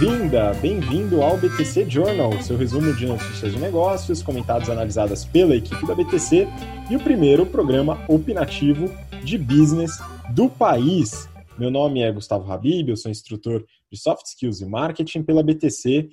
Bem-vinda, 0.00 0.54
bem-vindo 0.54 1.20
ao 1.20 1.36
BTC 1.36 1.90
Journal, 1.90 2.32
seu 2.40 2.56
resumo 2.56 2.90
de 2.94 3.04
notícias 3.04 3.52
de 3.52 3.58
negócios, 3.58 4.22
comentados 4.22 4.66
e 4.66 4.72
analisadas 4.72 5.26
pela 5.26 5.54
equipe 5.54 5.86
da 5.86 5.94
BTC 5.94 6.48
e 6.90 6.96
o 6.96 7.00
primeiro 7.00 7.44
programa 7.44 8.02
opinativo 8.08 8.90
de 9.22 9.36
business 9.36 9.90
do 10.34 10.48
país. 10.48 11.28
Meu 11.58 11.70
nome 11.70 12.00
é 12.00 12.10
Gustavo 12.10 12.50
Habib, 12.50 12.88
eu 12.88 12.96
sou 12.96 13.10
instrutor 13.10 13.62
de 13.92 13.98
Soft 14.00 14.24
Skills 14.24 14.62
e 14.62 14.64
Marketing 14.64 15.22
pela 15.22 15.42
BTC 15.42 16.08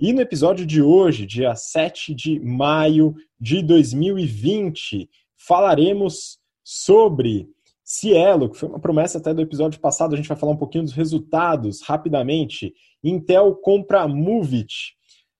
e 0.00 0.12
no 0.12 0.20
episódio 0.20 0.66
de 0.66 0.82
hoje, 0.82 1.24
dia 1.24 1.54
7 1.54 2.12
de 2.12 2.40
maio 2.40 3.14
de 3.40 3.62
2020, 3.62 5.08
falaremos 5.36 6.40
sobre 6.64 7.48
Cielo, 7.90 8.50
que 8.50 8.58
foi 8.58 8.68
uma 8.68 8.78
promessa 8.78 9.16
até 9.16 9.32
do 9.32 9.40
episódio 9.40 9.80
passado, 9.80 10.12
a 10.12 10.16
gente 10.18 10.28
vai 10.28 10.36
falar 10.36 10.52
um 10.52 10.58
pouquinho 10.58 10.84
dos 10.84 10.92
resultados 10.92 11.80
rapidamente. 11.80 12.74
Intel 13.02 13.54
compra 13.54 14.06
Movit. 14.06 14.92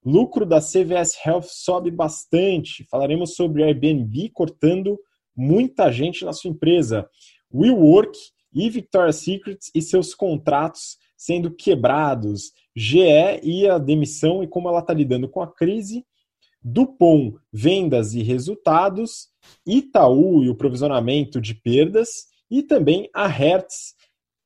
Lucro 0.02 0.46
da 0.46 0.58
CVS 0.58 1.14
Health 1.26 1.44
sobe 1.44 1.90
bastante. 1.90 2.86
Falaremos 2.90 3.34
sobre 3.34 3.62
Airbnb 3.62 4.30
cortando 4.30 4.98
muita 5.36 5.92
gente 5.92 6.24
na 6.24 6.32
sua 6.32 6.50
empresa. 6.50 7.06
WeWork 7.52 8.18
e 8.54 8.70
Victoria's 8.70 9.16
Secret 9.16 9.58
e 9.74 9.82
seus 9.82 10.14
contratos 10.14 10.96
sendo 11.18 11.54
quebrados. 11.54 12.52
GE 12.74 13.40
e 13.42 13.68
a 13.68 13.76
demissão 13.76 14.42
e 14.42 14.48
como 14.48 14.70
ela 14.70 14.78
está 14.78 14.94
lidando 14.94 15.28
com 15.28 15.42
a 15.42 15.54
crise. 15.54 16.02
Dupont, 16.64 17.36
vendas 17.52 18.14
e 18.14 18.22
resultados. 18.22 19.28
Itaú 19.66 20.42
e 20.42 20.48
o 20.48 20.56
provisionamento 20.56 21.42
de 21.42 21.54
perdas 21.54 22.26
e 22.50 22.62
também 22.62 23.08
a 23.14 23.26
Hertz, 23.26 23.94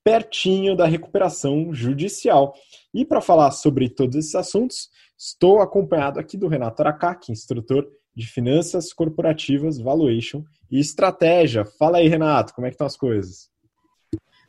pertinho 0.05 0.77
da 0.77 0.86
recuperação 0.86 1.72
judicial. 1.72 2.55
E 2.92 3.05
para 3.05 3.20
falar 3.20 3.50
sobre 3.53 3.89
todos 3.89 4.17
esses 4.17 4.34
assuntos, 4.34 4.89
estou 5.17 5.61
acompanhado 5.61 6.19
aqui 6.19 6.36
do 6.36 6.48
Renato 6.48 6.83
Aracaki, 6.83 7.31
instrutor 7.31 7.86
de 8.14 8.27
Finanças 8.27 8.92
Corporativas, 8.92 9.78
Valuation 9.78 10.42
e 10.70 10.78
Estratégia. 10.78 11.64
Fala 11.64 11.98
aí, 11.98 12.09
Renato, 12.09 12.53
como 12.55 12.67
é 12.67 12.70
que 12.70 12.75
estão 12.75 12.86
as 12.86 12.97
coisas? 12.97 13.50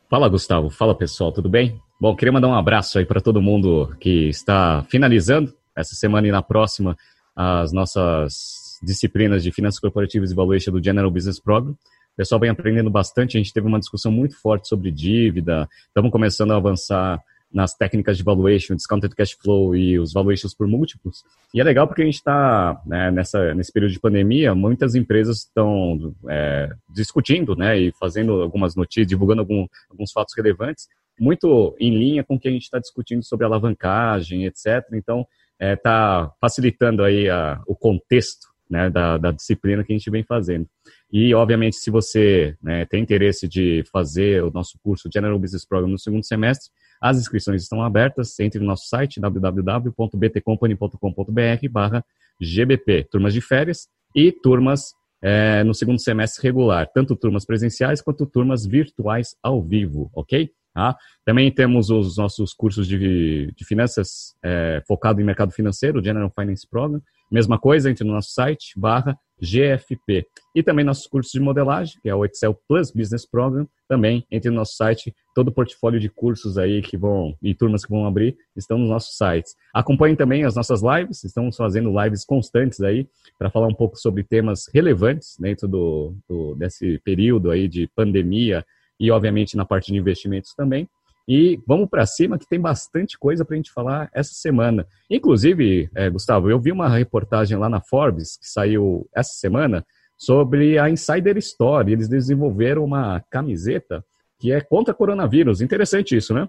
Fala, 0.09 0.27
Gustavo. 0.27 0.69
Fala, 0.69 0.95
pessoal, 0.95 1.31
tudo 1.31 1.49
bem? 1.49 1.79
Bom, 1.99 2.15
queria 2.15 2.31
mandar 2.31 2.47
um 2.47 2.53
abraço 2.53 2.99
aí 2.99 3.05
para 3.05 3.21
todo 3.21 3.41
mundo 3.41 3.95
que 3.99 4.27
está 4.27 4.83
finalizando 4.89 5.53
essa 5.75 5.95
semana 5.95 6.27
e 6.27 6.31
na 6.31 6.41
próxima 6.41 6.97
as 7.35 7.71
nossas 7.71 8.77
disciplinas 8.83 9.41
de 9.41 9.51
Finanças 9.51 9.79
Corporativas 9.79 10.31
e 10.31 10.35
Valuation 10.35 10.71
do 10.71 10.83
General 10.83 11.09
Business 11.09 11.39
Program. 11.39 11.75
O 12.13 12.17
pessoal 12.17 12.39
vem 12.39 12.49
aprendendo 12.49 12.91
bastante. 12.91 13.37
A 13.37 13.39
gente 13.39 13.53
teve 13.53 13.67
uma 13.67 13.79
discussão 13.79 14.11
muito 14.11 14.39
forte 14.39 14.67
sobre 14.67 14.91
dívida. 14.91 15.67
Estamos 15.87 16.11
começando 16.11 16.51
a 16.51 16.57
avançar 16.57 17.21
nas 17.51 17.75
técnicas 17.75 18.17
de 18.17 18.23
valuation, 18.23 18.75
discounted 18.75 19.15
cash 19.15 19.33
flow 19.33 19.75
e 19.75 19.99
os 19.99 20.11
valuations 20.11 20.55
por 20.55 20.67
múltiplos. 20.67 21.23
E 21.53 21.61
é 21.61 21.63
legal 21.63 21.87
porque 21.87 22.01
a 22.01 22.05
gente 22.05 22.15
está 22.15 22.81
né, 22.85 23.11
nessa 23.11 23.53
nesse 23.53 23.71
período 23.71 23.91
de 23.91 23.99
pandemia, 23.99 24.55
muitas 24.55 24.95
empresas 24.95 25.39
estão 25.39 26.15
é, 26.27 26.71
discutindo, 26.89 27.55
né, 27.55 27.79
e 27.79 27.91
fazendo 27.99 28.41
algumas 28.41 28.75
notícias, 28.75 29.07
divulgando 29.07 29.41
algum, 29.41 29.67
alguns 29.89 30.11
fatos 30.11 30.33
relevantes, 30.35 30.87
muito 31.19 31.75
em 31.79 31.95
linha 31.95 32.23
com 32.23 32.35
o 32.35 32.39
que 32.39 32.47
a 32.47 32.51
gente 32.51 32.63
está 32.63 32.79
discutindo 32.79 33.23
sobre 33.23 33.45
alavancagem, 33.45 34.45
etc. 34.45 34.83
Então, 34.93 35.27
está 35.59 35.65
é, 35.67 35.75
tá 35.75 36.31
facilitando 36.41 37.03
aí 37.03 37.29
a, 37.29 37.61
o 37.67 37.75
contexto 37.75 38.47
né, 38.67 38.89
da, 38.89 39.17
da 39.19 39.31
disciplina 39.31 39.83
que 39.83 39.93
a 39.93 39.97
gente 39.97 40.09
vem 40.09 40.23
fazendo. 40.23 40.67
E, 41.13 41.33
obviamente, 41.35 41.75
se 41.75 41.91
você 41.91 42.57
né, 42.59 42.85
tem 42.85 43.03
interesse 43.03 43.47
de 43.47 43.83
fazer 43.91 44.43
o 44.43 44.49
nosso 44.49 44.79
curso 44.81 45.07
General 45.13 45.37
Business 45.37 45.63
Program 45.63 45.87
no 45.87 45.99
segundo 45.99 46.25
semestre, 46.25 46.71
as 46.99 47.19
inscrições 47.19 47.61
estão 47.61 47.83
abertas. 47.83 48.39
Entre 48.39 48.59
no 48.59 48.65
nosso 48.65 48.87
site 48.87 49.19
www.btcompany.com.br 49.19 51.69
barra 51.69 52.03
GBP, 52.41 53.03
turmas 53.11 53.31
de 53.31 53.41
férias 53.41 53.87
e 54.15 54.31
turmas 54.31 54.95
é, 55.21 55.63
no 55.63 55.75
segundo 55.75 55.99
semestre 55.99 56.41
regular, 56.41 56.89
tanto 56.91 57.15
turmas 57.15 57.45
presenciais 57.45 58.01
quanto 58.01 58.25
turmas 58.25 58.65
virtuais 58.65 59.35
ao 59.43 59.61
vivo, 59.61 60.09
ok? 60.15 60.49
Ah, 60.75 60.97
também 61.23 61.51
temos 61.51 61.91
os 61.91 62.17
nossos 62.17 62.55
cursos 62.55 62.87
de, 62.87 63.53
de 63.55 63.65
finanças 63.65 64.33
é, 64.43 64.81
focado 64.87 65.21
em 65.21 65.23
mercado 65.23 65.51
financeiro, 65.51 66.03
General 66.03 66.33
Finance 66.35 66.67
Program. 66.67 66.99
Mesma 67.31 67.59
coisa, 67.59 67.91
entre 67.91 68.03
no 68.03 68.13
nosso 68.13 68.31
site, 68.31 68.73
barra 68.75 69.15
GFP. 69.43 70.25
E 70.55 70.63
também 70.63 70.85
nossos 70.85 71.05
cursos 71.05 71.31
de 71.31 71.39
modelagem, 71.39 71.99
que 72.01 72.09
é 72.09 72.15
o 72.15 72.23
Excel 72.23 72.57
Plus 72.67 72.91
Business 72.91 73.25
Program, 73.25 73.67
também 73.87 74.25
entre 74.31 74.49
no 74.49 74.55
nosso 74.55 74.75
site. 74.75 75.13
Todo 75.35 75.49
o 75.49 75.51
portfólio 75.51 75.99
de 75.99 76.09
cursos 76.09 76.57
aí 76.57 76.81
que 76.81 76.95
vão, 76.95 77.35
e 77.41 77.53
turmas 77.53 77.83
que 77.83 77.91
vão 77.91 78.05
abrir, 78.05 78.37
estão 78.55 78.77
nos 78.77 78.89
nossos 78.89 79.17
sites. 79.17 79.55
Acompanhem 79.73 80.15
também 80.15 80.45
as 80.45 80.55
nossas 80.55 80.81
lives, 80.81 81.23
estamos 81.23 81.55
fazendo 81.57 81.93
lives 82.01 82.23
constantes 82.23 82.81
aí, 82.81 83.07
para 83.37 83.49
falar 83.49 83.67
um 83.67 83.75
pouco 83.75 83.97
sobre 83.97 84.23
temas 84.23 84.65
relevantes 84.73 85.35
dentro 85.37 85.67
do, 85.67 86.15
do, 86.27 86.55
desse 86.55 86.99
período 86.99 87.51
aí 87.51 87.67
de 87.67 87.87
pandemia 87.95 88.65
e, 88.99 89.11
obviamente, 89.11 89.57
na 89.57 89.65
parte 89.65 89.91
de 89.91 89.97
investimentos 89.97 90.53
também. 90.55 90.87
E 91.27 91.59
vamos 91.65 91.89
para 91.89 92.05
cima 92.05 92.37
que 92.37 92.47
tem 92.47 92.59
bastante 92.59 93.17
coisa 93.17 93.45
para 93.45 93.55
a 93.55 93.57
gente 93.57 93.71
falar 93.71 94.09
essa 94.13 94.33
semana. 94.33 94.85
Inclusive, 95.09 95.89
é, 95.95 96.09
Gustavo, 96.09 96.49
eu 96.49 96.59
vi 96.59 96.71
uma 96.71 96.89
reportagem 96.89 97.57
lá 97.57 97.69
na 97.69 97.79
Forbes 97.79 98.37
que 98.37 98.47
saiu 98.47 99.07
essa 99.15 99.33
semana 99.33 99.85
sobre 100.17 100.77
a 100.77 100.89
Insider 100.89 101.37
Store. 101.37 101.89
Eles 101.89 102.09
desenvolveram 102.09 102.83
uma 102.83 103.21
camiseta 103.29 104.03
que 104.37 104.51
é 104.51 104.59
contra 104.59 104.93
coronavírus. 104.93 105.61
Interessante 105.61 106.15
isso, 106.15 106.33
né? 106.33 106.47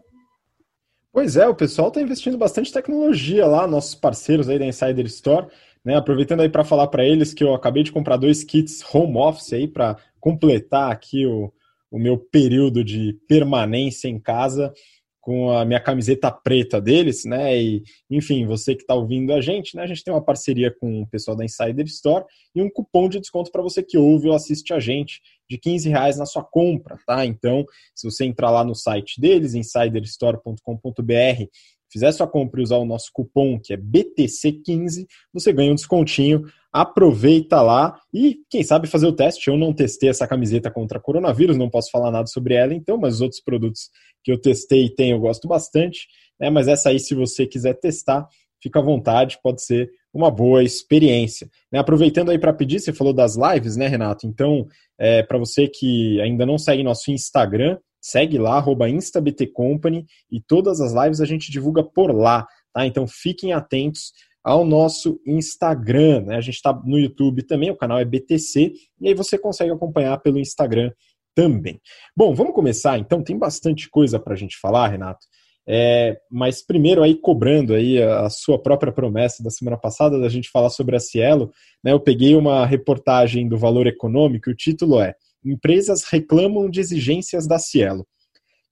Pois 1.12 1.36
é, 1.36 1.46
o 1.46 1.54
pessoal 1.54 1.88
está 1.88 2.00
investindo 2.00 2.36
bastante 2.36 2.72
tecnologia 2.72 3.46
lá, 3.46 3.68
nossos 3.68 3.94
parceiros 3.94 4.48
aí 4.48 4.58
da 4.58 4.66
Insider 4.66 5.06
Store. 5.06 5.46
Né, 5.84 5.94
aproveitando 5.94 6.40
aí 6.40 6.48
para 6.48 6.64
falar 6.64 6.86
para 6.86 7.04
eles 7.04 7.34
que 7.34 7.44
eu 7.44 7.54
acabei 7.54 7.82
de 7.82 7.92
comprar 7.92 8.16
dois 8.16 8.42
kits 8.42 8.82
home 8.90 9.18
office 9.18 9.52
aí 9.52 9.68
para 9.68 9.98
completar 10.18 10.90
aqui 10.90 11.26
o, 11.26 11.52
o 11.94 11.98
meu 11.98 12.18
período 12.18 12.82
de 12.82 13.16
permanência 13.28 14.08
em 14.08 14.18
casa 14.18 14.74
com 15.20 15.52
a 15.52 15.64
minha 15.64 15.78
camiseta 15.78 16.28
preta 16.28 16.80
deles, 16.80 17.24
né? 17.24 17.56
E, 17.56 17.84
enfim, 18.10 18.44
você 18.46 18.74
que 18.74 18.82
está 18.82 18.96
ouvindo 18.96 19.32
a 19.32 19.40
gente, 19.40 19.76
né? 19.76 19.84
A 19.84 19.86
gente 19.86 20.02
tem 20.02 20.12
uma 20.12 20.22
parceria 20.22 20.74
com 20.76 21.02
o 21.02 21.06
pessoal 21.06 21.36
da 21.36 21.44
Insider 21.44 21.86
Store 21.86 22.24
e 22.52 22.60
um 22.60 22.68
cupom 22.68 23.08
de 23.08 23.20
desconto 23.20 23.52
para 23.52 23.62
você 23.62 23.80
que 23.80 23.96
ouve 23.96 24.28
ou 24.28 24.34
assiste 24.34 24.74
a 24.74 24.80
gente 24.80 25.20
de 25.48 25.56
15 25.56 25.88
reais 25.88 26.18
na 26.18 26.26
sua 26.26 26.42
compra, 26.42 26.98
tá? 27.06 27.24
Então, 27.24 27.64
se 27.94 28.10
você 28.10 28.24
entrar 28.24 28.50
lá 28.50 28.64
no 28.64 28.74
site 28.74 29.20
deles, 29.20 29.54
insiderstore.com.br, 29.54 31.44
fizer 31.92 32.10
sua 32.10 32.26
compra 32.26 32.60
e 32.60 32.64
usar 32.64 32.78
o 32.78 32.84
nosso 32.84 33.10
cupom, 33.12 33.60
que 33.60 33.72
é 33.72 33.76
BTC15, 33.76 35.06
você 35.32 35.52
ganha 35.52 35.70
um 35.70 35.76
descontinho 35.76 36.42
aproveita 36.74 37.62
lá 37.62 37.96
e, 38.12 38.38
quem 38.50 38.64
sabe, 38.64 38.88
fazer 38.88 39.06
o 39.06 39.12
teste. 39.12 39.48
Eu 39.48 39.56
não 39.56 39.72
testei 39.72 40.08
essa 40.08 40.26
camiseta 40.26 40.72
contra 40.72 40.98
coronavírus, 40.98 41.56
não 41.56 41.70
posso 41.70 41.88
falar 41.88 42.10
nada 42.10 42.26
sobre 42.26 42.54
ela, 42.54 42.74
então, 42.74 42.98
mas 42.98 43.14
os 43.14 43.20
outros 43.20 43.40
produtos 43.40 43.90
que 44.24 44.32
eu 44.32 44.40
testei 44.40 44.86
e 44.86 44.90
tenho 44.92 45.14
eu 45.14 45.20
gosto 45.20 45.46
bastante. 45.46 46.08
Né? 46.40 46.50
Mas 46.50 46.66
essa 46.66 46.88
aí, 46.88 46.98
se 46.98 47.14
você 47.14 47.46
quiser 47.46 47.74
testar, 47.74 48.26
fica 48.60 48.80
à 48.80 48.82
vontade, 48.82 49.38
pode 49.40 49.62
ser 49.62 49.88
uma 50.12 50.32
boa 50.32 50.64
experiência. 50.64 51.48
Né? 51.70 51.78
Aproveitando 51.78 52.32
aí 52.32 52.40
para 52.40 52.52
pedir, 52.52 52.80
você 52.80 52.92
falou 52.92 53.12
das 53.12 53.36
lives, 53.36 53.76
né, 53.76 53.86
Renato? 53.86 54.26
Então, 54.26 54.66
é, 54.98 55.22
para 55.22 55.38
você 55.38 55.68
que 55.68 56.20
ainda 56.20 56.44
não 56.44 56.58
segue 56.58 56.82
nosso 56.82 57.12
Instagram, 57.12 57.78
segue 58.02 58.36
lá, 58.36 58.56
arroba 58.56 58.88
InstaBTCompany, 58.88 60.04
e 60.28 60.40
todas 60.40 60.80
as 60.80 60.92
lives 60.92 61.20
a 61.20 61.24
gente 61.24 61.52
divulga 61.52 61.84
por 61.84 62.12
lá, 62.12 62.46
tá? 62.72 62.84
Então 62.84 63.06
fiquem 63.06 63.52
atentos 63.52 64.12
ao 64.44 64.64
nosso 64.64 65.18
Instagram. 65.26 66.20
Né? 66.26 66.36
A 66.36 66.40
gente 66.40 66.56
está 66.56 66.72
no 66.84 66.98
YouTube 66.98 67.42
também, 67.44 67.70
o 67.70 67.76
canal 67.76 67.98
é 67.98 68.04
BTC, 68.04 68.74
e 69.00 69.08
aí 69.08 69.14
você 69.14 69.38
consegue 69.38 69.72
acompanhar 69.72 70.18
pelo 70.18 70.38
Instagram 70.38 70.92
também. 71.34 71.80
Bom, 72.14 72.34
vamos 72.34 72.54
começar 72.54 72.98
então, 72.98 73.22
tem 73.22 73.38
bastante 73.38 73.88
coisa 73.88 74.20
para 74.20 74.34
a 74.34 74.36
gente 74.36 74.58
falar, 74.58 74.88
Renato. 74.88 75.26
É, 75.66 76.20
mas 76.30 76.60
primeiro 76.60 77.02
aí 77.02 77.14
cobrando 77.14 77.72
aí 77.72 78.00
a 78.02 78.28
sua 78.28 78.62
própria 78.62 78.92
promessa 78.92 79.42
da 79.42 79.48
semana 79.48 79.78
passada 79.78 80.20
da 80.20 80.28
gente 80.28 80.50
falar 80.50 80.68
sobre 80.68 80.94
a 80.94 81.00
Cielo, 81.00 81.50
né, 81.82 81.92
eu 81.92 82.00
peguei 82.00 82.36
uma 82.36 82.66
reportagem 82.66 83.48
do 83.48 83.56
Valor 83.56 83.86
Econômico 83.86 84.50
o 84.50 84.54
título 84.54 85.00
é 85.00 85.14
Empresas 85.42 86.04
reclamam 86.04 86.68
de 86.68 86.80
exigências 86.80 87.46
da 87.46 87.58
Cielo. 87.58 88.06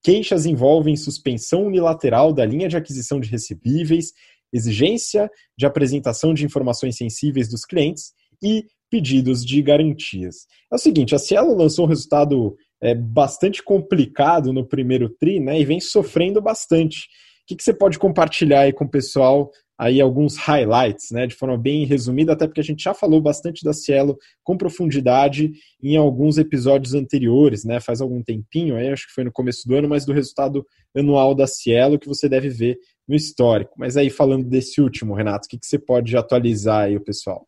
Queixas 0.03 0.47
envolvem 0.47 0.97
suspensão 0.97 1.65
unilateral 1.65 2.33
da 2.33 2.45
linha 2.45 2.69
de 2.69 2.77
aquisição 2.77 3.21
de 3.21 3.31
recebíveis 3.31 4.13
exigência 4.53 5.31
de 5.57 5.67
apresentação 5.67 6.35
de 6.35 6.45
informações 6.45 6.97
sensíveis 6.97 7.49
dos 7.49 7.65
clientes 7.65 8.13
e 8.43 8.65
pedidos 8.91 9.45
de 9.45 9.63
garantias. 9.63 10.47
É 10.71 10.75
o 10.75 10.79
seguinte, 10.79 11.15
a 11.15 11.19
Cielo 11.19 11.57
lançou 11.57 11.87
um 11.87 11.89
resultado 11.89 12.55
é, 12.83 12.95
bastante 12.95 13.63
complicado 13.63 14.53
no 14.53 14.67
primeiro 14.67 15.09
TRI 15.09 15.41
né, 15.41 15.59
e 15.59 15.65
vem 15.65 15.81
sofrendo 15.81 16.43
bastante. 16.43 17.07
O 17.43 17.47
que, 17.47 17.57
que 17.57 17.63
você 17.63 17.73
pode 17.73 17.99
compartilhar 17.99 18.61
aí 18.61 18.73
com 18.73 18.85
o 18.85 18.91
pessoal 18.91 19.51
aí 19.79 20.01
alguns 20.01 20.37
highlights, 20.37 21.11
né, 21.11 21.27
de 21.27 21.35
forma 21.35 21.57
bem 21.59 21.85
resumida, 21.85 22.35
até 22.35 22.47
porque 22.47 22.61
a 22.61 22.65
gente 22.65 22.85
já 22.85 22.95
falou 22.95 23.21
bastante 23.21 23.65
da 23.65 23.73
Cielo 23.73 24.17
com 24.45 24.57
profundidade 24.57 25.51
em 25.83 25.97
alguns 25.97 26.39
episódios 26.39 26.95
anteriores, 26.95 27.65
né, 27.65 27.81
faz 27.81 28.01
algum 28.01 28.23
tempinho, 28.23 28.77
aí 28.77 28.89
acho 28.91 29.09
que 29.09 29.13
foi 29.15 29.25
no 29.25 29.33
começo 29.33 29.67
do 29.67 29.75
ano, 29.75 29.89
mas 29.89 30.05
do 30.05 30.13
resultado 30.13 30.65
anual 30.97 31.35
da 31.35 31.49
Cielo 31.49 31.99
que 31.99 32.07
você 32.07 32.29
deve 32.29 32.49
ver 32.49 32.79
no 33.09 33.15
histórico. 33.15 33.75
Mas 33.77 33.97
aí, 33.97 34.11
falando 34.11 34.49
desse 34.49 34.81
último, 34.81 35.15
Renato, 35.15 35.47
o 35.47 35.49
que, 35.49 35.59
que 35.59 35.67
você 35.67 35.79
pode 35.79 36.17
atualizar 36.17 36.85
aí 36.85 36.97
o 36.97 37.05
pessoal? 37.05 37.47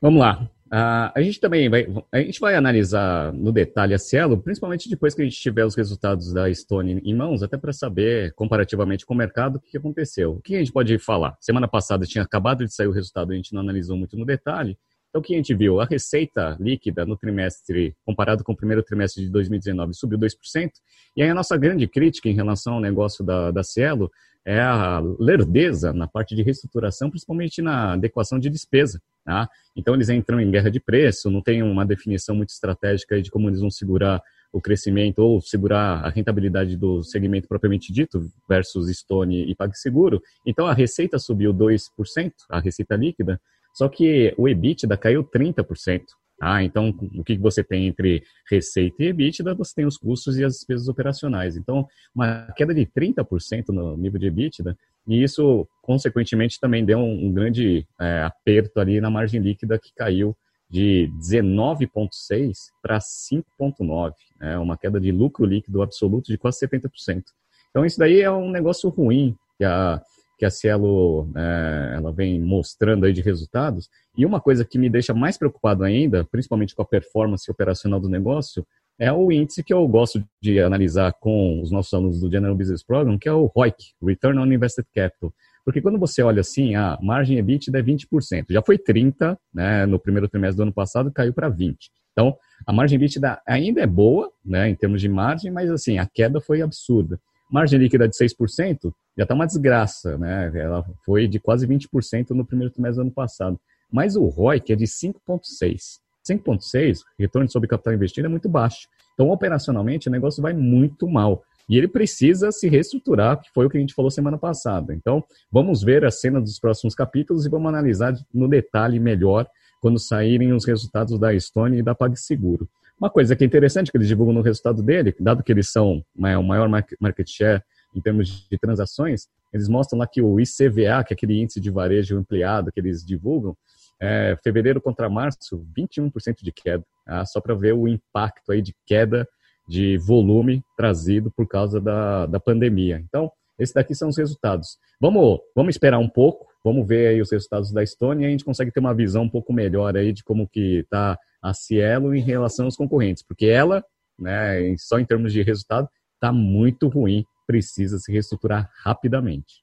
Vamos 0.00 0.20
lá. 0.20 0.50
Uh, 0.66 1.12
a 1.14 1.22
gente 1.22 1.38
também 1.38 1.68
vai, 1.68 1.86
a 2.10 2.18
gente 2.18 2.40
vai 2.40 2.56
analisar 2.56 3.32
no 3.32 3.52
detalhe 3.52 3.94
a 3.94 3.98
Cielo, 3.98 4.42
principalmente 4.42 4.88
depois 4.88 5.14
que 5.14 5.22
a 5.22 5.24
gente 5.24 5.40
tiver 5.40 5.64
os 5.64 5.76
resultados 5.76 6.32
da 6.32 6.52
Stone 6.52 7.00
em 7.04 7.14
mãos, 7.14 7.42
até 7.42 7.56
para 7.56 7.72
saber 7.72 8.34
comparativamente 8.34 9.06
com 9.06 9.14
o 9.14 9.16
mercado 9.16 9.56
o 9.56 9.60
que 9.60 9.78
aconteceu. 9.78 10.32
O 10.32 10.40
que 10.40 10.56
a 10.56 10.58
gente 10.58 10.72
pode 10.72 10.98
falar? 10.98 11.36
Semana 11.40 11.68
passada 11.68 12.06
tinha 12.06 12.24
acabado 12.24 12.64
de 12.64 12.74
sair 12.74 12.88
o 12.88 12.92
resultado, 12.92 13.32
a 13.32 13.36
gente 13.36 13.52
não 13.52 13.60
analisou 13.60 13.96
muito 13.96 14.16
no 14.16 14.26
detalhe. 14.26 14.76
Então, 15.14 15.20
o 15.20 15.24
que 15.24 15.32
a 15.32 15.36
gente 15.36 15.54
viu? 15.54 15.80
A 15.80 15.84
receita 15.84 16.56
líquida 16.58 17.06
no 17.06 17.16
trimestre, 17.16 17.94
comparado 18.04 18.42
com 18.42 18.50
o 18.50 18.56
primeiro 18.56 18.82
trimestre 18.82 19.22
de 19.22 19.30
2019, 19.30 19.94
subiu 19.94 20.18
2%. 20.18 20.70
E 21.16 21.22
aí 21.22 21.30
a 21.30 21.34
nossa 21.34 21.56
grande 21.56 21.86
crítica 21.86 22.28
em 22.28 22.34
relação 22.34 22.74
ao 22.74 22.80
negócio 22.80 23.24
da, 23.24 23.52
da 23.52 23.62
Cielo 23.62 24.10
é 24.44 24.60
a 24.60 25.00
lerdeza 25.20 25.92
na 25.92 26.08
parte 26.08 26.34
de 26.34 26.42
reestruturação, 26.42 27.10
principalmente 27.10 27.62
na 27.62 27.92
adequação 27.92 28.40
de 28.40 28.50
despesa. 28.50 29.00
Tá? 29.24 29.48
Então, 29.76 29.94
eles 29.94 30.08
entram 30.08 30.40
em 30.40 30.50
guerra 30.50 30.68
de 30.68 30.80
preço, 30.80 31.30
não 31.30 31.40
tem 31.40 31.62
uma 31.62 31.86
definição 31.86 32.34
muito 32.34 32.50
estratégica 32.50 33.22
de 33.22 33.30
como 33.30 33.48
eles 33.48 33.60
vão 33.60 33.70
segurar 33.70 34.20
o 34.52 34.60
crescimento 34.60 35.20
ou 35.20 35.40
segurar 35.40 36.04
a 36.04 36.08
rentabilidade 36.08 36.76
do 36.76 37.04
segmento 37.04 37.46
propriamente 37.46 37.92
dito 37.92 38.28
versus 38.48 38.88
Stone 38.98 39.48
e 39.48 39.54
PagSeguro. 39.54 40.20
Então, 40.44 40.66
a 40.66 40.72
receita 40.72 41.20
subiu 41.20 41.54
2%, 41.54 42.32
a 42.50 42.58
receita 42.58 42.96
líquida, 42.96 43.40
só 43.74 43.88
que 43.88 44.32
o 44.38 44.48
EBITDA 44.48 44.96
caiu 44.96 45.24
30%. 45.24 46.02
Ah, 46.40 46.62
então, 46.62 46.94
o 47.16 47.22
que 47.22 47.36
você 47.36 47.62
tem 47.62 47.86
entre 47.86 48.22
receita 48.50 49.02
e 49.02 49.08
EBITDA? 49.08 49.54
Você 49.54 49.74
tem 49.74 49.86
os 49.86 49.96
custos 49.96 50.38
e 50.38 50.44
as 50.44 50.54
despesas 50.54 50.88
operacionais. 50.88 51.56
Então, 51.56 51.86
uma 52.14 52.46
queda 52.56 52.74
de 52.74 52.86
30% 52.86 53.68
no 53.68 53.96
nível 53.96 54.18
de 54.20 54.26
EBITDA, 54.26 54.76
e 55.06 55.22
isso, 55.22 55.66
consequentemente, 55.82 56.58
também 56.58 56.84
deu 56.84 56.98
um, 56.98 57.26
um 57.26 57.32
grande 57.32 57.86
é, 58.00 58.22
aperto 58.22 58.80
ali 58.80 59.00
na 59.00 59.10
margem 59.10 59.40
líquida 59.40 59.78
que 59.78 59.92
caiu 59.94 60.36
de 60.68 61.10
19,6% 61.20 62.52
para 62.82 62.98
5,9%, 62.98 64.12
né? 64.40 64.58
uma 64.58 64.76
queda 64.76 64.98
de 65.00 65.12
lucro 65.12 65.44
líquido 65.44 65.82
absoluto 65.82 66.32
de 66.32 66.38
quase 66.38 66.66
70%. 66.66 67.22
Então, 67.70 67.84
isso 67.84 67.98
daí 67.98 68.20
é 68.20 68.30
um 68.30 68.50
negócio 68.50 68.88
ruim 68.88 69.36
que 69.56 69.64
a, 69.64 70.00
que 70.38 70.44
a 70.44 70.50
Cielo 70.50 71.28
é, 71.36 71.94
ela 71.96 72.12
vem 72.12 72.40
mostrando 72.40 73.06
aí 73.06 73.12
de 73.12 73.20
resultados. 73.20 73.88
E 74.16 74.24
uma 74.24 74.40
coisa 74.40 74.64
que 74.64 74.78
me 74.78 74.90
deixa 74.90 75.14
mais 75.14 75.36
preocupado 75.36 75.84
ainda, 75.84 76.24
principalmente 76.24 76.74
com 76.74 76.82
a 76.82 76.86
performance 76.86 77.50
operacional 77.50 78.00
do 78.00 78.08
negócio, 78.08 78.66
é 78.98 79.12
o 79.12 79.32
índice 79.32 79.62
que 79.62 79.72
eu 79.72 79.86
gosto 79.88 80.24
de 80.40 80.60
analisar 80.60 81.12
com 81.14 81.60
os 81.60 81.70
nossos 81.70 81.92
alunos 81.92 82.20
do 82.20 82.30
General 82.30 82.54
Business 82.54 82.82
Program, 82.82 83.18
que 83.18 83.28
é 83.28 83.32
o 83.32 83.46
ROIC, 83.46 83.76
Return 84.02 84.38
on 84.38 84.52
Invested 84.52 84.86
Capital. 84.94 85.32
Porque 85.64 85.80
quando 85.80 85.98
você 85.98 86.22
olha 86.22 86.40
assim, 86.40 86.74
a 86.74 86.98
margem 87.02 87.38
EBITDA 87.38 87.78
é 87.78 87.82
20%. 87.82 88.46
Já 88.50 88.62
foi 88.62 88.78
30%, 88.78 89.36
né, 89.52 89.86
no 89.86 89.98
primeiro 89.98 90.28
trimestre 90.28 90.58
do 90.58 90.62
ano 90.62 90.72
passado, 90.72 91.10
caiu 91.10 91.32
para 91.32 91.50
20%. 91.50 91.76
Então, 92.12 92.36
a 92.66 92.72
margem 92.72 92.96
EBITDA 92.96 93.40
ainda 93.46 93.80
é 93.80 93.86
boa, 93.86 94.30
né, 94.44 94.68
em 94.68 94.74
termos 94.74 95.00
de 95.00 95.08
margem, 95.08 95.50
mas 95.50 95.70
assim, 95.70 95.98
a 95.98 96.06
queda 96.06 96.40
foi 96.40 96.62
absurda. 96.62 97.18
Margem 97.54 97.78
líquida 97.78 98.08
de 98.08 98.16
6% 98.16 98.92
já 99.16 99.22
está 99.22 99.32
uma 99.32 99.46
desgraça, 99.46 100.18
né? 100.18 100.50
Ela 100.56 100.84
foi 101.06 101.28
de 101.28 101.38
quase 101.38 101.68
20% 101.68 102.30
no 102.30 102.44
primeiro 102.44 102.72
trimestre 102.72 102.96
do 102.96 103.02
ano 103.02 103.12
passado. 103.12 103.60
Mas 103.92 104.16
o 104.16 104.24
ROI, 104.24 104.58
que 104.58 104.72
é 104.72 104.76
de 104.76 104.86
5,6%. 104.86 106.00
5,6%, 106.28 107.02
retorno 107.16 107.48
sobre 107.48 107.68
capital 107.68 107.94
investido, 107.94 108.26
é 108.26 108.28
muito 108.28 108.48
baixo. 108.48 108.88
Então, 109.12 109.30
operacionalmente, 109.30 110.08
o 110.08 110.10
negócio 110.10 110.42
vai 110.42 110.52
muito 110.52 111.06
mal. 111.06 111.44
E 111.68 111.78
ele 111.78 111.86
precisa 111.86 112.50
se 112.50 112.68
reestruturar, 112.68 113.40
que 113.40 113.48
foi 113.54 113.66
o 113.66 113.70
que 113.70 113.76
a 113.76 113.80
gente 113.80 113.94
falou 113.94 114.10
semana 114.10 114.36
passada. 114.36 114.92
Então, 114.92 115.22
vamos 115.48 115.80
ver 115.80 116.04
a 116.04 116.10
cena 116.10 116.40
dos 116.40 116.58
próximos 116.58 116.92
capítulos 116.96 117.46
e 117.46 117.48
vamos 117.48 117.68
analisar 117.68 118.16
no 118.34 118.48
detalhe 118.48 118.98
melhor 118.98 119.46
quando 119.80 120.00
saírem 120.00 120.52
os 120.52 120.64
resultados 120.64 121.20
da 121.20 121.38
Stone 121.38 121.78
e 121.78 121.82
da 121.84 121.94
PagSeguro. 121.94 122.68
Uma 122.98 123.10
coisa 123.10 123.34
que 123.34 123.44
é 123.44 123.46
interessante 123.46 123.90
que 123.90 123.96
eles 123.96 124.08
divulgam 124.08 124.34
no 124.34 124.40
resultado 124.40 124.82
dele, 124.82 125.14
dado 125.18 125.42
que 125.42 125.52
eles 125.52 125.70
são 125.70 126.04
né, 126.16 126.38
o 126.38 126.42
maior 126.42 126.68
market 126.68 127.28
share 127.28 127.62
em 127.94 128.00
termos 128.00 128.46
de 128.48 128.58
transações, 128.58 129.28
eles 129.52 129.68
mostram 129.68 129.98
lá 129.98 130.06
que 130.06 130.20
o 130.20 130.40
ICVA, 130.40 131.04
que 131.04 131.12
é 131.12 131.14
aquele 131.14 131.40
índice 131.40 131.60
de 131.60 131.70
varejo 131.70 132.16
ampliado 132.18 132.72
que 132.72 132.80
eles 132.80 133.04
divulgam, 133.04 133.56
é, 134.00 134.36
fevereiro 134.42 134.80
contra 134.80 135.08
março, 135.08 135.64
21% 135.76 136.42
de 136.42 136.52
queda, 136.52 136.84
tá? 137.06 137.24
só 137.24 137.40
para 137.40 137.54
ver 137.54 137.72
o 137.72 137.86
impacto 137.86 138.50
aí 138.50 138.60
de 138.60 138.74
queda 138.84 139.28
de 139.68 139.96
volume 139.98 140.62
trazido 140.76 141.30
por 141.30 141.46
causa 141.46 141.80
da, 141.80 142.26
da 142.26 142.40
pandemia. 142.40 143.02
Então, 143.08 143.30
esses 143.58 143.72
daqui 143.72 143.94
são 143.94 144.08
os 144.08 144.18
resultados. 144.18 144.76
Vamos, 145.00 145.38
vamos 145.54 145.74
esperar 145.74 145.98
um 145.98 146.08
pouco, 146.08 146.46
vamos 146.64 146.86
ver 146.86 147.08
aí 147.08 147.20
os 147.20 147.30
resultados 147.30 147.72
da 147.72 147.82
Estônia 147.82 148.26
e 148.26 148.28
a 148.28 148.30
gente 148.30 148.44
consegue 148.44 148.70
ter 148.70 148.80
uma 148.80 148.94
visão 148.94 149.22
um 149.22 149.28
pouco 149.28 149.52
melhor 149.52 149.96
aí 149.96 150.12
de 150.12 150.24
como 150.24 150.48
que 150.48 150.80
está 150.80 151.18
a 151.44 151.52
Cielo 151.52 152.14
em 152.14 152.22
relação 152.22 152.64
aos 152.64 152.76
concorrentes, 152.76 153.22
porque 153.22 153.44
ela, 153.44 153.84
né, 154.18 154.74
só 154.78 154.98
em 154.98 155.04
termos 155.04 155.30
de 155.30 155.42
resultado, 155.42 155.86
está 156.14 156.32
muito 156.32 156.88
ruim, 156.88 157.22
precisa 157.46 157.98
se 157.98 158.10
reestruturar 158.10 158.70
rapidamente. 158.82 159.62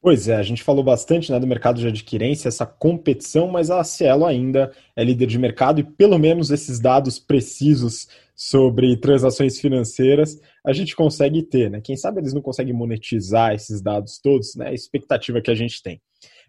Pois 0.00 0.28
é, 0.28 0.34
a 0.34 0.42
gente 0.42 0.62
falou 0.64 0.82
bastante 0.82 1.30
né, 1.30 1.38
do 1.38 1.46
mercado 1.46 1.78
de 1.78 1.86
adquirência, 1.86 2.48
essa 2.48 2.64
competição, 2.64 3.46
mas 3.48 3.70
a 3.70 3.84
Cielo 3.84 4.24
ainda 4.24 4.72
é 4.96 5.04
líder 5.04 5.26
de 5.26 5.38
mercado 5.38 5.78
e 5.78 5.84
pelo 5.84 6.18
menos 6.18 6.50
esses 6.50 6.80
dados 6.80 7.18
precisos 7.18 8.08
sobre 8.34 8.96
transações 8.96 9.60
financeiras 9.60 10.40
a 10.64 10.72
gente 10.72 10.96
consegue 10.96 11.42
ter, 11.42 11.70
né? 11.70 11.80
Quem 11.80 11.96
sabe 11.96 12.20
eles 12.20 12.32
não 12.32 12.40
conseguem 12.40 12.72
monetizar 12.72 13.54
esses 13.54 13.80
dados 13.80 14.18
todos, 14.18 14.56
né? 14.56 14.70
A 14.70 14.72
expectativa 14.72 15.40
que 15.40 15.50
a 15.50 15.54
gente 15.54 15.82
tem. 15.82 16.00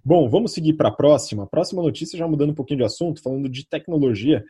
Bom, 0.05 0.27
vamos 0.29 0.51
seguir 0.51 0.73
para 0.73 0.89
a 0.89 0.91
próxima. 0.91 1.47
Próxima 1.47 1.81
notícia, 1.81 2.17
já 2.19 2.27
mudando 2.27 2.49
um 2.49 2.55
pouquinho 2.55 2.79
de 2.79 2.83
assunto, 2.83 3.21
falando 3.21 3.47
de 3.47 3.65
tecnologia. 3.65 4.43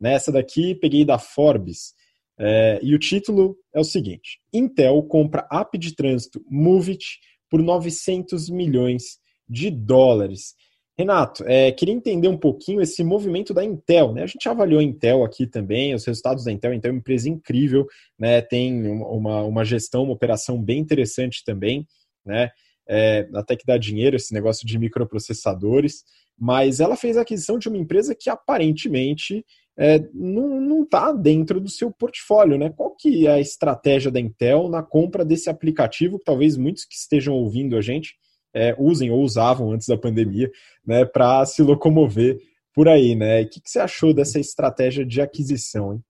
Nessa 0.00 0.32
daqui, 0.32 0.74
peguei 0.74 1.04
da 1.04 1.18
Forbes. 1.18 1.92
É, 2.38 2.80
e 2.82 2.94
o 2.94 2.98
título 2.98 3.56
é 3.72 3.78
o 3.78 3.84
seguinte: 3.84 4.40
Intel 4.52 5.02
compra 5.02 5.46
app 5.52 5.76
de 5.76 5.94
trânsito 5.94 6.42
Movit 6.50 7.20
por 7.50 7.62
900 7.62 8.48
milhões 8.48 9.18
de 9.46 9.70
dólares. 9.70 10.54
Renato, 10.96 11.44
é, 11.46 11.70
queria 11.70 11.94
entender 11.94 12.28
um 12.28 12.38
pouquinho 12.38 12.80
esse 12.80 13.04
movimento 13.04 13.52
da 13.52 13.62
Intel. 13.62 14.12
Né? 14.12 14.22
A 14.22 14.26
gente 14.26 14.48
avaliou 14.48 14.80
a 14.80 14.82
Intel 14.82 15.22
aqui 15.22 15.46
também, 15.46 15.94
os 15.94 16.04
resultados 16.04 16.44
da 16.44 16.52
Intel. 16.52 16.72
Intel 16.72 16.90
é 16.90 16.92
uma 16.92 16.98
empresa 17.00 17.28
incrível, 17.28 17.86
né? 18.18 18.40
tem 18.40 18.86
uma, 18.88 19.42
uma 19.42 19.64
gestão, 19.64 20.04
uma 20.04 20.14
operação 20.14 20.62
bem 20.62 20.78
interessante 20.78 21.42
também. 21.44 21.86
Né? 22.24 22.50
É, 22.88 23.28
até 23.34 23.56
que 23.56 23.66
dá 23.66 23.76
dinheiro 23.76 24.16
esse 24.16 24.32
negócio 24.32 24.66
de 24.66 24.78
microprocessadores, 24.78 26.04
mas 26.38 26.80
ela 26.80 26.96
fez 26.96 27.16
a 27.16 27.22
aquisição 27.22 27.58
de 27.58 27.68
uma 27.68 27.78
empresa 27.78 28.14
que 28.14 28.28
aparentemente 28.28 29.44
é, 29.76 30.00
não 30.12 30.82
está 30.82 31.12
dentro 31.12 31.60
do 31.60 31.68
seu 31.68 31.90
portfólio, 31.90 32.56
né? 32.56 32.70
Qual 32.70 32.94
que 32.94 33.26
é 33.26 33.32
a 33.32 33.40
estratégia 33.40 34.10
da 34.10 34.20
Intel 34.20 34.68
na 34.68 34.82
compra 34.82 35.24
desse 35.24 35.50
aplicativo 35.50 36.18
que 36.18 36.24
talvez 36.24 36.56
muitos 36.56 36.84
que 36.84 36.94
estejam 36.94 37.34
ouvindo 37.34 37.76
a 37.76 37.80
gente 37.80 38.14
é, 38.54 38.74
usem 38.78 39.10
ou 39.10 39.20
usavam 39.20 39.72
antes 39.72 39.88
da 39.88 39.98
pandemia, 39.98 40.48
né, 40.86 41.04
para 41.04 41.44
se 41.44 41.60
locomover 41.60 42.38
por 42.72 42.88
aí, 42.88 43.14
né? 43.14 43.42
O 43.42 43.48
que, 43.48 43.60
que 43.60 43.70
você 43.70 43.80
achou 43.80 44.14
dessa 44.14 44.38
estratégia 44.38 45.04
de 45.04 45.20
aquisição? 45.20 45.94
Hein? 45.94 46.04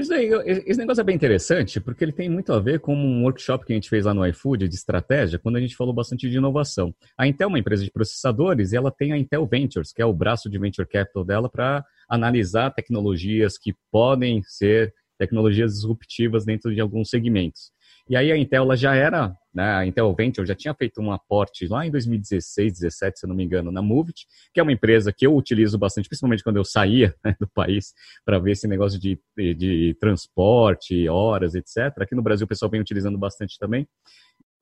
Isso 0.00 0.14
aí, 0.14 0.30
esse 0.46 0.78
negócio 0.78 1.02
é 1.02 1.04
bem 1.04 1.14
interessante, 1.14 1.78
porque 1.78 2.02
ele 2.02 2.10
tem 2.10 2.26
muito 2.26 2.54
a 2.54 2.58
ver 2.58 2.80
com 2.80 2.94
um 2.94 3.22
workshop 3.22 3.66
que 3.66 3.74
a 3.74 3.76
gente 3.76 3.90
fez 3.90 4.06
lá 4.06 4.14
no 4.14 4.26
iFood 4.26 4.66
de 4.66 4.74
estratégia, 4.74 5.38
quando 5.38 5.56
a 5.56 5.60
gente 5.60 5.76
falou 5.76 5.92
bastante 5.92 6.26
de 6.26 6.38
inovação. 6.38 6.94
A 7.18 7.26
Intel 7.26 7.44
é 7.44 7.48
uma 7.48 7.58
empresa 7.58 7.84
de 7.84 7.90
processadores 7.90 8.72
e 8.72 8.76
ela 8.76 8.90
tem 8.90 9.12
a 9.12 9.18
Intel 9.18 9.46
Ventures, 9.46 9.92
que 9.92 10.00
é 10.00 10.06
o 10.06 10.12
braço 10.14 10.48
de 10.48 10.58
venture 10.58 10.88
capital 10.88 11.22
dela 11.22 11.50
para 11.50 11.84
analisar 12.08 12.70
tecnologias 12.70 13.58
que 13.58 13.74
podem 13.92 14.42
ser 14.42 14.94
tecnologias 15.18 15.74
disruptivas 15.74 16.46
dentro 16.46 16.74
de 16.74 16.80
alguns 16.80 17.10
segmentos. 17.10 17.70
E 18.08 18.16
aí 18.16 18.32
a 18.32 18.38
Intel 18.38 18.74
já 18.76 18.94
era, 18.94 19.36
né, 19.52 19.74
a 19.74 19.86
Intel 19.86 20.14
Venture 20.14 20.46
já 20.46 20.54
tinha 20.54 20.74
feito 20.74 21.00
um 21.00 21.10
aporte 21.10 21.66
lá 21.66 21.84
em 21.84 21.90
2016, 21.90 22.72
2017, 22.72 23.18
se 23.18 23.26
eu 23.26 23.28
não 23.28 23.34
me 23.34 23.44
engano, 23.44 23.72
na 23.72 23.82
Movit, 23.82 24.26
que 24.52 24.60
é 24.60 24.62
uma 24.62 24.72
empresa 24.72 25.12
que 25.12 25.26
eu 25.26 25.34
utilizo 25.34 25.76
bastante, 25.78 26.08
principalmente 26.08 26.44
quando 26.44 26.56
eu 26.56 26.64
saía 26.64 27.14
né, 27.24 27.36
do 27.38 27.48
país 27.48 27.92
para 28.24 28.38
ver 28.38 28.52
esse 28.52 28.68
negócio 28.68 28.98
de, 28.98 29.20
de, 29.36 29.54
de 29.54 29.96
transporte, 30.00 31.08
horas, 31.08 31.54
etc. 31.54 31.92
Aqui 32.00 32.14
no 32.14 32.22
Brasil 32.22 32.44
o 32.44 32.48
pessoal 32.48 32.70
vem 32.70 32.80
utilizando 32.80 33.18
bastante 33.18 33.58
também. 33.58 33.86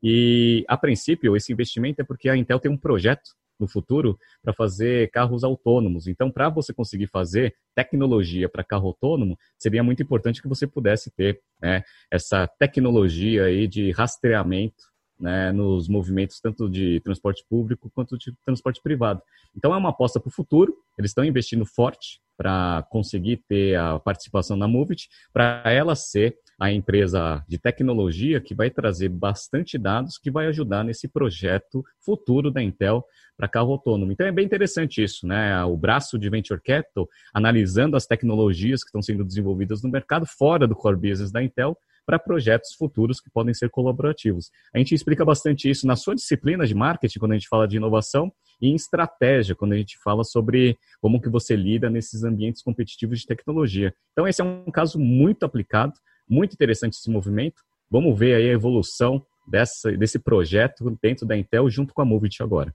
E, 0.03 0.65
a 0.69 0.77
princípio, 0.77 1.37
esse 1.37 1.53
investimento 1.53 2.01
é 2.01 2.05
porque 2.05 2.29
a 2.29 2.37
Intel 2.37 2.61
tem 2.61 2.71
um 2.71 2.77
projeto 2.77 3.31
no 3.59 3.67
futuro 3.67 4.17
para 4.41 4.53
fazer 4.53 5.11
carros 5.11 5.43
autônomos. 5.43 6.07
Então, 6.07 6.31
para 6.31 6.49
você 6.49 6.73
conseguir 6.73 7.09
fazer 7.09 7.55
tecnologia 7.75 8.49
para 8.49 8.63
carro 8.63 8.87
autônomo, 8.87 9.37
seria 9.59 9.83
muito 9.83 10.03
importante 10.03 10.41
que 10.41 10.49
você 10.49 10.67
pudesse 10.67 11.11
ter 11.11 11.41
né, 11.61 11.83
essa 12.11 12.47
tecnologia 12.47 13.45
aí 13.45 13.67
de 13.67 13.91
rastreamento 13.91 14.89
né, 15.19 15.51
nos 15.53 15.89
movimentos 15.89 16.41
tanto 16.41 16.69
de 16.69 17.01
transporte 17.01 17.45
público 17.49 17.91
quanto 17.95 18.17
de 18.17 18.33
transporte 18.45 18.81
privado. 18.81 19.21
Então, 19.57 19.75
é 19.75 19.77
uma 19.77 19.91
aposta 19.91 20.21
para 20.21 20.29
o 20.29 20.33
futuro. 20.33 20.77
Eles 20.97 21.11
estão 21.11 21.25
investindo 21.25 21.67
forte 21.67 22.21
para 22.37 22.87
conseguir 22.91 23.43
ter 23.49 23.77
a 23.77 23.99
participação 23.99 24.57
na 24.57 24.69
Movit, 24.69 25.09
para 25.33 25.63
ela 25.67 25.97
ser 25.97 26.39
a 26.59 26.73
empresa 26.73 27.45
de 27.49 27.59
tecnologia 27.59 28.41
que 28.41 28.55
vai 28.55 28.69
trazer 28.69 29.09
bastante 29.09 29.79
dados 29.79 30.19
que 30.19 30.31
vai 30.31 30.47
ajudar 30.47 30.83
nesse 30.83 31.07
projeto 31.07 31.85
futuro 32.05 32.51
da 32.51 32.63
Intel 32.63 33.05
para 33.37 33.49
carro 33.49 33.73
autônomo. 33.73 34.11
Então 34.11 34.27
é 34.27 34.33
bem 34.33 34.45
interessante 34.45 35.03
isso, 35.03 35.27
né? 35.27 35.63
O 35.65 35.77
braço 35.77 36.19
de 36.19 36.29
Venture 36.29 36.61
Capital 36.61 37.09
analisando 37.33 37.97
as 37.97 38.07
tecnologias 38.07 38.83
que 38.83 38.89
estão 38.89 39.01
sendo 39.01 39.25
desenvolvidas 39.25 39.83
no 39.83 39.91
mercado 39.91 40.27
fora 40.27 40.67
do 40.67 40.75
core 40.75 40.97
business 40.97 41.31
da 41.31 41.43
Intel 41.43 41.79
para 42.05 42.19
projetos 42.19 42.75
futuros 42.75 43.21
que 43.21 43.31
podem 43.31 43.53
ser 43.53 43.69
colaborativos. 43.69 44.51
A 44.75 44.79
gente 44.79 44.95
explica 44.95 45.27
bastante 45.27 45.69
isso 45.69 45.87
na 45.87 45.95
sua 45.95 46.15
disciplina 46.15 46.67
de 46.67 46.75
marketing, 46.75 47.19
quando 47.19 47.33
a 47.33 47.35
gente 47.35 47.49
fala 47.49 47.69
de 47.69 47.77
inovação, 47.77 48.33
e 48.63 48.69
em 48.69 48.75
estratégia, 48.75 49.55
quando 49.55 49.75
a 49.75 49.77
gente 49.77 49.99
fala 50.03 50.25
sobre 50.25 50.79
como 51.03 51.21
que 51.21 51.29
você 51.29 51.55
lida 51.55 51.91
nesses 51.91 52.25
ambientes 52.25 52.63
competitivos 52.63 53.21
de 53.21 53.27
tecnologia. 53.27 53.95
Então, 54.13 54.27
esse 54.27 54.41
é 54.41 54.45
um 54.45 54.71
caso 54.71 54.99
muito 54.99 55.45
aplicado, 55.45 55.93
muito 56.29 56.53
interessante 56.53 56.95
esse 56.95 57.11
movimento. 57.11 57.63
Vamos 57.91 58.19
ver 58.19 58.35
aí 58.35 58.49
a 58.49 58.53
evolução 58.53 59.25
dessa, 59.47 59.91
desse 59.93 60.19
projeto 60.19 60.97
dentro 61.03 61.27
da 61.27 61.37
Intel 61.37 61.71
junto 61.71 61.95
com 61.95 62.03
a 62.03 62.05
Movit 62.05 62.43
agora. 62.43 62.75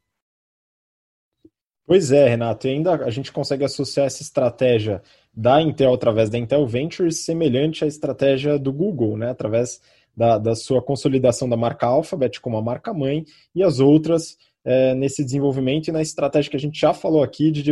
Pois 1.86 2.12
é, 2.12 2.29
Renato, 2.29 2.65
e 2.65 2.72
ainda 2.72 2.95
a 3.05 3.10
gente 3.10 3.31
consegue 3.31 3.65
associar 3.65 4.07
essa 4.07 4.24
estratégia 4.24 5.01
da 5.33 5.62
Intel 5.62 5.93
através 5.93 6.29
da 6.29 6.38
Intel 6.38 6.65
Ventures 6.65 7.25
semelhante 7.25 7.83
à 7.83 7.88
estratégia 7.88 8.57
do 8.57 8.72
Google, 8.72 9.17
né, 9.17 9.29
através 9.29 9.81
da, 10.15 10.38
da 10.38 10.55
sua 10.55 10.81
consolidação 10.81 11.50
da 11.50 11.57
marca 11.57 11.86
Alphabet 11.86 12.39
como 12.39 12.57
a 12.57 12.62
marca 12.62 12.93
mãe 12.93 13.25
e 13.53 13.62
as 13.62 13.79
outras 13.79 14.38
é, 14.65 14.96
nesse 14.96 15.24
desenvolvimento 15.24 15.88
e 15.88 15.91
na 15.91 16.01
estratégia 16.01 16.50
que 16.50 16.58
a 16.58 16.60
gente 16.60 16.79
já 16.79 16.93
falou 16.93 17.22
aqui 17.22 17.51
de 17.51 17.63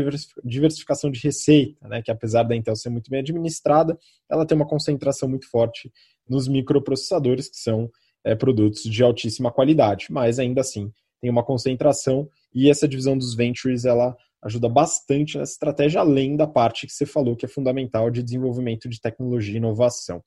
diversificação 0.43 1.10
de 1.10 1.19
receita, 1.21 1.88
né, 1.88 2.01
que 2.01 2.12
apesar 2.12 2.43
da 2.43 2.55
Intel 2.55 2.75
ser 2.75 2.89
muito 2.89 3.10
bem 3.10 3.21
administrada, 3.21 3.98
ela 4.29 4.45
tem 4.45 4.55
uma 4.55 4.67
concentração 4.67 5.29
muito 5.29 5.50
forte 5.50 5.91
nos 6.27 6.48
microprocessadores, 6.48 7.50
que 7.50 7.57
são 7.57 7.89
é, 8.24 8.36
produtos 8.36 8.83
de 8.83 9.03
altíssima 9.03 9.51
qualidade, 9.51 10.07
mas 10.10 10.38
ainda 10.38 10.62
assim 10.62 10.91
tem 11.21 11.29
uma 11.29 11.43
concentração 11.43 12.27
e 12.53 12.69
essa 12.69 12.88
divisão 12.88 13.17
dos 13.17 13.36
ventures 13.36 13.86
ela 13.86 14.15
ajuda 14.43 14.67
bastante 14.67 15.38
nessa 15.38 15.53
estratégia, 15.53 16.01
além 16.01 16.36
da 16.36 16.48
parte 16.48 16.88
que 16.88 16.93
você 16.93 17.05
falou 17.05 17.36
que 17.36 17.45
é 17.45 17.50
fundamental 17.50 18.10
de 18.10 18.24
desenvolvimento 18.24 18.89
de 18.89 19.00
tecnologia 19.00 19.53
e 19.53 19.57
inovação. 19.57 20.21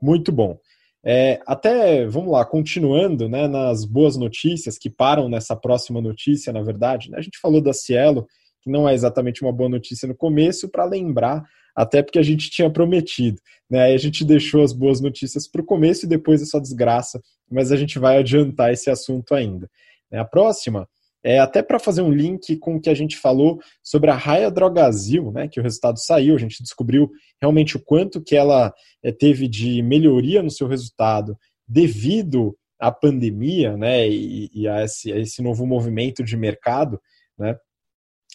Muito 0.00 0.30
bom. 0.30 0.58
É, 1.06 1.38
até, 1.46 2.06
vamos 2.06 2.32
lá, 2.32 2.46
continuando 2.46 3.28
né, 3.28 3.46
nas 3.46 3.84
boas 3.84 4.16
notícias, 4.16 4.78
que 4.78 4.88
param 4.88 5.28
nessa 5.28 5.54
próxima 5.54 6.00
notícia, 6.00 6.50
na 6.50 6.62
verdade, 6.62 7.10
né, 7.10 7.18
a 7.18 7.20
gente 7.20 7.38
falou 7.38 7.60
da 7.60 7.74
Cielo, 7.74 8.26
que 8.62 8.70
não 8.70 8.88
é 8.88 8.94
exatamente 8.94 9.42
uma 9.42 9.52
boa 9.52 9.68
notícia 9.68 10.08
no 10.08 10.14
começo, 10.14 10.66
para 10.70 10.86
lembrar, 10.86 11.44
até 11.76 12.02
porque 12.02 12.18
a 12.18 12.22
gente 12.22 12.50
tinha 12.50 12.70
prometido. 12.70 13.38
Né, 13.68 13.82
aí 13.82 13.94
a 13.94 13.98
gente 13.98 14.24
deixou 14.24 14.62
as 14.62 14.72
boas 14.72 14.98
notícias 14.98 15.46
para 15.46 15.60
o 15.60 15.66
começo 15.66 16.06
e 16.06 16.08
depois 16.08 16.40
essa 16.40 16.58
desgraça, 16.58 17.20
mas 17.50 17.70
a 17.70 17.76
gente 17.76 17.98
vai 17.98 18.16
adiantar 18.16 18.72
esse 18.72 18.88
assunto 18.88 19.34
ainda. 19.34 19.68
Né, 20.10 20.18
a 20.18 20.24
próxima 20.24 20.88
é, 21.24 21.38
até 21.38 21.62
para 21.62 21.78
fazer 21.78 22.02
um 22.02 22.12
link 22.12 22.56
com 22.58 22.76
o 22.76 22.80
que 22.80 22.90
a 22.90 22.94
gente 22.94 23.16
falou 23.16 23.58
sobre 23.82 24.10
a 24.10 24.14
Raia 24.14 24.50
Drogazil, 24.50 25.32
né, 25.32 25.48
que 25.48 25.58
o 25.58 25.62
resultado 25.62 25.98
saiu, 25.98 26.36
a 26.36 26.38
gente 26.38 26.62
descobriu 26.62 27.10
realmente 27.40 27.78
o 27.78 27.80
quanto 27.82 28.22
que 28.22 28.36
ela 28.36 28.72
é, 29.02 29.10
teve 29.10 29.48
de 29.48 29.82
melhoria 29.82 30.42
no 30.42 30.50
seu 30.50 30.68
resultado 30.68 31.36
devido 31.66 32.54
à 32.78 32.92
pandemia 32.92 33.74
né, 33.74 34.06
e, 34.06 34.50
e 34.52 34.68
a, 34.68 34.84
esse, 34.84 35.10
a, 35.10 35.18
esse, 35.18 35.40
novo 35.40 35.66
movimento 35.66 36.22
de 36.22 36.36
mercado. 36.36 37.00
Né, 37.38 37.56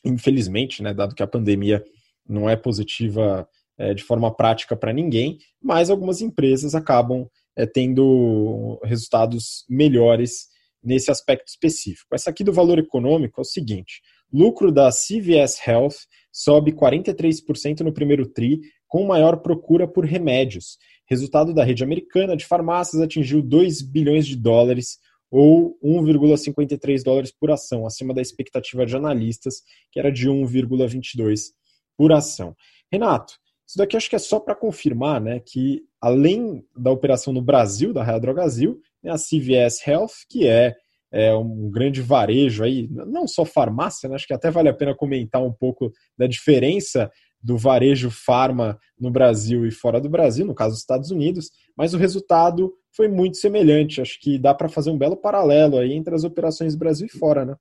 infelizmente, 0.04 0.82
né, 0.82 0.92
dado 0.92 1.14
que 1.14 1.22
a 1.22 1.28
pandemia 1.28 1.84
não 2.28 2.50
é 2.50 2.56
positiva 2.56 3.48
é, 3.78 3.94
de 3.94 4.04
forma 4.04 4.36
prática 4.36 4.76
para 4.76 4.92
ninguém, 4.92 5.38
mas 5.62 5.92
algumas 5.92 6.22
empresas 6.22 6.74
acabam 6.74 7.30
é, 7.56 7.68
tendo 7.68 8.80
resultados 8.84 9.64
melhores 9.70 10.48
nesse 10.84 11.12
aspecto 11.12 11.48
específico. 11.48 12.14
Essa 12.14 12.30
aqui 12.30 12.44
do 12.44 12.54
valor 12.54 12.80
econômico 12.80 13.40
é 13.40 13.42
o 13.42 13.46
seguinte: 13.46 14.02
lucro 14.32 14.72
da 14.72 14.90
CVS 14.90 15.60
Health 15.66 15.96
sobe 16.32 16.72
43% 16.72 17.82
no 17.82 17.94
primeiro 17.94 18.28
TRI, 18.28 18.62
com 18.88 19.06
maior 19.06 19.38
procura 19.38 19.88
por 19.88 20.06
remédios. 20.06 20.78
Resultado 21.08 21.54
da 21.54 21.64
rede 21.64 21.84
americana 21.84 22.36
de 22.38 22.46
farmácias 22.46 23.02
atingiu 23.02 23.42
2 23.42 23.82
bilhões 23.82 24.26
de 24.26 24.36
dólares, 24.36 25.00
ou 25.32 25.78
1,53 25.84 27.04
dólares 27.04 27.32
por 27.32 27.52
ação, 27.52 27.86
acima 27.86 28.14
da 28.14 28.22
expectativa 28.22 28.86
de 28.86 28.96
analistas, 28.96 29.62
que 29.92 30.00
era 30.00 30.12
de 30.12 30.28
1,22 30.28 31.52
por 31.96 32.12
ação. 32.12 32.56
Renato, 32.92 33.34
isso 33.68 33.78
daqui 33.78 33.96
acho 33.96 34.10
que 34.10 34.16
é 34.16 34.20
só 34.20 34.40
para 34.40 34.56
confirmar 34.56 35.22
né, 35.22 35.40
que, 35.40 35.84
além 36.02 36.66
da 36.76 36.92
operação 36.92 37.32
no 37.32 37.42
Brasil, 37.42 37.94
da 37.94 38.04
Real 38.04 38.20
Drogazil, 38.20 38.82
né, 39.04 39.12
a 39.12 39.16
CVS 39.16 39.86
Health, 39.88 40.26
que 40.30 40.48
é, 40.48 40.76
é, 41.12 41.34
um 41.34 41.70
grande 41.72 42.02
varejo 42.02 42.64
aí, 42.64 42.88
não 42.90 43.28
só 43.28 43.46
farmácia, 43.46 44.08
né, 44.08 44.16
acho 44.16 44.28
que 44.28 44.34
até 44.34 44.52
vale 44.52 44.70
a 44.70 44.74
pena 44.74 44.96
comentar 44.96 45.42
um 45.42 45.52
pouco 45.52 45.92
da 46.18 46.28
diferença 46.28 47.12
do 47.42 47.58
varejo 47.58 48.12
farma 48.12 48.78
no 49.00 49.10
Brasil 49.10 49.66
e 49.66 49.72
fora 49.72 50.02
do 50.02 50.10
Brasil, 50.10 50.46
no 50.46 50.54
caso 50.54 50.72
dos 50.72 50.82
Estados 50.82 51.10
Unidos, 51.10 51.50
mas 51.76 51.94
o 51.94 51.98
resultado 51.98 52.74
foi 52.92 53.08
muito 53.08 53.38
semelhante. 53.38 54.02
Acho 54.02 54.20
que 54.20 54.38
dá 54.38 54.54
para 54.54 54.68
fazer 54.68 54.90
um 54.90 54.98
belo 54.98 55.16
paralelo 55.16 55.78
aí 55.78 55.94
entre 55.94 56.14
as 56.14 56.24
operações 56.24 56.76
Brasil 56.76 57.08
e 57.08 57.18
fora, 57.18 57.46
né? 57.46 57.56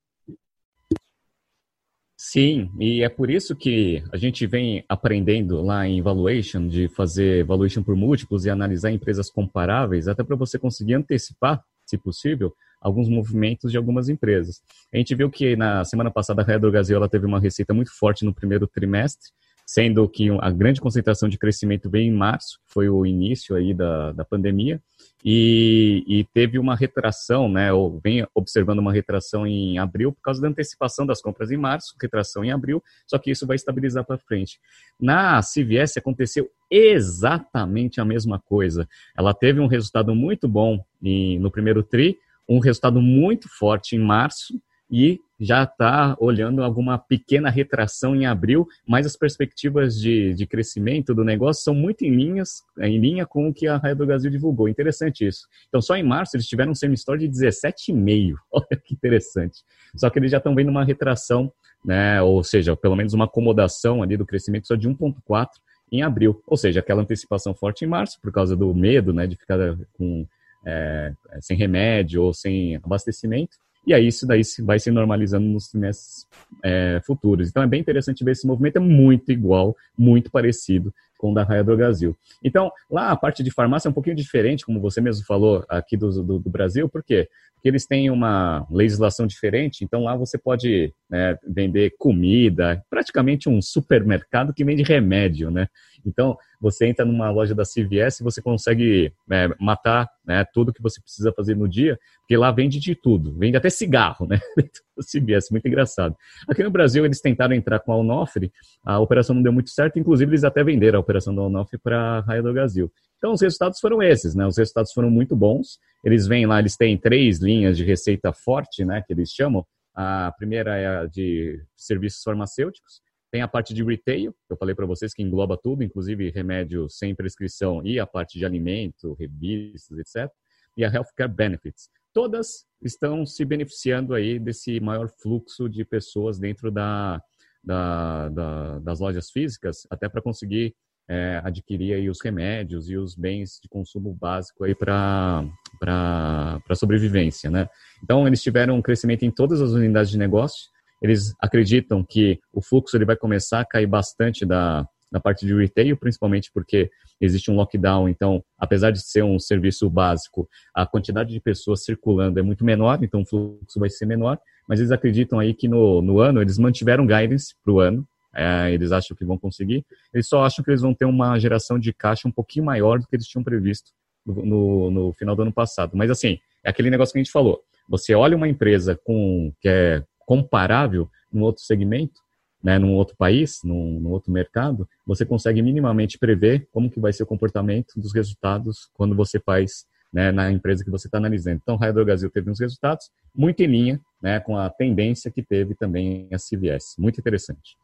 Sim, 2.21 2.69
e 2.81 3.05
é 3.05 3.09
por 3.09 3.31
isso 3.31 3.55
que 3.55 4.03
a 4.13 4.17
gente 4.17 4.45
vem 4.45 4.85
aprendendo 4.89 5.63
lá 5.63 5.87
em 5.87 6.03
valuation, 6.03 6.67
de 6.67 6.89
fazer 6.89 7.45
valuation 7.45 7.81
por 7.81 7.95
múltiplos 7.95 8.45
e 8.45 8.51
analisar 8.51 8.91
empresas 8.91 9.31
comparáveis, 9.31 10.09
até 10.09 10.25
para 10.25 10.35
você 10.35 10.59
conseguir 10.59 10.95
antecipar, 10.95 11.63
se 11.87 11.97
possível, 11.97 12.53
alguns 12.81 13.09
movimentos 13.09 13.71
de 13.71 13.79
algumas 13.79 14.09
empresas. 14.09 14.61
A 14.93 14.97
gente 14.97 15.15
viu 15.15 15.31
que 15.31 15.55
na 15.55 15.85
semana 15.85 16.11
passada 16.11 16.43
a 16.43 16.45
Redro 16.45 16.73
Brasil 16.73 16.97
ela 16.97 17.09
teve 17.09 17.25
uma 17.25 17.39
receita 17.39 17.73
muito 17.73 17.97
forte 17.97 18.25
no 18.25 18.35
primeiro 18.35 18.67
trimestre, 18.67 19.31
sendo 19.65 20.09
que 20.09 20.29
a 20.41 20.51
grande 20.51 20.81
concentração 20.81 21.29
de 21.29 21.39
crescimento 21.39 21.89
veio 21.89 22.11
em 22.11 22.17
março, 22.17 22.59
foi 22.67 22.89
o 22.89 23.07
início 23.07 23.55
aí 23.55 23.73
da, 23.73 24.11
da 24.11 24.25
pandemia, 24.25 24.83
e, 25.25 26.05
e, 26.07 26.25
teve 26.33 26.59
uma 26.59 26.77
retração, 26.77 27.49
né, 27.49 27.73
ou 27.73 27.99
vem 27.99 28.27
observando 28.35 28.79
uma 28.79 28.93
retração 28.93 29.47
em 29.47 29.79
abril 29.79 30.13
por 30.13 30.23
causa 30.23 30.41
da 30.41 30.49
antecipação 30.49 31.05
das 31.05 31.21
compras 31.21 31.51
em 31.51 31.57
março, 31.57 31.95
retração 32.01 32.45
em 32.45 32.53
abril, 32.53 32.83
só 33.07 33.19
que 33.19 33.31
isso 33.31 33.47
vai 33.47 33.57
estabilizar 33.57 34.05
para 34.05 34.17
frente. 34.17 34.61
Na 35.01 35.41
CVS 35.41 35.97
aconteceu 35.97 36.49
exatamente 36.71 38.01
a 38.01 38.05
mesma 38.05 38.39
coisa. 38.39 38.89
Ela 39.17 39.35
teve 39.35 39.59
um 39.59 39.67
resultado 39.67 40.15
muito 40.15 40.47
bom 40.47 40.85
em, 41.03 41.39
no 41.39 41.51
primeiro 41.51 41.83
TRI, 41.83 42.17
um 42.49 42.61
resultado 42.61 43.01
muito 43.01 43.49
forte 43.49 43.97
em 43.97 43.99
março, 43.99 44.61
e 44.91 45.21
já 45.41 45.63
está 45.63 46.17
olhando 46.19 46.63
alguma 46.63 46.99
pequena 46.99 47.49
retração 47.49 48.17
em 48.17 48.27
abril, 48.27 48.67
mas 48.87 49.07
as 49.07 49.17
perspectivas 49.17 49.99
de, 49.99 50.35
de 50.35 50.47
crescimento 50.47 51.15
do 51.15 51.25
negócio 51.25 51.63
são 51.63 51.75
muito 51.75 52.05
em, 52.05 52.11
linhas, 52.11 52.63
em 52.81 52.99
linha 52.99 53.25
com 53.25 53.49
o 53.49 53.55
que 53.55 53.67
a 53.67 53.77
Raia 53.77 53.95
do 53.95 54.07
Brasil 54.07 54.31
divulgou. 54.31 54.69
Interessante 54.69 55.27
isso. 55.27 55.47
Então, 55.69 55.81
só 55.81 55.97
em 55.97 56.03
março 56.03 56.37
eles 56.37 56.47
tiveram 56.47 56.73
um 56.73 56.75
semi-store 56.75 57.21
de 57.21 57.29
17,5. 57.29 58.35
Olha 58.51 58.67
que 58.83 58.95
interessante. 58.95 59.63
Só 59.95 60.11
que 60.11 60.19
eles 60.19 60.31
já 60.31 60.39
estão 60.39 60.55
vendo 60.55 60.71
uma 60.71 60.85
retração, 60.85 61.53
né, 61.85 62.21
ou 62.21 62.43
seja, 62.43 62.77
pelo 62.77 62.97
menos 62.97 63.15
uma 63.15 63.27
acomodação 63.27 64.03
ali 64.03 64.17
do 64.17 64.27
crescimento 64.27 64.67
só 64.67 64.75
de 64.75 64.89
1,4 64.89 65.49
em 65.93 66.03
abril. 66.03 66.43
Ou 66.47 66.57
seja, 66.57 66.81
aquela 66.81 67.03
antecipação 67.03 67.55
forte 67.55 67.85
em 67.85 67.89
março, 67.89 68.21
por 68.21 68.33
causa 68.33 68.57
do 68.57 68.75
medo 68.75 69.13
né, 69.13 69.27
de 69.27 69.37
ficar 69.37 69.59
com, 69.93 70.27
é, 70.67 71.13
sem 71.41 71.57
remédio 71.57 72.25
ou 72.25 72.35
sem 72.35 72.75
abastecimento 72.77 73.57
e 73.87 73.95
aí 73.95 74.07
isso 74.07 74.27
daí 74.27 74.43
vai 74.63 74.79
se 74.79 74.91
normalizando 74.91 75.47
nos 75.47 75.69
trimestres 75.69 76.27
é, 76.63 77.01
futuros. 77.07 77.49
Então 77.49 77.63
é 77.63 77.67
bem 77.67 77.81
interessante 77.81 78.25
ver 78.25 78.33
esse 78.33 78.47
movimento, 78.47 78.77
é 78.77 78.81
muito 78.81 79.33
igual, 79.33 79.77
muito 79.97 80.31
parecido 80.31 80.93
com 81.19 81.33
o 81.33 81.35
da 81.35 81.43
Raia 81.43 81.65
do 81.65 81.77
Brasil. 81.77 82.17
Então, 82.43 82.71
lá 82.91 83.11
a 83.11 83.17
parte 83.17 83.43
de 83.43 83.51
farmácia 83.51 83.89
é 83.89 83.91
um 83.91 83.95
pouquinho 83.95 84.17
diferente, 84.17 84.65
como 84.65 84.81
você 84.81 85.01
mesmo 85.01 85.27
falou 85.27 85.65
aqui 85.69 85.97
do, 85.97 86.23
do, 86.23 86.39
do 86.39 86.51
Brasil, 86.51 86.89
por 86.89 87.03
quê? 87.03 87.29
Porque 87.55 87.69
eles 87.69 87.87
têm 87.87 88.09
uma 88.09 88.65
legislação 88.71 89.27
diferente, 89.27 89.85
então 89.85 90.05
lá 90.05 90.15
você 90.15 90.39
pode 90.39 90.95
né, 91.11 91.37
vender 91.45 91.93
comida, 91.99 92.81
praticamente 92.89 93.49
um 93.49 93.61
supermercado 93.61 94.55
que 94.55 94.65
vende 94.65 94.85
remédio, 94.85 95.51
né? 95.51 95.67
Então, 96.07 96.39
você 96.61 96.87
entra 96.87 97.05
numa 97.05 97.31
loja 97.31 97.55
da 97.55 97.65
CVS 97.65 98.21
e 98.21 98.23
você 98.23 98.41
consegue 98.41 99.13
é, 99.31 99.49
matar 99.61 100.09
né, 100.25 100.45
tudo 100.55 100.73
que 100.73 100.81
você 100.83 101.01
precisa 101.01 101.33
fazer 101.33 101.57
no 101.57 101.69
dia, 101.69 101.99
porque 102.21 102.37
lá 102.37 102.53
vende 102.53 102.79
de 102.79 102.95
tudo, 102.95 103.37
vende 103.37 103.57
até 103.57 103.69
cigarro, 103.69 104.27
né? 104.27 104.39
CVS, 105.05 105.51
muito 105.51 105.67
engraçado. 105.67 106.17
Aqui 106.49 106.63
no 106.63 106.71
Brasil, 106.71 107.05
eles 107.05 107.21
tentaram 107.21 107.55
entrar 107.55 107.81
com 107.81 107.93
a 107.93 107.97
Onofre, 107.97 108.53
a 108.85 108.99
operação 108.99 109.35
não 109.35 109.43
deu 109.43 109.53
muito 109.53 109.71
certo, 109.71 109.99
inclusive 109.99 110.31
eles 110.31 110.45
até 110.45 110.63
venderam 110.63 110.99
a 110.99 111.01
operação 111.01 111.35
da 111.35 111.43
Onofre 111.43 111.79
para 111.79 111.99
a 111.99 112.21
Raia 112.21 112.43
do 112.43 112.53
Brasil. 112.53 112.93
Então, 113.19 113.33
os 113.33 113.41
resultados 113.41 113.81
foram 113.81 114.03
esses, 114.03 114.35
né? 114.35 114.47
Os 114.47 114.57
resultados 114.57 114.93
foram 114.93 115.11
muito 115.11 115.35
bons. 115.35 115.79
Eles 116.05 116.27
vêm 116.27 116.47
lá, 116.47 116.61
eles 116.61 116.77
têm 116.77 116.97
três 116.97 117.39
linhas 117.41 117.77
de 117.77 117.85
receita 117.85 118.33
forte, 118.33 118.85
né? 118.85 119.03
Que 119.07 119.13
eles 119.13 119.31
chamam. 119.31 119.67
A 119.95 120.33
primeira 120.39 120.77
é 120.77 120.87
a 120.87 121.07
de 121.07 121.61
serviços 121.77 122.23
farmacêuticos, 122.23 123.03
Tem 123.31 123.43
a 123.43 123.49
parte 123.49 123.75
de 123.75 123.83
retail, 123.83 124.33
que 124.33 124.53
eu 124.53 124.57
falei 124.57 124.75
para 124.75 124.87
vocês 124.87 125.13
que 125.13 125.23
engloba 125.23 125.59
tudo, 125.61 125.83
inclusive 125.83 126.31
remédio 126.31 126.89
sem 126.89 127.15
prescrição 127.15 127.85
e 127.85 127.99
a 127.99 128.07
parte 128.07 128.39
de 128.39 128.45
alimento, 128.47 129.15
revistas, 129.15 129.99
etc. 129.99 130.33
E 130.77 130.85
a 130.85 130.89
healthcare 130.89 131.31
benefits. 131.31 131.91
Todas 132.19 132.67
estão 132.83 133.25
se 133.25 133.45
beneficiando 133.45 134.13
aí 134.13 134.41
desse 134.41 134.81
maior 134.81 135.09
fluxo 135.23 135.69
de 135.69 135.85
pessoas 135.85 136.37
dentro 136.37 136.69
da, 136.69 137.23
da, 137.63 138.29
da 138.29 138.79
das 138.81 138.99
lojas 138.99 139.31
físicas, 139.31 139.87
até 139.89 140.09
para 140.09 140.21
conseguir 140.21 140.75
é, 141.09 141.41
adquirir 141.45 141.95
aí 141.95 142.11
os 142.11 142.21
remédios 142.21 142.91
e 142.91 142.97
os 142.97 143.15
bens 143.15 143.61
de 143.63 143.69
consumo 143.69 144.13
básico 144.13 144.65
aí 144.65 144.75
para 144.75 145.45
para 145.79 146.75
sobrevivência, 146.75 147.53
né? 147.53 147.69
Então 148.03 148.27
eles 148.27 148.43
tiveram 148.43 148.75
um 148.75 148.83
crescimento 148.83 149.25
em 149.25 149.31
todas 149.31 149.61
as 149.61 149.71
unidades 149.71 150.11
de 150.11 150.19
negócio. 150.19 150.71
Eles 151.01 151.33
acreditam 151.41 152.03
que 152.05 152.41
o 152.53 152.61
fluxo 152.61 152.97
ele 152.97 153.05
vai 153.05 153.17
começar 153.17 153.61
a 153.61 153.65
cair 153.65 153.87
bastante 153.87 154.45
da, 154.45 154.85
da 155.11 155.19
parte 155.19 155.47
de 155.47 155.55
retail, 155.55 155.97
principalmente 155.97 156.51
porque 156.53 156.91
existe 157.21 157.51
um 157.51 157.57
lockdown. 157.57 158.09
Então, 158.09 158.43
apesar 158.59 158.91
de 158.91 159.01
ser 159.01 159.25
um 159.25 159.39
serviço 159.39 159.89
básico, 159.89 160.49
a 160.75 160.87
quantidade 160.87 161.33
de 161.33 161.41
pessoas 161.41 161.85
circulando 161.85 162.39
é 162.39 162.43
muito 162.43 162.65
menor, 162.65 162.99
então 163.03 163.23
o 163.23 163.27
fluxo 163.27 163.81
vai 163.81 163.89
ser 163.89 164.07
menor. 164.07 164.39
Mas 164.69 164.81
eles 164.81 164.93
acreditam 164.93 165.39
aí 165.39 165.55
que 165.55 165.67
no, 165.67 166.03
no 166.03 166.21
ano 166.21 166.43
eles 166.43 166.59
mantiveram 166.59 167.07
guidance 167.07 167.55
para 167.65 167.73
o 167.73 167.81
ano, 167.81 168.07
é, 168.35 168.73
eles 168.73 168.93
acham 168.93 169.17
que 169.17 169.25
vão 169.25 169.39
conseguir. 169.39 169.85
Eles 170.13 170.29
só 170.29 170.45
acham 170.45 170.65
que 170.65 170.71
eles 170.71 170.83
vão 170.83 170.95
ter 170.95 171.07
uma 171.07 171.39
geração 171.39 171.79
de 171.79 171.93
caixa 171.93 172.29
um 172.29 172.33
pouquinho 172.33 172.67
maior 172.67 172.99
do 172.99 173.07
que 173.07 173.17
eles 173.17 173.27
tinham 173.27 173.43
previsto 173.43 173.91
no, 174.25 174.45
no, 174.45 174.91
no 174.91 175.13
final 175.15 175.35
do 175.35 175.43
ano 175.43 175.53
passado. 175.53 175.97
Mas 175.97 176.11
assim, 176.11 176.39
é 176.65 176.71
aquele 176.71 176.91
negócio 176.91 177.13
que 177.13 177.19
a 177.19 177.23
gente 177.23 177.33
falou. 177.33 177.63
Você 177.89 178.15
olha 178.15 178.37
uma 178.37 178.49
empresa 178.49 178.99
com 179.03 179.53
que 179.61 179.69
é 179.69 180.05
comparável 180.27 181.09
num 181.33 181.43
outro 181.43 181.63
segmento, 181.63 182.21
né, 182.63 182.79
num 182.79 182.95
outro 182.95 183.17
país, 183.17 183.61
num, 183.63 184.01
num, 184.01 184.11
outro 184.11 184.33
mercado, 184.33 184.89
você 185.07 185.25
consegue 185.25 185.63
minimamente 185.63 186.19
prever 186.19 186.69
como 186.73 186.91
que 186.91 187.01
vai 187.01 187.13
ser 187.13 187.23
o 187.23 187.27
comportamento 187.27 187.95
dos 187.97 188.13
resultados 188.13 188.91
quando 188.95 189.15
você 189.15 189.39
faz 189.39 189.87
né, 190.13 190.33
na 190.33 190.51
empresa 190.51 190.85
que 190.85 190.91
você 190.91 191.07
está 191.07 191.19
analisando. 191.19 191.61
Então, 191.63 191.77
Raio 191.77 191.95
do 191.95 192.05
Brasil 192.05 192.31
teve 192.31 192.51
uns 192.51 192.61
resultados 192.61 193.11
muito 193.35 193.63
em 193.63 193.67
linha 193.67 194.01
né, 194.23 194.41
com 194.41 194.57
a 194.57 194.69
tendência 194.69 195.31
que 195.31 195.43
teve 195.43 195.75
também 195.75 196.29
a 196.33 196.37
CVS. 196.37 196.97
Muito 196.99 197.21
interessante. 197.21 197.77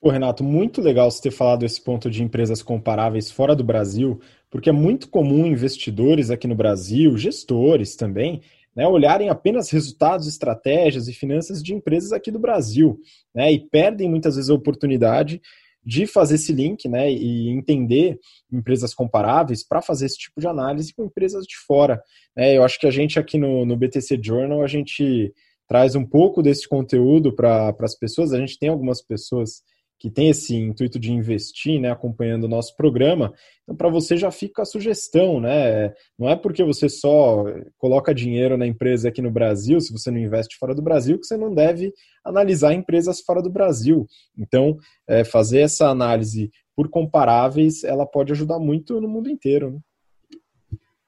Pô, 0.00 0.10
Renato, 0.10 0.44
muito 0.44 0.82
legal 0.82 1.10
você 1.10 1.22
ter 1.22 1.30
falado 1.30 1.64
esse 1.64 1.80
ponto 1.80 2.10
de 2.10 2.22
empresas 2.22 2.62
comparáveis 2.62 3.30
fora 3.30 3.56
do 3.56 3.64
Brasil, 3.64 4.20
porque 4.50 4.68
é 4.68 4.72
muito 4.72 5.08
comum 5.08 5.46
investidores 5.46 6.30
aqui 6.30 6.46
no 6.46 6.54
Brasil, 6.54 7.16
gestores 7.16 7.96
também, 7.96 8.42
né, 8.74 8.86
olharem 8.86 9.28
apenas 9.28 9.70
resultados, 9.70 10.26
estratégias 10.26 11.08
e 11.08 11.12
finanças 11.12 11.62
de 11.62 11.74
empresas 11.74 12.12
aqui 12.12 12.30
do 12.30 12.38
Brasil, 12.38 12.98
né, 13.34 13.52
e 13.52 13.60
perdem 13.60 14.08
muitas 14.08 14.36
vezes 14.36 14.50
a 14.50 14.54
oportunidade 14.54 15.40
de 15.86 16.06
fazer 16.06 16.36
esse 16.36 16.52
link, 16.52 16.88
né, 16.88 17.12
e 17.12 17.50
entender 17.50 18.18
empresas 18.50 18.94
comparáveis 18.94 19.62
para 19.62 19.82
fazer 19.82 20.06
esse 20.06 20.18
tipo 20.18 20.40
de 20.40 20.46
análise 20.46 20.94
com 20.94 21.04
empresas 21.04 21.44
de 21.44 21.56
fora. 21.56 22.02
Né, 22.34 22.56
eu 22.56 22.64
acho 22.64 22.78
que 22.80 22.86
a 22.86 22.90
gente 22.90 23.18
aqui 23.18 23.36
no, 23.36 23.66
no 23.66 23.76
BTC 23.76 24.18
Journal 24.22 24.62
a 24.62 24.66
gente 24.66 25.32
traz 25.68 25.94
um 25.94 26.04
pouco 26.04 26.42
desse 26.42 26.68
conteúdo 26.68 27.34
para 27.34 27.74
as 27.80 27.96
pessoas. 27.96 28.32
A 28.32 28.38
gente 28.38 28.58
tem 28.58 28.68
algumas 28.68 29.02
pessoas 29.02 29.62
que 30.04 30.10
tem 30.10 30.28
esse 30.28 30.54
intuito 30.54 30.98
de 30.98 31.10
investir, 31.10 31.80
né, 31.80 31.90
acompanhando 31.90 32.44
o 32.44 32.48
nosso 32.48 32.76
programa. 32.76 33.32
Então, 33.62 33.74
para 33.74 33.88
você 33.88 34.18
já 34.18 34.30
fica 34.30 34.60
a 34.60 34.66
sugestão, 34.66 35.40
né? 35.40 35.94
Não 36.18 36.28
é 36.28 36.36
porque 36.36 36.62
você 36.62 36.90
só 36.90 37.46
coloca 37.78 38.14
dinheiro 38.14 38.58
na 38.58 38.66
empresa 38.66 39.08
aqui 39.08 39.22
no 39.22 39.30
Brasil, 39.30 39.80
se 39.80 39.90
você 39.90 40.10
não 40.10 40.18
investe 40.18 40.58
fora 40.58 40.74
do 40.74 40.82
Brasil, 40.82 41.18
que 41.18 41.26
você 41.26 41.38
não 41.38 41.54
deve 41.54 41.90
analisar 42.22 42.74
empresas 42.74 43.22
fora 43.22 43.40
do 43.40 43.48
Brasil. 43.48 44.06
Então, 44.36 44.76
é, 45.08 45.24
fazer 45.24 45.60
essa 45.60 45.88
análise 45.88 46.50
por 46.76 46.90
comparáveis, 46.90 47.82
ela 47.82 48.04
pode 48.04 48.30
ajudar 48.30 48.58
muito 48.58 49.00
no 49.00 49.08
mundo 49.08 49.30
inteiro. 49.30 49.70
Né? 49.70 49.78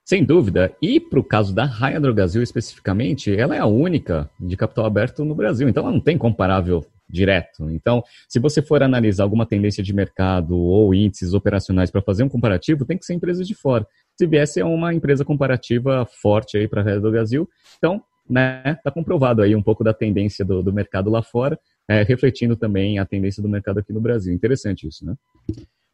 Sem 0.07 0.25
dúvida. 0.25 0.75
E 0.81 0.99
para 0.99 1.21
o 1.21 1.25
caso 1.25 1.55
da 1.55 1.67
Raia 1.67 2.01
do 2.01 2.15
Brasil 2.15 2.43
especificamente, 2.43 3.39
ela 3.39 3.55
é 3.55 3.59
a 3.59 3.67
única 3.67 4.31
de 4.41 4.57
capital 4.57 4.87
aberto 4.87 5.23
no 5.23 5.35
Brasil. 5.35 5.69
Então 5.69 5.83
ela 5.83 5.93
não 5.93 6.01
tem 6.01 6.17
comparável 6.17 6.83
direto. 7.09 7.71
Então, 7.71 8.03
se 8.29 8.39
você 8.39 8.61
for 8.61 8.83
analisar 8.83 9.25
alguma 9.25 9.47
tendência 9.47 9.83
de 9.83 9.95
mercado 9.95 10.57
ou 10.57 10.95
índices 10.95 11.35
operacionais 11.35 11.91
para 11.91 12.03
fazer 12.03 12.25
um 12.25 12.29
comparativo, 12.29 12.85
tem 12.85 12.99
que 12.99 13.05
ser 13.05 13.15
empresas 13.15 13.47
de 13.47 13.55
fora. 13.55 13.87
CBS 14.21 14.57
é 14.57 14.65
uma 14.65 14.93
empresa 14.93 15.25
comparativa 15.25 16.07
forte 16.21 16.57
aí 16.57 16.67
para 16.67 16.81
a 16.81 16.85
rede 16.85 17.01
do 17.01 17.11
Brasil. 17.11 17.49
Então, 17.79 18.03
né, 18.29 18.79
tá 18.83 18.91
comprovado 18.91 19.43
aí 19.43 19.55
um 19.55 19.63
pouco 19.63 19.85
da 19.85 19.95
tendência 19.95 20.45
do, 20.45 20.63
do 20.63 20.73
mercado 20.73 21.11
lá 21.11 21.23
fora, 21.23 21.59
é, 21.89 22.03
refletindo 22.03 22.57
também 22.57 22.99
a 22.99 23.07
tendência 23.07 23.43
do 23.43 23.49
mercado 23.49 23.79
aqui 23.79 23.93
no 23.93 24.01
Brasil. 24.01 24.35
Interessante 24.35 24.89
isso, 24.89 25.05
né? 25.05 25.15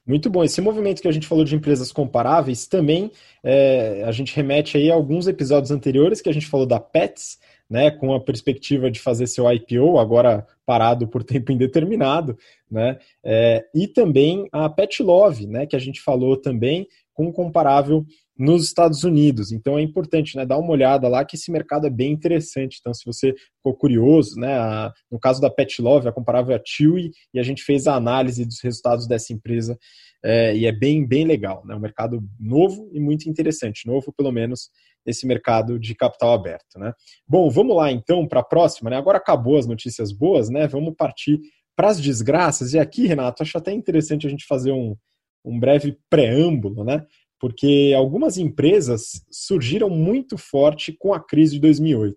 Muito 0.04 0.28
bom. 0.28 0.42
Esse 0.42 0.60
movimento 0.60 1.00
que 1.00 1.06
a 1.06 1.12
gente 1.12 1.28
falou 1.28 1.44
de 1.44 1.54
empresas 1.54 1.92
comparáveis 1.92 2.66
também 2.66 3.10
é, 3.44 4.02
a 4.04 4.10
gente 4.10 4.34
remete 4.34 4.76
aí 4.76 4.90
a 4.90 4.94
alguns 4.94 5.28
episódios 5.28 5.70
anteriores 5.70 6.20
que 6.20 6.28
a 6.28 6.32
gente 6.32 6.46
falou 6.46 6.66
da 6.66 6.80
Pets, 6.80 7.38
né, 7.72 7.90
com 7.90 8.12
a 8.12 8.20
perspectiva 8.20 8.90
de 8.90 9.00
fazer 9.00 9.26
seu 9.26 9.50
IPO, 9.50 9.98
agora 9.98 10.46
parado 10.66 11.08
por 11.08 11.24
tempo 11.24 11.50
indeterminado, 11.50 12.36
né, 12.70 12.98
é, 13.24 13.64
e 13.74 13.88
também 13.88 14.46
a 14.52 14.68
Pet 14.68 15.02
Love, 15.02 15.46
né, 15.46 15.66
que 15.66 15.74
a 15.74 15.78
gente 15.78 16.02
falou 16.02 16.36
também 16.36 16.86
com 17.14 17.32
comparável 17.32 18.04
nos 18.38 18.64
Estados 18.64 19.04
Unidos. 19.04 19.52
Então 19.52 19.78
é 19.78 19.82
importante 19.82 20.36
né, 20.36 20.44
dar 20.44 20.58
uma 20.58 20.70
olhada 20.70 21.08
lá 21.08 21.24
que 21.24 21.36
esse 21.36 21.50
mercado 21.50 21.86
é 21.86 21.90
bem 21.90 22.12
interessante. 22.12 22.78
Então, 22.80 22.92
se 22.92 23.04
você 23.06 23.34
ficou 23.56 23.74
curioso, 23.74 24.38
né, 24.38 24.52
a, 24.54 24.92
no 25.10 25.18
caso 25.18 25.40
da 25.40 25.50
Pet 25.50 25.80
Love, 25.80 26.08
a 26.08 26.12
comparável 26.12 26.54
é 26.54 26.58
a 26.58 26.62
Chewy, 26.64 27.10
e 27.32 27.38
a 27.38 27.42
gente 27.42 27.62
fez 27.62 27.86
a 27.86 27.94
análise 27.94 28.44
dos 28.44 28.60
resultados 28.62 29.06
dessa 29.06 29.32
empresa 29.32 29.78
é, 30.24 30.56
e 30.56 30.66
é 30.66 30.72
bem, 30.72 31.06
bem 31.06 31.24
legal. 31.24 31.62
Né, 31.64 31.74
um 31.74 31.80
mercado 31.80 32.22
novo 32.38 32.90
e 32.92 33.00
muito 33.00 33.28
interessante. 33.28 33.86
Novo, 33.86 34.12
pelo 34.12 34.32
menos, 34.32 34.70
esse 35.04 35.26
mercado 35.26 35.78
de 35.78 35.94
capital 35.94 36.32
aberto. 36.32 36.78
Né? 36.78 36.92
Bom, 37.26 37.50
vamos 37.50 37.76
lá 37.76 37.90
então 37.90 38.26
para 38.26 38.40
a 38.40 38.44
próxima. 38.44 38.90
Né? 38.90 38.96
Agora 38.96 39.18
acabou 39.18 39.58
as 39.58 39.66
notícias 39.66 40.12
boas, 40.12 40.48
né? 40.48 40.66
Vamos 40.66 40.94
partir 40.96 41.40
para 41.76 41.88
as 41.88 42.00
desgraças. 42.00 42.74
E 42.74 42.78
aqui, 42.78 43.06
Renato, 43.06 43.42
acho 43.42 43.58
até 43.58 43.72
interessante 43.72 44.26
a 44.26 44.30
gente 44.30 44.46
fazer 44.46 44.72
um, 44.72 44.96
um 45.44 45.58
breve 45.58 45.98
preâmbulo, 46.08 46.84
né? 46.84 47.04
Porque 47.40 47.92
algumas 47.96 48.38
empresas 48.38 49.24
surgiram 49.30 49.90
muito 49.90 50.38
forte 50.38 50.92
com 50.92 51.12
a 51.12 51.18
crise 51.18 51.54
de 51.54 51.60
2008. 51.60 52.16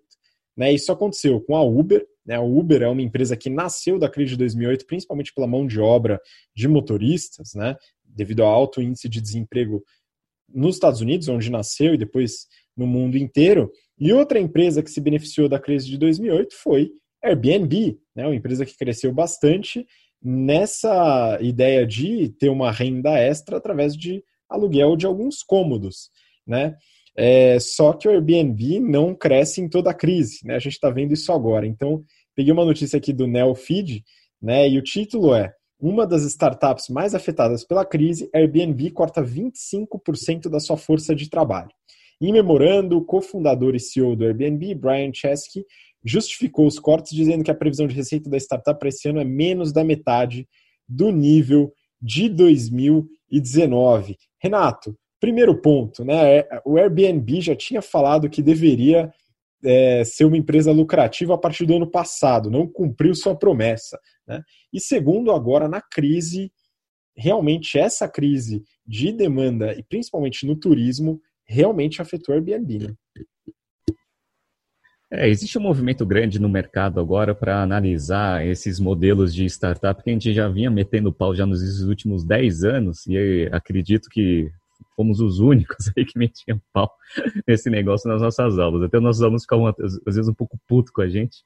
Né? 0.56 0.72
Isso 0.72 0.92
aconteceu 0.92 1.40
com 1.40 1.56
a 1.56 1.62
Uber. 1.62 2.06
Né? 2.24 2.36
A 2.36 2.40
Uber 2.40 2.82
é 2.82 2.88
uma 2.88 3.02
empresa 3.02 3.36
que 3.36 3.50
nasceu 3.50 3.98
da 3.98 4.08
crise 4.08 4.30
de 4.30 4.38
2008, 4.38 4.86
principalmente 4.86 5.34
pela 5.34 5.48
mão 5.48 5.66
de 5.66 5.80
obra 5.80 6.20
de 6.54 6.68
motoristas, 6.68 7.54
né? 7.54 7.74
devido 8.04 8.42
ao 8.42 8.52
alto 8.52 8.80
índice 8.80 9.08
de 9.08 9.20
desemprego 9.20 9.84
nos 10.48 10.76
Estados 10.76 11.00
Unidos, 11.00 11.28
onde 11.28 11.50
nasceu, 11.50 11.94
e 11.94 11.98
depois 11.98 12.46
no 12.76 12.86
mundo 12.86 13.16
inteiro. 13.16 13.70
E 13.98 14.12
outra 14.12 14.38
empresa 14.38 14.82
que 14.82 14.90
se 14.90 15.00
beneficiou 15.00 15.48
da 15.48 15.58
crise 15.58 15.86
de 15.86 15.96
2008 15.98 16.54
foi 16.54 16.90
Airbnb, 17.22 17.98
né, 18.14 18.26
uma 18.26 18.34
empresa 18.34 18.66
que 18.66 18.76
cresceu 18.76 19.12
bastante 19.12 19.86
nessa 20.22 21.38
ideia 21.40 21.86
de 21.86 22.28
ter 22.38 22.48
uma 22.48 22.70
renda 22.70 23.18
extra 23.18 23.56
através 23.56 23.96
de 23.96 24.22
aluguel 24.48 24.96
de 24.96 25.06
alguns 25.06 25.42
cômodos, 25.42 26.10
né? 26.46 26.76
É, 27.16 27.58
só 27.58 27.94
que 27.94 28.06
o 28.06 28.10
Airbnb 28.10 28.78
não 28.80 29.14
cresce 29.14 29.60
em 29.60 29.68
toda 29.68 29.90
a 29.90 29.94
crise, 29.94 30.40
né? 30.44 30.56
A 30.56 30.58
gente 30.58 30.74
está 30.74 30.90
vendo 30.90 31.14
isso 31.14 31.32
agora. 31.32 31.66
Então, 31.66 32.04
peguei 32.34 32.52
uma 32.52 32.64
notícia 32.64 32.98
aqui 32.98 33.12
do 33.12 33.26
Neofeed, 33.26 34.04
né? 34.40 34.68
E 34.68 34.78
o 34.78 34.82
título 34.82 35.34
é 35.34 35.52
uma 35.80 36.06
das 36.06 36.22
startups 36.22 36.88
mais 36.88 37.14
afetadas 37.14 37.64
pela 37.64 37.84
crise, 37.84 38.30
Airbnb 38.34 38.90
corta 38.90 39.22
25% 39.22 40.48
da 40.48 40.58
sua 40.58 40.76
força 40.76 41.14
de 41.14 41.28
trabalho. 41.28 41.70
Em 42.20 42.32
memorando, 42.32 42.96
o 42.96 43.04
cofundador 43.04 43.74
e 43.74 43.80
CEO 43.80 44.16
do 44.16 44.24
Airbnb, 44.24 44.74
Brian 44.74 45.10
Chesky, 45.12 45.64
justificou 46.04 46.66
os 46.66 46.78
cortes 46.78 47.12
dizendo 47.12 47.44
que 47.44 47.50
a 47.50 47.54
previsão 47.54 47.86
de 47.86 47.94
receita 47.94 48.30
da 48.30 48.36
startup 48.36 48.78
para 48.78 48.88
esse 48.88 49.08
ano 49.08 49.20
é 49.20 49.24
menos 49.24 49.72
da 49.72 49.84
metade 49.84 50.48
do 50.88 51.10
nível 51.10 51.72
de 52.00 52.28
2019. 52.28 54.16
Renato, 54.38 54.96
primeiro 55.20 55.60
ponto, 55.60 56.04
né? 56.04 56.38
É, 56.38 56.62
o 56.64 56.76
Airbnb 56.78 57.40
já 57.40 57.56
tinha 57.56 57.82
falado 57.82 58.30
que 58.30 58.42
deveria 58.42 59.12
é, 59.64 60.04
ser 60.04 60.24
uma 60.24 60.36
empresa 60.36 60.70
lucrativa 60.70 61.34
a 61.34 61.38
partir 61.38 61.66
do 61.66 61.74
ano 61.74 61.90
passado, 61.90 62.50
não 62.50 62.66
cumpriu 62.66 63.14
sua 63.14 63.34
promessa. 63.34 63.98
Né? 64.26 64.42
E 64.72 64.80
segundo, 64.80 65.32
agora 65.32 65.68
na 65.68 65.80
crise, 65.80 66.52
realmente 67.16 67.78
essa 67.78 68.08
crise 68.08 68.62
de 68.86 69.12
demanda, 69.12 69.72
e 69.72 69.82
principalmente 69.82 70.46
no 70.46 70.54
turismo, 70.54 71.20
realmente 71.46 72.02
afetou 72.02 72.34
o 72.34 72.38
Airbnb. 72.38 72.78
Né? 72.78 72.94
É, 75.10 75.28
existe 75.28 75.56
um 75.56 75.62
movimento 75.62 76.04
grande 76.04 76.40
no 76.40 76.48
mercado 76.48 76.98
agora 76.98 77.32
para 77.32 77.62
analisar 77.62 78.44
esses 78.44 78.80
modelos 78.80 79.32
de 79.32 79.44
startup 79.46 80.02
que 80.02 80.10
a 80.10 80.12
gente 80.12 80.34
já 80.34 80.48
vinha 80.48 80.70
metendo 80.70 81.12
pau 81.12 81.34
já 81.34 81.46
nos 81.46 81.82
últimos 81.82 82.24
10 82.24 82.64
anos 82.64 83.06
e 83.06 83.48
acredito 83.52 84.08
que 84.10 84.50
fomos 84.96 85.20
os 85.20 85.38
únicos 85.38 85.76
aí 85.96 86.04
que 86.04 86.18
metiam 86.18 86.60
pau 86.72 86.90
nesse 87.46 87.70
negócio 87.70 88.08
nas 88.10 88.20
nossas 88.20 88.58
aulas. 88.58 88.82
Até 88.82 88.96
os 88.96 89.02
nossos 89.02 89.22
alunos 89.22 89.42
ficavam, 89.42 89.68
às 89.68 90.00
vezes, 90.04 90.28
um 90.28 90.34
pouco 90.34 90.58
puto 90.66 90.92
com 90.92 91.02
a 91.02 91.08
gente, 91.08 91.38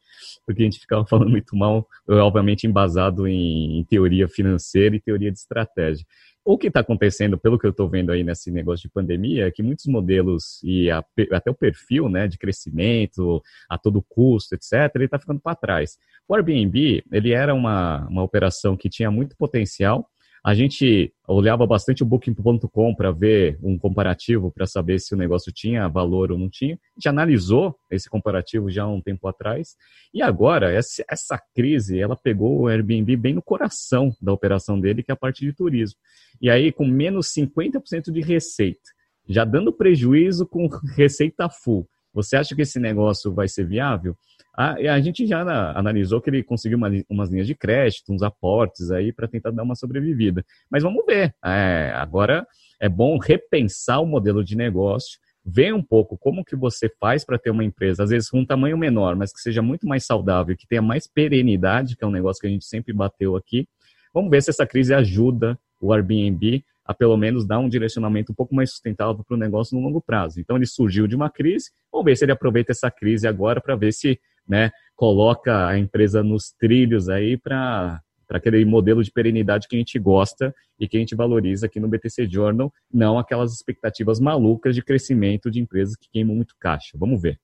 porque 0.47 0.63
a 0.63 0.65
gente 0.65 0.81
ficava 0.81 1.05
falando 1.05 1.31
muito 1.31 1.55
mal, 1.55 1.87
obviamente 2.09 2.67
embasado 2.67 3.27
em, 3.27 3.81
em 3.81 3.85
teoria 3.85 4.29
financeira 4.29 4.97
e 4.97 5.01
teoria 5.01 5.31
de 5.31 5.39
estratégia. 5.39 6.07
O 6.53 6.59
que 6.59 6.67
está 6.67 6.81
acontecendo, 6.81 7.39
pelo 7.39 7.57
que 7.57 7.65
eu 7.65 7.71
estou 7.71 7.89
vendo 7.89 8.11
aí 8.11 8.25
nesse 8.25 8.51
negócio 8.51 8.89
de 8.89 8.93
pandemia, 8.93 9.47
é 9.47 9.53
que 9.53 9.63
muitos 9.63 9.87
modelos 9.87 10.61
e 10.65 10.91
a, 10.91 10.99
até 11.31 11.49
o 11.49 11.55
perfil 11.55 12.09
né, 12.09 12.27
de 12.27 12.37
crescimento, 12.37 13.41
a 13.69 13.79
todo 13.79 14.03
custo, 14.03 14.57
etc., 14.57 14.91
ele 14.97 15.05
está 15.05 15.17
ficando 15.17 15.39
para 15.39 15.55
trás. 15.55 15.97
O 16.27 16.35
Airbnb, 16.35 17.05
ele 17.13 17.31
era 17.31 17.55
uma, 17.55 18.05
uma 18.09 18.25
operação 18.25 18.77
que 18.77 18.89
tinha 18.89 19.13
muito 19.13 19.37
potencial, 19.37 20.10
a 20.42 20.55
gente 20.55 21.12
olhava 21.29 21.66
bastante 21.66 22.03
o 22.03 22.07
Booking.com 22.07 22.94
para 22.94 23.11
ver 23.11 23.59
um 23.62 23.79
comparativo 23.79 24.50
para 24.50 24.66
saber 24.66 24.98
se 24.98 25.14
o 25.14 25.16
negócio 25.16 25.53
tinha 25.53 25.87
valor 25.87 26.33
ou 26.33 26.38
não 26.38 26.48
tinha. 26.48 26.74
A 26.74 26.79
gente 26.96 27.09
analisou 27.09 27.76
esse 27.90 28.09
comparativo 28.09 28.70
já 28.70 28.85
há 28.85 28.88
um 28.88 29.03
tempo 29.03 29.29
atrás. 29.29 29.76
E 30.14 30.22
agora, 30.22 30.72
essa 30.72 31.38
crise, 31.55 32.00
ela 32.00 32.16
pegou 32.16 32.61
o 32.61 32.68
Airbnb 32.68 33.16
bem 33.16 33.35
no 33.35 33.42
coração 33.42 34.14
da 34.20 34.33
operação 34.33 34.81
dele, 34.81 35.03
que 35.03 35.11
é 35.11 35.14
a 35.14 35.16
parte 35.16 35.44
de 35.44 35.53
turismo. 35.53 35.98
E 36.40 36.48
aí, 36.48 36.72
com 36.72 36.87
menos 36.87 37.29
50% 37.35 38.11
de 38.11 38.20
receita, 38.22 38.81
já 39.29 39.44
dando 39.44 39.72
prejuízo 39.72 40.46
com 40.46 40.66
receita 40.96 41.48
full. 41.50 41.87
Você 42.12 42.37
acha 42.37 42.55
que 42.55 42.62
esse 42.62 42.79
negócio 42.79 43.33
vai 43.33 43.49
ser 43.49 43.66
viável? 43.66 44.16
A, 44.57 44.75
a 44.75 45.01
gente 45.01 45.27
já 45.27 45.40
analisou 45.77 46.20
que 46.20 46.29
ele 46.29 46.42
conseguiu 46.42 46.77
uma, 46.77 46.90
umas 47.09 47.31
linhas 47.31 47.46
de 47.46 47.55
crédito, 47.55 48.12
uns 48.12 48.23
aportes 48.23 48.90
aí 48.90 49.12
para 49.12 49.29
tentar 49.29 49.51
dar 49.53 49.62
uma 49.62 49.75
sobrevivida. 49.75 50.44
Mas 50.70 50.83
vamos 50.83 51.05
ver. 51.07 51.35
É, 51.44 51.92
agora 51.94 52.46
é 52.81 52.88
bom 52.88 53.18
repensar 53.18 54.01
o 54.01 54.07
modelo 54.07 54.44
de 54.44 54.57
negócio, 54.57 55.18
ver 55.44 55.73
um 55.73 55.83
pouco 55.83 56.18
como 56.18 56.44
que 56.44 56.57
você 56.57 56.90
faz 57.01 57.25
para 57.25 57.38
ter 57.38 57.51
uma 57.51 57.64
empresa, 57.64 58.03
às 58.03 58.11
vezes 58.11 58.29
com 58.29 58.40
um 58.40 58.46
tamanho 58.46 58.77
menor, 58.77 59.16
mas 59.16 59.33
que 59.33 59.40
seja 59.40 59.62
muito 59.62 59.87
mais 59.87 60.05
saudável, 60.05 60.57
que 60.57 60.66
tenha 60.66 60.83
mais 60.83 61.07
perenidade, 61.07 61.96
que 61.96 62.05
é 62.05 62.07
um 62.07 62.12
negócio 62.12 62.40
que 62.40 62.46
a 62.46 62.51
gente 62.51 62.64
sempre 62.64 62.92
bateu 62.92 63.37
aqui. 63.37 63.66
Vamos 64.12 64.31
ver 64.31 64.42
se 64.42 64.51
essa 64.51 64.66
crise 64.66 64.92
ajuda 64.92 65.59
o 65.81 65.92
Airbnb 65.92 66.64
a 66.90 66.94
pelo 66.94 67.16
menos 67.16 67.46
dar 67.46 67.61
um 67.61 67.68
direcionamento 67.68 68.33
um 68.33 68.35
pouco 68.35 68.53
mais 68.53 68.70
sustentável 68.70 69.22
para 69.22 69.37
o 69.37 69.38
negócio 69.38 69.79
no 69.79 69.87
longo 69.87 70.03
prazo. 70.03 70.40
Então 70.40 70.57
ele 70.57 70.66
surgiu 70.66 71.07
de 71.07 71.14
uma 71.14 71.31
crise, 71.31 71.70
vamos 71.92 72.05
ver 72.05 72.16
se 72.16 72.24
ele 72.24 72.33
aproveita 72.33 72.72
essa 72.72 72.90
crise 72.90 73.29
agora 73.29 73.61
para 73.61 73.76
ver 73.76 73.92
se 73.92 74.18
né, 74.46 74.72
coloca 74.96 75.68
a 75.68 75.79
empresa 75.79 76.20
nos 76.20 76.50
trilhos 76.50 77.09
aí 77.09 77.37
para 77.37 78.00
para 78.26 78.38
aquele 78.38 78.64
modelo 78.64 79.03
de 79.03 79.11
perenidade 79.11 79.66
que 79.66 79.74
a 79.74 79.79
gente 79.79 79.98
gosta 79.98 80.55
e 80.79 80.87
que 80.87 80.96
a 80.96 81.00
gente 81.00 81.16
valoriza 81.16 81.66
aqui 81.66 81.81
no 81.81 81.88
BTC 81.88 82.29
Journal, 82.29 82.72
não 82.92 83.18
aquelas 83.18 83.53
expectativas 83.53 84.20
malucas 84.20 84.72
de 84.72 84.83
crescimento 84.85 85.50
de 85.50 85.61
empresas 85.61 85.96
que 85.96 86.09
queimam 86.09 86.37
muito 86.37 86.55
caixa. 86.57 86.96
Vamos 86.96 87.20
ver. 87.20 87.40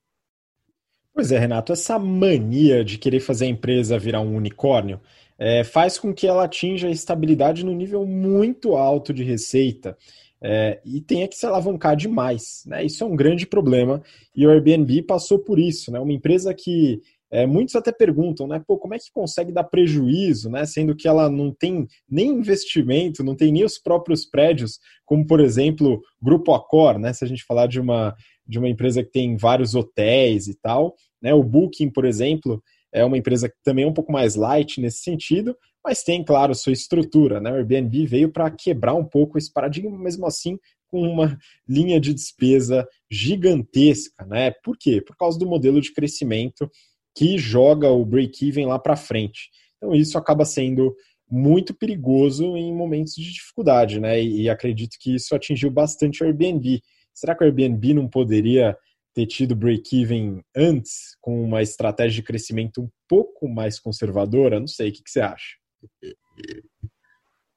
Pois 1.12 1.32
é, 1.32 1.40
Renato, 1.40 1.72
essa 1.72 1.98
mania 1.98 2.85
de 2.85 2.98
querer 2.98 3.18
fazer 3.18 3.46
a 3.46 3.48
empresa 3.48 3.98
virar 3.98 4.20
um 4.20 4.37
unicórnio 4.37 5.00
é, 5.38 5.64
faz 5.64 5.99
com 5.99 6.14
que 6.14 6.27
ela 6.27 6.44
atinja 6.44 6.88
a 6.88 6.90
estabilidade 6.90 7.64
no 7.64 7.75
nível 7.75 8.07
muito 8.07 8.77
alto 8.77 9.12
de 9.12 9.22
receita 9.22 9.96
é, 10.42 10.81
e 10.85 11.01
tenha 11.01 11.29
que 11.29 11.37
se 11.37 11.46
alavancar 11.46 11.96
demais. 11.96 12.62
Né? 12.66 12.85
Isso 12.85 13.03
é 13.03 13.07
um 13.07 13.16
grande 13.16 13.46
problema 13.46 14.03
e 14.35 14.46
o 14.46 14.51
Airbnb 14.51 15.03
passou 15.03 15.38
por 15.38 15.59
isso. 15.59 15.90
Né? 15.90 15.99
Uma 15.99 16.12
empresa 16.12 16.55
que 16.55 17.01
é, 17.31 17.44
muitos 17.44 17.75
até 17.75 17.90
perguntam, 17.90 18.46
né? 18.46 18.62
Pô, 18.64 18.79
como 18.79 18.94
é 18.94 18.99
que 18.99 19.11
consegue 19.12 19.51
dar 19.51 19.64
prejuízo, 19.64 20.49
né? 20.49 20.64
Sendo 20.64 20.94
que 20.94 21.09
ela 21.09 21.29
não 21.29 21.53
tem 21.53 21.88
nem 22.09 22.29
investimento, 22.29 23.25
não 23.25 23.35
tem 23.35 23.51
nem 23.51 23.64
os 23.64 23.79
próprios 23.79 24.25
prédios, 24.25 24.79
como 25.05 25.27
por 25.27 25.40
exemplo, 25.40 26.01
Grupo 26.22 26.55
Accor, 26.55 26.99
né? 26.99 27.12
Se 27.12 27.25
a 27.25 27.27
gente 27.29 27.44
falar 27.44 27.66
de 27.66 27.81
uma, 27.81 28.14
de 28.46 28.61
uma 28.61 28.68
empresa 28.68 29.03
que 29.03 29.11
tem 29.11 29.37
vários 29.37 29.75
hotéis 29.75 30.46
e 30.46 30.55
tal, 30.55 30.94
né? 31.20 31.35
O 31.35 31.42
Booking, 31.42 31.90
por 31.90 32.05
exemplo, 32.05 32.62
é 32.92 33.05
uma 33.05 33.18
empresa 33.18 33.49
que 33.49 33.57
também 33.62 33.85
é 33.85 33.88
um 33.88 33.92
pouco 33.92 34.12
mais 34.12 34.35
light 34.35 34.81
nesse 34.81 35.03
sentido, 35.03 35.57
mas 35.85 36.03
tem, 36.03 36.25
claro, 36.25 36.55
sua 36.55 36.72
estrutura. 36.72 37.40
Né? 37.40 37.51
O 37.51 37.55
Airbnb 37.55 38.07
veio 38.07 38.31
para 38.31 38.51
quebrar 38.51 38.94
um 38.94 39.05
pouco 39.05 39.38
esse 39.38 39.53
paradigma, 39.53 39.96
mesmo 39.96 40.27
assim, 40.27 40.59
com 40.88 41.03
uma 41.03 41.38
linha 41.68 42.01
de 42.01 42.12
despesa 42.12 42.87
gigantesca. 43.11 44.25
Né? 44.27 44.51
Por 44.64 44.77
quê? 44.79 45.01
Por 45.01 45.16
causa 45.16 45.38
do 45.38 45.46
modelo 45.46 45.81
de 45.81 45.92
crescimento 45.92 46.70
que 47.14 47.38
joga 47.38 47.90
o 47.90 48.05
break-even 48.05 48.66
lá 48.66 48.79
para 48.79 48.96
frente. 48.96 49.49
Então, 49.77 49.94
isso 49.94 50.18
acaba 50.18 50.44
sendo 50.44 50.94
muito 51.29 51.75
perigoso 51.75 52.57
em 52.57 52.72
momentos 52.72 53.14
de 53.14 53.33
dificuldade, 53.33 53.99
né? 53.99 54.22
E 54.22 54.49
acredito 54.49 54.96
que 55.01 55.14
isso 55.14 55.35
atingiu 55.35 55.70
bastante 55.70 56.22
o 56.22 56.27
Airbnb. 56.27 56.81
Será 57.12 57.35
que 57.35 57.42
o 57.42 57.46
Airbnb 57.46 57.94
não 57.94 58.09
poderia 58.09 58.77
ter 59.16 59.24
tido 59.24 59.57
break-even 59.57 60.42
antes, 60.55 61.16
com 61.22 61.42
uma 61.42 61.62
estratégia 61.62 62.16
de 62.16 62.22
crescimento 62.22 62.83
um 62.83 62.88
pouco 63.09 63.48
mais 63.48 63.81
conservadora? 63.81 64.61
Não 64.61 64.66
sei, 64.66 64.90
o 64.90 64.92
que, 64.92 65.02
que 65.02 65.11
você 65.11 65.20
acha? 65.20 65.57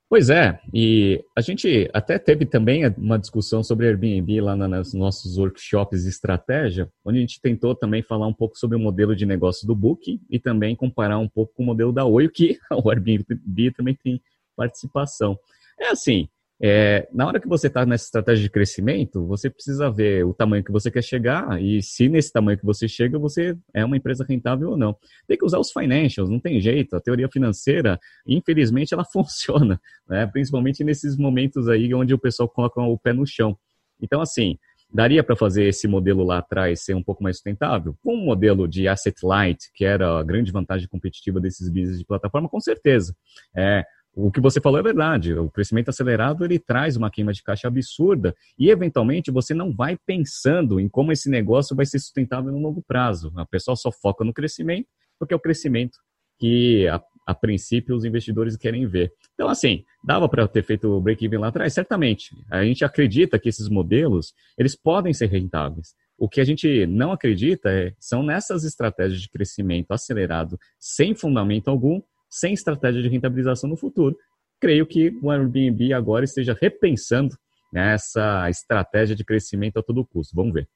Pois 0.10 0.30
é, 0.30 0.58
e 0.74 1.22
a 1.38 1.42
gente 1.42 1.90
até 1.94 2.18
teve 2.18 2.46
também 2.46 2.88
uma 2.98 3.20
discussão 3.20 3.62
sobre 3.62 3.88
Airbnb 3.88 4.40
lá 4.40 4.56
nos 4.56 4.94
nossos 4.94 5.38
workshops 5.38 6.04
de 6.04 6.10
estratégia, 6.10 6.90
onde 7.04 7.18
a 7.18 7.22
gente 7.22 7.42
tentou 7.42 7.76
também 7.76 8.02
falar 8.02 8.26
um 8.26 8.34
pouco 8.34 8.58
sobre 8.58 8.78
o 8.78 8.80
modelo 8.80 9.14
de 9.14 9.26
negócio 9.26 9.68
do 9.68 9.76
Booking 9.76 10.22
e 10.30 10.40
também 10.40 10.78
comparar 10.78 11.20
um 11.20 11.28
pouco 11.28 11.54
com 11.54 11.64
o 11.64 11.66
modelo 11.66 11.92
da 11.92 12.06
Oi, 12.06 12.30
que 12.30 12.58
o 12.72 12.90
Airbnb 12.90 13.72
também 13.76 13.96
tem 14.02 14.22
participação. 14.56 15.38
É 15.78 15.90
assim, 15.90 16.30
é, 16.62 17.08
na 17.14 17.26
hora 17.26 17.40
que 17.40 17.48
você 17.48 17.68
está 17.68 17.86
nessa 17.86 18.04
estratégia 18.04 18.44
de 18.44 18.50
crescimento, 18.50 19.26
você 19.26 19.50
precisa 19.50 19.90
ver 19.90 20.26
o 20.26 20.34
tamanho 20.34 20.64
que 20.64 20.72
você 20.72 20.92
quer 20.92 21.02
chegar 21.02 21.62
e 21.62 21.82
se 21.82 22.10
nesse 22.10 22.34
tamanho 22.34 22.58
que 22.58 22.66
você 22.66 22.86
chega, 22.86 23.18
você 23.18 23.58
é 23.74 23.86
uma 23.86 23.96
empresa 23.96 24.26
rentável 24.28 24.72
ou 24.72 24.78
não. 24.78 24.94
Tem 25.26 25.38
que 25.38 25.46
usar 25.46 25.58
os 25.58 25.72
financials, 25.72 26.30
não 26.30 26.40
tem 26.40 26.60
jeito. 26.60 26.98
A 26.98 27.00
teoria 27.00 27.30
financeira, 27.30 27.98
infelizmente, 28.28 28.94
ela 28.94 29.06
funciona, 29.10 29.80
né? 30.08 30.28
principalmente 30.28 30.84
nesses 30.84 31.16
momentos 31.16 31.70
aí 31.70 31.94
onde 31.94 32.14
o 32.14 32.20
pessoal 32.20 32.50
coloca 32.50 32.82
o 32.82 32.98
pé 32.98 33.14
no 33.14 33.26
chão. 33.26 33.58
Então, 34.02 34.20
assim, 34.20 34.58
daria 34.92 35.24
para 35.24 35.38
fazer 35.38 35.66
esse 35.66 35.88
modelo 35.88 36.24
lá 36.26 36.40
atrás 36.40 36.82
ser 36.82 36.94
um 36.94 37.04
pouco 37.04 37.24
mais 37.24 37.38
sustentável? 37.38 37.96
Com 38.04 38.16
um 38.16 38.26
modelo 38.26 38.68
de 38.68 38.86
asset 38.86 39.18
light, 39.24 39.72
que 39.74 39.86
era 39.86 40.20
a 40.20 40.24
grande 40.24 40.52
vantagem 40.52 40.90
competitiva 40.90 41.40
desses 41.40 41.70
business 41.70 42.00
de 42.00 42.06
plataforma, 42.06 42.50
com 42.50 42.60
certeza. 42.60 43.16
É, 43.56 43.86
o 44.28 44.32
que 44.32 44.42
você 44.42 44.60
falou 44.60 44.80
é 44.80 44.84
verdade. 44.84 45.34
O 45.34 45.50
crescimento 45.50 45.90
acelerado 45.90 46.44
ele 46.44 46.60
traz 46.60 46.98
uma 46.98 47.10
queima 47.10 47.32
de 47.32 47.42
caixa 47.42 47.68
absurda 47.68 48.36
e 48.58 48.70
eventualmente 48.70 49.32
você 49.32 49.54
não 49.54 49.74
vai 49.74 49.98
pensando 50.06 50.80
em 50.80 50.90
como 50.90 51.12
esse 51.12 51.30
negócio 51.30 51.76
vai 51.76 51.86
ser 51.86 52.00
sustentável 52.00 52.52
no 52.52 52.60
longo 52.60 52.82
prazo. 52.82 53.32
A 53.36 53.46
pessoa 53.46 53.76
só 53.76 53.92
foca 53.92 54.24
no 54.24 54.34
crescimento 54.34 54.88
porque 55.18 55.34
é 55.34 55.38
o 55.38 55.40
crescimento 55.40 55.98
que 56.38 56.88
a, 56.88 57.02
a 57.26 57.34
princípio 57.34 57.96
os 57.96 58.04
investidores 58.04 58.58
querem 58.58 58.86
ver. 58.86 59.12
Então 59.34 59.48
assim, 59.48 59.84
dava 60.04 60.28
para 60.28 60.48
ter 60.48 60.64
feito 60.64 60.90
o 60.90 61.02
break-even 61.02 61.40
lá 61.40 61.48
atrás, 61.48 61.74
certamente. 61.74 62.36
A 62.52 62.64
gente 62.64 62.84
acredita 62.84 63.40
que 63.40 63.50
esses 63.50 63.70
modelos 63.70 64.34
eles 64.58 64.76
podem 64.76 65.14
ser 65.14 65.28
rentáveis. 65.28 65.94
O 66.18 66.28
que 66.28 66.42
a 66.42 66.44
gente 66.44 66.86
não 66.86 67.14
acredita 67.14 67.70
é, 67.70 67.94
são 67.98 68.22
nessas 68.22 68.66
estratégias 68.66 69.22
de 69.22 69.30
crescimento 69.30 69.92
acelerado 69.92 70.60
sem 70.78 71.16
fundamento 71.16 71.70
algum 71.70 72.02
sem 72.30 72.54
estratégia 72.54 73.02
de 73.02 73.10
rentabilização 73.10 73.70
no 73.70 73.76
futuro. 73.78 74.16
Creio 74.60 74.86
que 74.86 75.18
o 75.22 75.32
Airbnb 75.32 75.94
agora 75.94 76.26
esteja 76.26 76.56
repensando 76.60 77.36
essa 77.74 78.50
estratégia 78.50 79.16
de 79.16 79.24
crescimento 79.24 79.80
a 79.80 79.84
todo 79.84 80.06
custo. 80.06 80.36
Vamos 80.36 80.54
ver. 80.54 80.68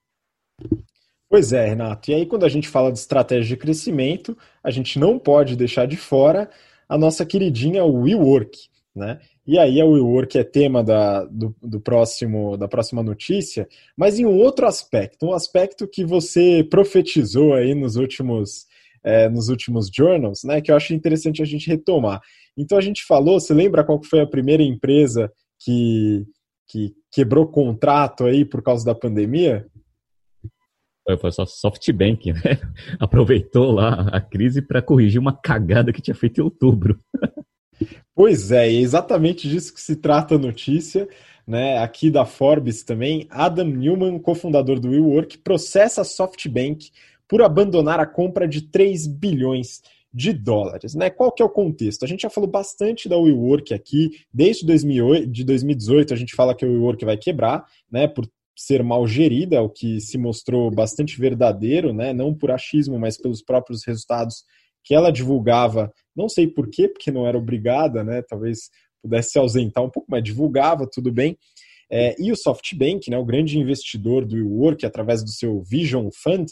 Pois 1.29 1.51
é, 1.51 1.65
Renato. 1.65 2.11
E 2.11 2.13
aí, 2.13 2.25
quando 2.25 2.45
a 2.45 2.49
gente 2.49 2.67
fala 2.67 2.91
de 2.91 2.99
estratégia 2.99 3.55
de 3.55 3.57
crescimento, 3.57 4.37
a 4.63 4.69
gente 4.69 4.99
não 4.99 5.17
pode 5.17 5.55
deixar 5.55 5.87
de 5.87 5.97
fora 5.97 6.49
a 6.87 6.97
nossa 6.97 7.25
queridinha 7.25 7.83
WeWork. 7.83 8.69
Né? 8.95 9.19
E 9.45 9.57
aí 9.57 9.81
a 9.81 9.85
WeWork 9.85 10.37
é 10.37 10.43
tema 10.43 10.83
da, 10.83 11.25
do, 11.25 11.55
do, 11.61 11.81
próximo, 11.81 12.55
da 12.55 12.67
próxima 12.67 13.01
notícia, 13.01 13.67
mas 13.97 14.19
em 14.19 14.25
um 14.25 14.37
outro 14.37 14.67
aspecto, 14.67 15.25
um 15.25 15.33
aspecto 15.33 15.87
que 15.87 16.05
você 16.05 16.63
profetizou 16.69 17.55
aí 17.55 17.73
nos 17.73 17.95
últimos 17.95 18.67
é, 19.03 19.29
nos 19.29 19.49
últimos 19.49 19.89
journals, 19.93 20.43
né, 20.43 20.61
que 20.61 20.71
eu 20.71 20.75
acho 20.75 20.93
interessante 20.93 21.41
a 21.41 21.45
gente 21.45 21.67
retomar. 21.67 22.21
Então 22.57 22.77
a 22.77 22.81
gente 22.81 23.03
falou, 23.05 23.39
você 23.39 23.53
lembra 23.53 23.83
qual 23.83 24.01
foi 24.03 24.21
a 24.21 24.27
primeira 24.27 24.63
empresa 24.63 25.31
que, 25.59 26.25
que 26.67 26.93
quebrou 27.11 27.47
contrato 27.47 28.25
aí 28.25 28.45
por 28.45 28.61
causa 28.61 28.85
da 28.85 28.95
pandemia? 28.95 29.67
Foi 31.19 31.31
só 31.31 31.45
SoftBank, 31.45 32.31
né? 32.31 32.39
Aproveitou 32.99 33.71
lá 33.71 34.07
a 34.07 34.21
crise 34.21 34.61
para 34.61 34.81
corrigir 34.81 35.19
uma 35.19 35.35
cagada 35.35 35.91
que 35.91 36.01
tinha 36.01 36.15
feito 36.15 36.39
em 36.39 36.43
outubro. 36.43 36.99
Pois 38.15 38.51
é, 38.51 38.67
é 38.67 38.71
exatamente 38.71 39.49
disso 39.49 39.73
que 39.73 39.81
se 39.81 39.95
trata 39.95 40.35
a 40.35 40.37
notícia. 40.37 41.07
Né, 41.45 41.77
aqui 41.79 42.09
da 42.09 42.23
Forbes 42.23 42.83
também, 42.83 43.27
Adam 43.29 43.67
Newman, 43.67 44.17
cofundador 44.17 44.79
do 44.79 44.91
WeWork, 44.91 45.39
processa 45.39 45.99
a 45.99 46.05
SoftBank 46.05 46.89
por 47.33 47.41
abandonar 47.41 47.99
a 47.99 48.05
compra 48.05 48.47
de 48.47 48.61
3 48.61 49.07
bilhões 49.07 49.81
de 50.13 50.31
dólares. 50.31 50.93
Né? 50.93 51.09
Qual 51.09 51.31
que 51.31 51.41
é 51.41 51.45
o 51.45 51.49
contexto? 51.49 52.05
A 52.05 52.07
gente 52.07 52.21
já 52.21 52.29
falou 52.29 52.47
bastante 52.47 53.09
da 53.09 53.17
WeWork 53.17 53.73
aqui, 53.73 54.11
desde 54.31 54.63
2008, 54.67 55.31
de 55.31 55.43
2018 55.43 56.13
a 56.13 56.15
gente 56.15 56.35
fala 56.35 56.53
que 56.53 56.63
a 56.63 56.67
WeWork 56.67 57.03
vai 57.03 57.17
quebrar, 57.17 57.65
né, 57.91 58.07
por 58.07 58.29
ser 58.55 58.83
mal 58.83 59.07
gerida, 59.07 59.63
o 59.63 59.67
que 59.67 59.99
se 59.99 60.15
mostrou 60.15 60.69
bastante 60.69 61.19
verdadeiro, 61.19 61.91
né, 61.91 62.13
não 62.13 62.35
por 62.35 62.51
achismo, 62.51 62.99
mas 62.99 63.17
pelos 63.17 63.41
próprios 63.41 63.83
resultados 63.83 64.43
que 64.83 64.93
ela 64.93 65.11
divulgava, 65.11 65.91
não 66.15 66.29
sei 66.29 66.45
por 66.45 66.69
quê, 66.69 66.87
porque 66.87 67.09
não 67.09 67.25
era 67.25 67.35
obrigada, 67.35 68.03
né, 68.03 68.21
talvez 68.21 68.69
pudesse 69.01 69.31
se 69.31 69.39
ausentar 69.39 69.83
um 69.83 69.89
pouco, 69.89 70.07
mas 70.07 70.23
divulgava, 70.23 70.85
tudo 70.85 71.11
bem. 71.11 71.35
É, 71.89 72.15
e 72.21 72.31
o 72.31 72.35
SoftBank, 72.35 73.09
né, 73.09 73.17
o 73.17 73.25
grande 73.25 73.57
investidor 73.57 74.23
do 74.23 74.35
WeWork, 74.35 74.85
através 74.85 75.23
do 75.23 75.31
seu 75.31 75.63
Vision 75.63 76.09
Fund, 76.13 76.45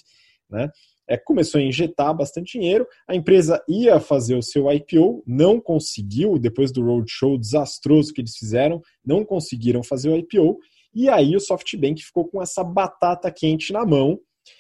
né, 0.52 0.70
é, 1.08 1.18
começou 1.18 1.60
a 1.60 1.64
injetar 1.64 2.16
bastante 2.16 2.58
dinheiro. 2.58 2.88
A 3.08 3.16
empresa 3.16 3.62
ia 3.68 4.00
fazer 4.00 4.36
o 4.36 4.42
seu 4.42 4.72
IPO, 4.72 5.24
não 5.28 5.60
conseguiu, 5.60 6.40
depois 6.40 6.72
do 6.72 6.84
roadshow 6.84 7.38
desastroso 7.38 8.14
que 8.14 8.22
eles 8.22 8.36
fizeram, 8.38 8.82
não 9.06 9.26
conseguiram 9.26 9.84
fazer 9.84 10.10
o 10.10 10.16
IPO. 10.16 10.58
E 10.94 11.10
aí 11.10 11.36
o 11.36 11.40
SoftBank 11.40 12.02
ficou 12.02 12.28
com 12.28 12.42
essa 12.42 12.64
batata 12.64 13.32
quente 13.32 13.74
na 13.74 13.86
mão. 13.86 14.20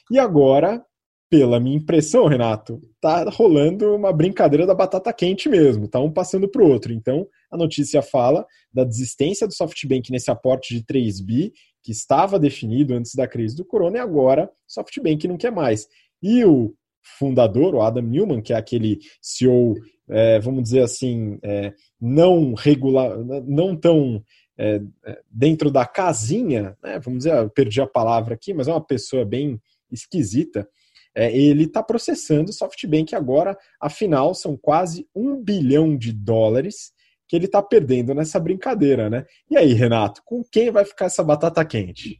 E 0.10 0.20
agora, 0.20 0.84
pela 1.30 1.60
minha 1.60 1.78
impressão, 1.78 2.28
Renato, 2.28 2.82
tá 3.00 3.24
rolando 3.30 3.96
uma 3.96 4.12
brincadeira 4.12 4.66
da 4.66 4.76
batata 4.76 5.14
quente 5.14 5.48
mesmo, 5.48 5.88
tá 5.88 6.00
um 6.02 6.12
passando 6.12 6.50
para 6.50 6.62
o 6.62 6.70
outro. 6.70 6.92
Então, 6.92 7.26
a 7.50 7.56
notícia 7.56 8.02
fala 8.02 8.46
da 8.74 8.84
desistência 8.84 9.48
do 9.48 9.54
SoftBank 9.54 10.12
nesse 10.12 10.30
aporte 10.30 10.76
de 10.76 10.86
3 10.86 11.22
bi, 11.22 11.54
que 11.84 11.92
estava 11.92 12.40
definido 12.40 12.94
antes 12.94 13.16
da 13.16 13.28
crise 13.28 13.56
do 13.56 13.66
corona, 13.66 13.98
e 13.98 14.00
agora 14.00 14.50
SoftBank 14.68 15.28
não 15.28 15.38
quer 15.38 15.52
mais. 15.52 15.88
E 16.22 16.44
o 16.46 16.74
fundador, 17.02 17.74
o 17.74 17.82
Adam 17.82 18.04
Newman, 18.04 18.42
que 18.42 18.54
é 18.54 18.56
aquele 18.56 19.00
CEO, 19.22 19.76
é, 20.08 20.40
vamos 20.40 20.64
dizer 20.64 20.84
assim, 20.84 21.40
é, 21.42 21.74
não 22.00 22.54
regular, 22.54 23.18
não 23.46 23.76
tão 23.76 24.24
é, 24.58 24.82
é, 25.06 25.22
dentro 25.30 25.72
da 25.72 25.86
casinha, 25.86 26.78
né, 26.84 27.00
vamos 27.00 27.24
dizer, 27.24 27.50
perdi 27.52 27.82
a 27.82 27.88
palavra 27.88 28.36
aqui, 28.36 28.54
mas 28.54 28.68
é 28.68 28.72
uma 28.72 28.86
pessoa 28.86 29.26
bem 29.26 29.60
esquisita. 29.92 30.68
É, 31.16 31.36
ele 31.36 31.64
está 31.64 31.82
processando 31.84 32.52
o 32.52 32.54
SoftBank 32.54 33.16
agora, 33.16 33.58
afinal, 33.80 34.34
são 34.34 34.56
quase 34.56 35.08
um 35.16 35.42
bilhão 35.42 35.98
de 35.98 36.14
dólares 36.14 36.94
que 37.32 37.38
ele 37.38 37.46
está 37.46 37.64
perdendo 37.64 38.14
nessa 38.14 38.38
brincadeira, 38.42 39.10
né? 39.10 39.26
E 39.50 39.56
aí, 39.56 39.72
Renato, 39.72 40.22
com 40.26 40.44
quem 40.44 40.70
vai 40.70 40.84
ficar 40.84 41.06
essa 41.06 41.24
batata 41.24 41.64
quente? 41.64 42.20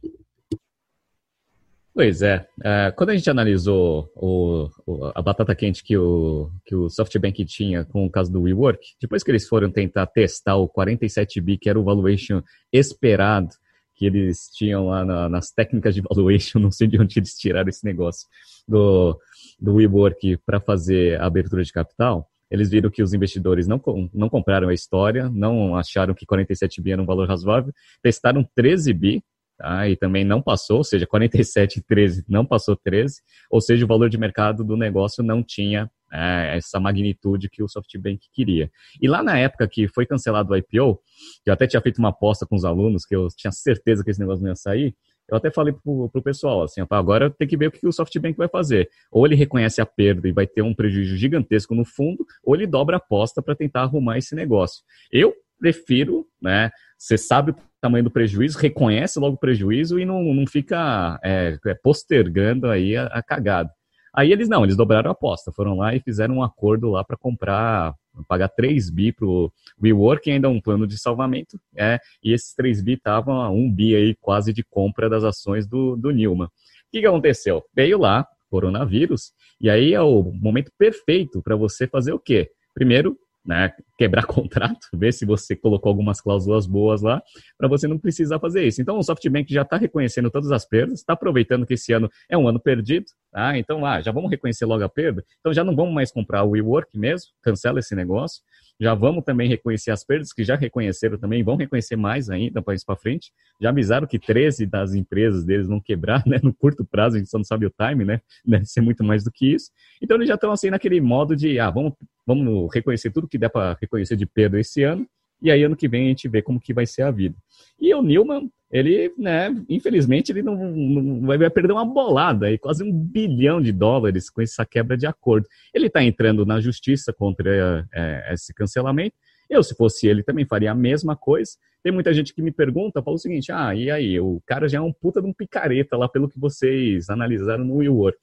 Pois 1.92 2.22
é. 2.22 2.48
Uh, 2.60 2.96
quando 2.96 3.10
a 3.10 3.14
gente 3.14 3.28
analisou 3.28 4.10
o, 4.16 4.70
o, 4.86 5.12
a 5.14 5.20
batata 5.20 5.54
quente 5.54 5.84
que 5.84 5.98
o, 5.98 6.50
que 6.64 6.74
o 6.74 6.88
SoftBank 6.88 7.44
tinha 7.44 7.84
com 7.84 8.06
o 8.06 8.10
caso 8.10 8.32
do 8.32 8.40
WeWork, 8.40 8.94
depois 8.98 9.22
que 9.22 9.30
eles 9.30 9.46
foram 9.46 9.70
tentar 9.70 10.06
testar 10.06 10.56
o 10.56 10.66
47 10.66 11.42
bi, 11.42 11.58
que 11.58 11.68
era 11.68 11.78
o 11.78 11.84
valuation 11.84 12.42
esperado, 12.72 13.50
que 13.94 14.06
eles 14.06 14.48
tinham 14.50 14.86
lá 14.86 15.04
na, 15.04 15.28
nas 15.28 15.50
técnicas 15.50 15.94
de 15.94 16.00
valuation, 16.00 16.56
não 16.58 16.70
sei 16.70 16.88
de 16.88 16.98
onde 16.98 17.18
eles 17.18 17.36
tiraram 17.36 17.68
esse 17.68 17.84
negócio, 17.84 18.26
do, 18.66 19.20
do 19.60 19.74
WeWork 19.74 20.38
para 20.38 20.58
fazer 20.58 21.20
a 21.20 21.26
abertura 21.26 21.62
de 21.62 21.70
capital, 21.70 22.31
eles 22.52 22.70
viram 22.70 22.90
que 22.90 23.02
os 23.02 23.14
investidores 23.14 23.66
não, 23.66 23.80
não 24.12 24.28
compraram 24.28 24.68
a 24.68 24.74
história, 24.74 25.30
não 25.30 25.74
acharam 25.74 26.12
que 26.12 26.26
47 26.26 26.82
bi 26.82 26.92
era 26.92 27.00
um 27.00 27.06
valor 27.06 27.26
razoável, 27.26 27.72
testaram 28.02 28.46
13 28.54 28.92
bi, 28.92 29.24
Tá? 29.58 29.88
E 29.88 29.96
também 29.96 30.24
não 30.24 30.42
passou, 30.42 30.78
ou 30.78 30.84
seja, 30.84 31.06
47 31.06 31.78
e 31.78 31.82
13 31.82 32.24
não 32.28 32.44
passou 32.44 32.74
13, 32.74 33.20
ou 33.48 33.60
seja, 33.60 33.84
o 33.84 33.88
valor 33.88 34.08
de 34.08 34.18
mercado 34.18 34.64
do 34.64 34.76
negócio 34.76 35.22
não 35.22 35.40
tinha 35.40 35.88
é, 36.12 36.56
essa 36.56 36.80
magnitude 36.80 37.48
que 37.48 37.62
o 37.62 37.68
SoftBank 37.68 38.26
queria. 38.32 38.70
E 39.00 39.06
lá 39.06 39.22
na 39.22 39.38
época 39.38 39.68
que 39.68 39.86
foi 39.86 40.04
cancelado 40.04 40.52
o 40.52 40.56
IPO, 40.56 41.00
eu 41.46 41.52
até 41.52 41.66
tinha 41.68 41.80
feito 41.80 41.98
uma 41.98 42.08
aposta 42.08 42.44
com 42.44 42.56
os 42.56 42.64
alunos, 42.64 43.04
que 43.04 43.14
eu 43.14 43.28
tinha 43.36 43.52
certeza 43.52 44.02
que 44.02 44.10
esse 44.10 44.18
negócio 44.18 44.42
não 44.42 44.50
ia 44.50 44.56
sair, 44.56 44.96
eu 45.32 45.38
até 45.38 45.50
falei 45.50 45.72
pro, 45.72 46.10
pro 46.10 46.22
pessoal, 46.22 46.62
assim, 46.62 46.82
agora 46.90 47.30
tem 47.30 47.48
que 47.48 47.56
ver 47.56 47.68
o 47.68 47.72
que 47.72 47.86
o 47.86 47.92
SoftBank 47.92 48.36
vai 48.36 48.48
fazer. 48.48 48.90
Ou 49.10 49.24
ele 49.24 49.34
reconhece 49.34 49.80
a 49.80 49.86
perda 49.86 50.28
e 50.28 50.32
vai 50.32 50.46
ter 50.46 50.60
um 50.60 50.74
prejuízo 50.74 51.16
gigantesco 51.16 51.74
no 51.74 51.86
fundo, 51.86 52.24
ou 52.44 52.54
ele 52.54 52.66
dobra 52.66 52.96
a 52.96 52.98
aposta 52.98 53.40
para 53.40 53.56
tentar 53.56 53.82
arrumar 53.82 54.18
esse 54.18 54.34
negócio. 54.34 54.84
Eu 55.10 55.32
prefiro, 55.58 56.26
né? 56.40 56.70
Você 56.98 57.16
sabe 57.16 57.52
o 57.52 57.56
tamanho 57.80 58.04
do 58.04 58.10
prejuízo, 58.10 58.58
reconhece 58.58 59.18
logo 59.18 59.36
o 59.36 59.40
prejuízo 59.40 59.98
e 59.98 60.04
não, 60.04 60.22
não 60.34 60.46
fica 60.46 61.18
é, 61.24 61.56
postergando 61.82 62.68
aí 62.68 62.94
a, 62.94 63.06
a 63.06 63.22
cagada. 63.22 63.70
Aí 64.14 64.30
eles 64.30 64.48
não, 64.48 64.62
eles 64.62 64.76
dobraram 64.76 65.10
a 65.10 65.12
aposta, 65.12 65.50
foram 65.50 65.76
lá 65.76 65.94
e 65.94 66.00
fizeram 66.00 66.36
um 66.36 66.42
acordo 66.42 66.90
lá 66.90 67.02
para 67.02 67.16
comprar, 67.16 67.94
pagar 68.28 68.48
3 68.48 68.90
bi 68.90 69.10
pro 69.10 69.50
WeWork, 69.82 70.30
ainda 70.30 70.48
um 70.50 70.60
plano 70.60 70.86
de 70.86 70.98
salvamento, 70.98 71.58
é, 71.74 71.98
e 72.22 72.32
esses 72.32 72.54
3 72.54 72.82
bi 72.82 72.92
estavam 72.92 73.40
a 73.40 73.50
1 73.50 73.72
bi 73.72 73.96
aí 73.96 74.14
quase 74.20 74.52
de 74.52 74.62
compra 74.62 75.08
das 75.08 75.24
ações 75.24 75.66
do, 75.66 75.96
do 75.96 76.10
Nilma. 76.10 76.46
O 76.46 76.50
que, 76.92 77.00
que 77.00 77.06
aconteceu? 77.06 77.62
Veio 77.74 77.98
lá, 77.98 78.26
coronavírus, 78.50 79.32
e 79.58 79.70
aí 79.70 79.94
é 79.94 80.02
o 80.02 80.22
momento 80.22 80.70
perfeito 80.76 81.40
para 81.42 81.56
você 81.56 81.86
fazer 81.86 82.12
o 82.12 82.18
quê? 82.18 82.50
Primeiro, 82.74 83.16
né, 83.44 83.72
quebrar 83.98 84.24
contrato, 84.26 84.88
ver 84.94 85.12
se 85.12 85.26
você 85.26 85.56
colocou 85.56 85.90
algumas 85.90 86.20
cláusulas 86.20 86.66
boas 86.66 87.02
lá, 87.02 87.22
para 87.58 87.68
você 87.68 87.88
não 87.88 87.98
precisar 87.98 88.38
fazer 88.38 88.64
isso. 88.66 88.80
Então, 88.80 88.98
o 88.98 89.02
SoftBank 89.02 89.52
já 89.52 89.62
está 89.62 89.76
reconhecendo 89.76 90.30
todas 90.30 90.50
as 90.52 90.64
perdas, 90.64 91.00
está 91.00 91.12
aproveitando 91.12 91.66
que 91.66 91.74
esse 91.74 91.92
ano 91.92 92.10
é 92.28 92.36
um 92.38 92.46
ano 92.48 92.60
perdido, 92.60 93.06
tá? 93.30 93.56
então 93.58 93.84
ah, 93.84 94.00
já 94.00 94.12
vamos 94.12 94.30
reconhecer 94.30 94.64
logo 94.64 94.84
a 94.84 94.88
perda, 94.88 95.24
então 95.40 95.52
já 95.52 95.64
não 95.64 95.74
vamos 95.74 95.94
mais 95.94 96.12
comprar 96.12 96.44
o 96.44 96.50
WeWork 96.50 96.96
mesmo, 96.96 97.30
cancela 97.42 97.78
esse 97.78 97.94
negócio, 97.94 98.42
já 98.82 98.94
vamos 98.94 99.22
também 99.22 99.48
reconhecer 99.48 99.92
as 99.92 100.02
perdas, 100.04 100.32
que 100.32 100.42
já 100.42 100.56
reconheceram 100.56 101.16
também, 101.16 101.44
vão 101.44 101.54
reconhecer 101.54 101.94
mais 101.94 102.28
ainda 102.28 102.60
para 102.60 102.74
isso 102.74 102.84
para 102.84 102.96
frente. 102.96 103.32
Já 103.60 103.68
avisaram 103.68 104.08
que 104.08 104.18
13 104.18 104.66
das 104.66 104.92
empresas 104.92 105.44
deles 105.44 105.68
vão 105.68 105.80
quebrar, 105.80 106.24
né? 106.26 106.40
No 106.42 106.52
curto 106.52 106.84
prazo, 106.84 107.14
a 107.14 107.18
gente 107.20 107.30
só 107.30 107.38
não 107.38 107.44
sabe 107.44 107.64
o 107.64 107.70
time, 107.70 108.04
né? 108.04 108.20
Deve 108.44 108.64
ser 108.64 108.80
muito 108.80 109.04
mais 109.04 109.22
do 109.22 109.30
que 109.30 109.54
isso. 109.54 109.70
Então 110.02 110.16
eles 110.16 110.26
já 110.26 110.34
estão 110.34 110.50
assim 110.50 110.68
naquele 110.68 111.00
modo 111.00 111.36
de, 111.36 111.60
ah, 111.60 111.70
vamos, 111.70 111.92
vamos 112.26 112.74
reconhecer 112.74 113.12
tudo 113.12 113.28
que 113.28 113.38
der 113.38 113.50
para 113.50 113.76
reconhecer 113.80 114.16
de 114.16 114.26
perda 114.26 114.58
esse 114.58 114.82
ano, 114.82 115.06
e 115.42 115.50
aí 115.50 115.62
ano 115.64 115.76
que 115.76 115.88
vem 115.88 116.04
a 116.04 116.08
gente 116.08 116.28
vê 116.28 116.40
como 116.40 116.60
que 116.60 116.72
vai 116.72 116.86
ser 116.86 117.02
a 117.02 117.10
vida. 117.10 117.34
E 117.80 117.92
o 117.92 118.00
Newman, 118.00 118.48
ele, 118.70 119.12
né, 119.18 119.54
infelizmente, 119.68 120.30
ele 120.30 120.42
não, 120.42 120.56
não 120.56 121.26
vai 121.26 121.50
perder 121.50 121.72
uma 121.72 121.84
bolada, 121.84 122.46
aí, 122.46 122.56
quase 122.56 122.84
um 122.84 122.92
bilhão 122.92 123.60
de 123.60 123.72
dólares 123.72 124.30
com 124.30 124.40
essa 124.40 124.64
quebra 124.64 124.96
de 124.96 125.06
acordo. 125.06 125.48
Ele 125.74 125.88
está 125.88 126.02
entrando 126.02 126.46
na 126.46 126.60
justiça 126.60 127.12
contra 127.12 127.86
é, 127.92 128.32
esse 128.32 128.54
cancelamento. 128.54 129.16
Eu, 129.50 129.62
se 129.62 129.74
fosse 129.74 130.06
ele, 130.06 130.22
também 130.22 130.46
faria 130.46 130.70
a 130.70 130.74
mesma 130.74 131.16
coisa. 131.16 131.52
Tem 131.82 131.92
muita 131.92 132.14
gente 132.14 132.32
que 132.32 132.40
me 132.40 132.52
pergunta, 132.52 133.02
fala 133.02 133.16
o 133.16 133.18
seguinte, 133.18 133.50
ah, 133.50 133.74
e 133.74 133.90
aí, 133.90 134.18
o 134.20 134.40
cara 134.46 134.68
já 134.68 134.78
é 134.78 134.80
um 134.80 134.92
puta 134.92 135.20
de 135.20 135.26
um 135.26 135.32
picareta 135.32 135.96
lá 135.96 136.08
pelo 136.08 136.28
que 136.28 136.38
vocês 136.38 137.10
analisaram 137.10 137.64
no 137.64 137.76
WeWork. 137.78 138.18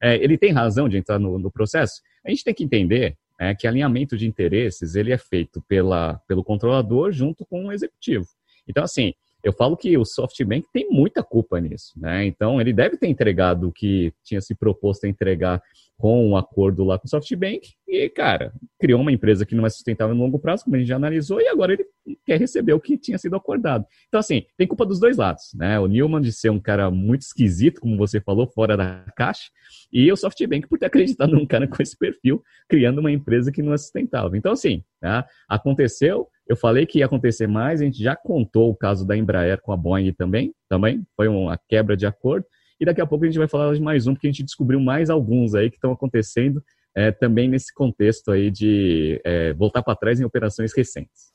É, 0.00 0.16
ele 0.16 0.36
tem 0.36 0.52
razão 0.52 0.88
de 0.88 0.96
entrar 0.96 1.18
no, 1.18 1.38
no 1.38 1.50
processo? 1.50 2.00
A 2.26 2.30
gente 2.30 2.42
tem 2.42 2.54
que 2.54 2.64
entender 2.64 3.16
é 3.50 3.54
que 3.54 3.66
alinhamento 3.66 4.16
de 4.16 4.26
interesses 4.26 4.94
ele 4.94 5.12
é 5.12 5.18
feito 5.18 5.62
pela, 5.62 6.18
pelo 6.28 6.44
controlador 6.44 7.12
junto 7.12 7.44
com 7.44 7.66
o 7.66 7.72
executivo. 7.72 8.26
Então, 8.66 8.84
assim, 8.84 9.12
eu 9.42 9.52
falo 9.52 9.76
que 9.76 9.96
o 9.98 10.04
SoftBank 10.04 10.66
tem 10.72 10.88
muita 10.90 11.22
culpa 11.22 11.60
nisso, 11.60 11.92
né? 11.96 12.24
Então, 12.24 12.60
ele 12.60 12.72
deve 12.72 12.96
ter 12.96 13.08
entregado 13.08 13.68
o 13.68 13.72
que 13.72 14.12
tinha 14.22 14.40
se 14.40 14.54
proposto 14.54 15.04
a 15.04 15.08
entregar 15.08 15.60
com 16.02 16.28
um 16.28 16.36
acordo 16.36 16.82
lá 16.82 16.98
com 16.98 17.06
o 17.06 17.08
SoftBank 17.08 17.74
e, 17.86 18.08
cara, 18.08 18.52
criou 18.80 19.00
uma 19.00 19.12
empresa 19.12 19.46
que 19.46 19.54
não 19.54 19.64
é 19.64 19.70
sustentável 19.70 20.14
no 20.14 20.22
longo 20.22 20.38
prazo, 20.38 20.64
como 20.64 20.74
a 20.74 20.78
gente 20.78 20.88
já 20.88 20.96
analisou, 20.96 21.40
e 21.40 21.46
agora 21.46 21.74
ele 21.74 21.86
quer 22.26 22.40
receber 22.40 22.72
o 22.72 22.80
que 22.80 22.98
tinha 22.98 23.18
sido 23.18 23.36
acordado. 23.36 23.86
Então, 24.08 24.18
assim, 24.18 24.44
tem 24.56 24.66
culpa 24.66 24.84
dos 24.84 24.98
dois 24.98 25.16
lados, 25.16 25.52
né? 25.54 25.78
O 25.78 25.86
Newman 25.86 26.20
de 26.20 26.32
ser 26.32 26.50
um 26.50 26.58
cara 26.58 26.90
muito 26.90 27.22
esquisito, 27.22 27.80
como 27.80 27.96
você 27.96 28.20
falou, 28.20 28.48
fora 28.48 28.76
da 28.76 29.04
caixa, 29.16 29.50
e 29.92 30.10
o 30.10 30.16
SoftBank 30.16 30.66
por 30.66 30.78
ter 30.78 30.86
acreditado 30.86 31.32
num 31.32 31.46
cara 31.46 31.68
com 31.68 31.80
esse 31.80 31.96
perfil, 31.96 32.42
criando 32.68 32.98
uma 32.98 33.12
empresa 33.12 33.52
que 33.52 33.62
não 33.62 33.72
é 33.72 33.78
sustentável. 33.78 34.34
Então, 34.36 34.52
assim, 34.52 34.82
né? 35.00 35.24
aconteceu, 35.48 36.28
eu 36.46 36.56
falei 36.56 36.86
que 36.86 36.98
ia 36.98 37.06
acontecer 37.06 37.46
mais, 37.46 37.80
a 37.80 37.84
gente 37.84 38.02
já 38.02 38.16
contou 38.16 38.70
o 38.70 38.76
caso 38.76 39.06
da 39.06 39.16
Embraer 39.16 39.60
com 39.60 39.72
a 39.72 39.76
Boeing 39.76 40.12
também, 40.12 40.52
também 40.68 41.02
foi 41.16 41.28
uma 41.28 41.58
quebra 41.68 41.96
de 41.96 42.06
acordo, 42.06 42.46
e 42.80 42.84
daqui 42.84 43.00
a 43.00 43.06
pouco 43.06 43.24
a 43.24 43.28
gente 43.28 43.38
vai 43.38 43.48
falar 43.48 43.72
de 43.74 43.80
mais 43.80 44.06
um, 44.06 44.14
porque 44.14 44.26
a 44.26 44.30
gente 44.30 44.42
descobriu 44.42 44.80
mais 44.80 45.08
alguns 45.08 45.54
aí 45.54 45.70
que 45.70 45.76
estão 45.76 45.92
acontecendo 45.92 46.62
é, 46.94 47.10
também 47.10 47.48
nesse 47.48 47.72
contexto 47.72 48.30
aí 48.30 48.50
de 48.50 49.20
é, 49.24 49.52
voltar 49.52 49.82
para 49.82 49.96
trás 49.96 50.20
em 50.20 50.24
operações 50.24 50.72
recentes. 50.76 51.32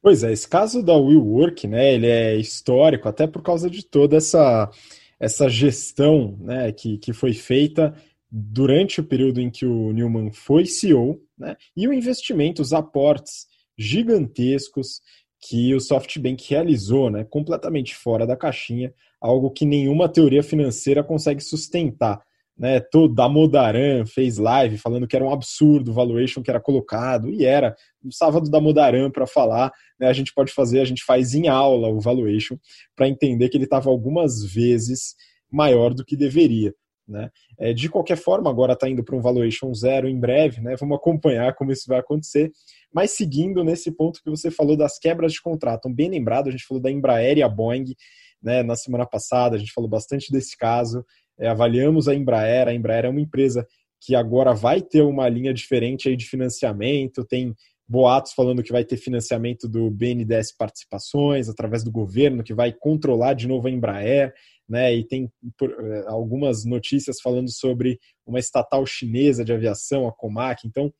Pois 0.00 0.22
é, 0.22 0.32
esse 0.32 0.46
caso 0.46 0.82
da 0.82 0.94
WeWork, 0.94 1.66
né, 1.66 1.94
ele 1.94 2.06
é 2.06 2.36
histórico 2.36 3.08
até 3.08 3.26
por 3.26 3.42
causa 3.42 3.70
de 3.70 3.84
toda 3.84 4.16
essa, 4.16 4.70
essa 5.18 5.48
gestão 5.48 6.36
né, 6.40 6.70
que, 6.72 6.98
que 6.98 7.12
foi 7.12 7.32
feita 7.32 7.94
durante 8.30 9.00
o 9.00 9.04
período 9.04 9.40
em 9.40 9.50
que 9.50 9.64
o 9.64 9.92
Newman 9.92 10.30
foi 10.30 10.66
CEO, 10.66 11.22
né, 11.38 11.56
e 11.76 11.88
o 11.88 11.92
investimento, 11.92 12.60
os 12.60 12.72
aportes 12.72 13.46
gigantescos 13.78 15.00
que 15.40 15.74
o 15.74 15.80
SoftBank 15.80 16.48
realizou, 16.48 17.10
né, 17.10 17.24
completamente 17.24 17.94
fora 17.94 18.26
da 18.26 18.36
caixinha, 18.36 18.92
algo 19.20 19.50
que 19.50 19.66
nenhuma 19.66 20.08
teoria 20.08 20.42
financeira 20.42 21.04
consegue 21.04 21.42
sustentar. 21.42 22.22
né, 22.56 22.78
todo 22.78 23.12
da 23.12 23.28
Modaran 23.28 24.06
fez 24.06 24.38
live 24.38 24.78
falando 24.78 25.08
que 25.08 25.16
era 25.16 25.24
um 25.24 25.32
absurdo 25.32 25.90
o 25.90 25.94
valuation 25.94 26.40
que 26.40 26.50
era 26.50 26.60
colocado, 26.60 27.28
e 27.30 27.44
era. 27.44 27.74
No 28.02 28.12
sábado 28.12 28.48
da 28.48 28.60
Modaran 28.60 29.10
para 29.10 29.26
falar, 29.26 29.72
né, 29.98 30.08
a 30.08 30.12
gente 30.12 30.32
pode 30.32 30.52
fazer, 30.52 30.80
a 30.80 30.84
gente 30.84 31.04
faz 31.04 31.34
em 31.34 31.48
aula 31.48 31.88
o 31.88 32.00
valuation 32.00 32.56
para 32.94 33.08
entender 33.08 33.48
que 33.48 33.56
ele 33.56 33.64
estava 33.64 33.90
algumas 33.90 34.44
vezes 34.44 35.16
maior 35.50 35.92
do 35.94 36.04
que 36.04 36.16
deveria. 36.16 36.72
Né? 37.06 37.30
É, 37.58 37.72
de 37.72 37.88
qualquer 37.88 38.16
forma, 38.16 38.48
agora 38.48 38.72
está 38.72 38.88
indo 38.88 39.04
para 39.04 39.14
um 39.14 39.20
valuation 39.20 39.72
zero 39.74 40.08
em 40.08 40.18
breve, 40.18 40.60
né? 40.60 40.74
vamos 40.76 40.96
acompanhar 40.96 41.54
como 41.54 41.70
isso 41.70 41.84
vai 41.86 41.98
acontecer. 41.98 42.50
Mas 42.92 43.10
seguindo 43.10 43.62
nesse 43.62 43.90
ponto 43.90 44.22
que 44.22 44.30
você 44.30 44.50
falou 44.50 44.76
das 44.76 44.98
quebras 44.98 45.32
de 45.32 45.42
contrato, 45.42 45.88
bem 45.88 46.08
lembrado, 46.08 46.48
a 46.48 46.50
gente 46.50 46.66
falou 46.66 46.82
da 46.82 46.90
Embraer 46.90 47.38
e 47.38 47.42
a 47.42 47.48
Boeing 47.48 47.94
né, 48.42 48.62
na 48.62 48.76
semana 48.76 49.06
passada, 49.06 49.56
a 49.56 49.58
gente 49.58 49.72
falou 49.72 49.88
bastante 49.88 50.30
desse 50.30 50.56
caso 50.56 51.04
é, 51.38 51.48
avaliamos 51.48 52.08
a 52.08 52.14
Embraer. 52.14 52.68
A 52.68 52.74
Embraer 52.74 53.04
é 53.04 53.08
uma 53.08 53.20
empresa 53.20 53.66
que 54.00 54.14
agora 54.14 54.52
vai 54.52 54.80
ter 54.80 55.02
uma 55.02 55.28
linha 55.28 55.52
diferente 55.52 56.08
aí 56.08 56.16
de 56.16 56.26
financiamento, 56.26 57.24
tem 57.24 57.54
boatos 57.86 58.32
falando 58.32 58.62
que 58.62 58.72
vai 58.72 58.84
ter 58.84 58.96
financiamento 58.96 59.68
do 59.68 59.90
BNDES 59.90 60.56
Participações 60.56 61.48
através 61.48 61.84
do 61.84 61.90
governo, 61.90 62.42
que 62.42 62.54
vai 62.54 62.72
controlar 62.72 63.34
de 63.34 63.46
novo 63.46 63.66
a 63.66 63.70
Embraer, 63.70 64.32
né? 64.68 64.94
E 64.94 65.04
tem 65.04 65.30
é, 65.62 66.04
algumas 66.06 66.64
notícias 66.64 67.20
falando 67.20 67.50
sobre 67.50 67.98
uma 68.26 68.38
estatal 68.38 68.84
chinesa 68.86 69.44
de 69.44 69.52
aviação, 69.52 70.08
a 70.08 70.12
Comac. 70.12 70.66
Então, 70.66 70.92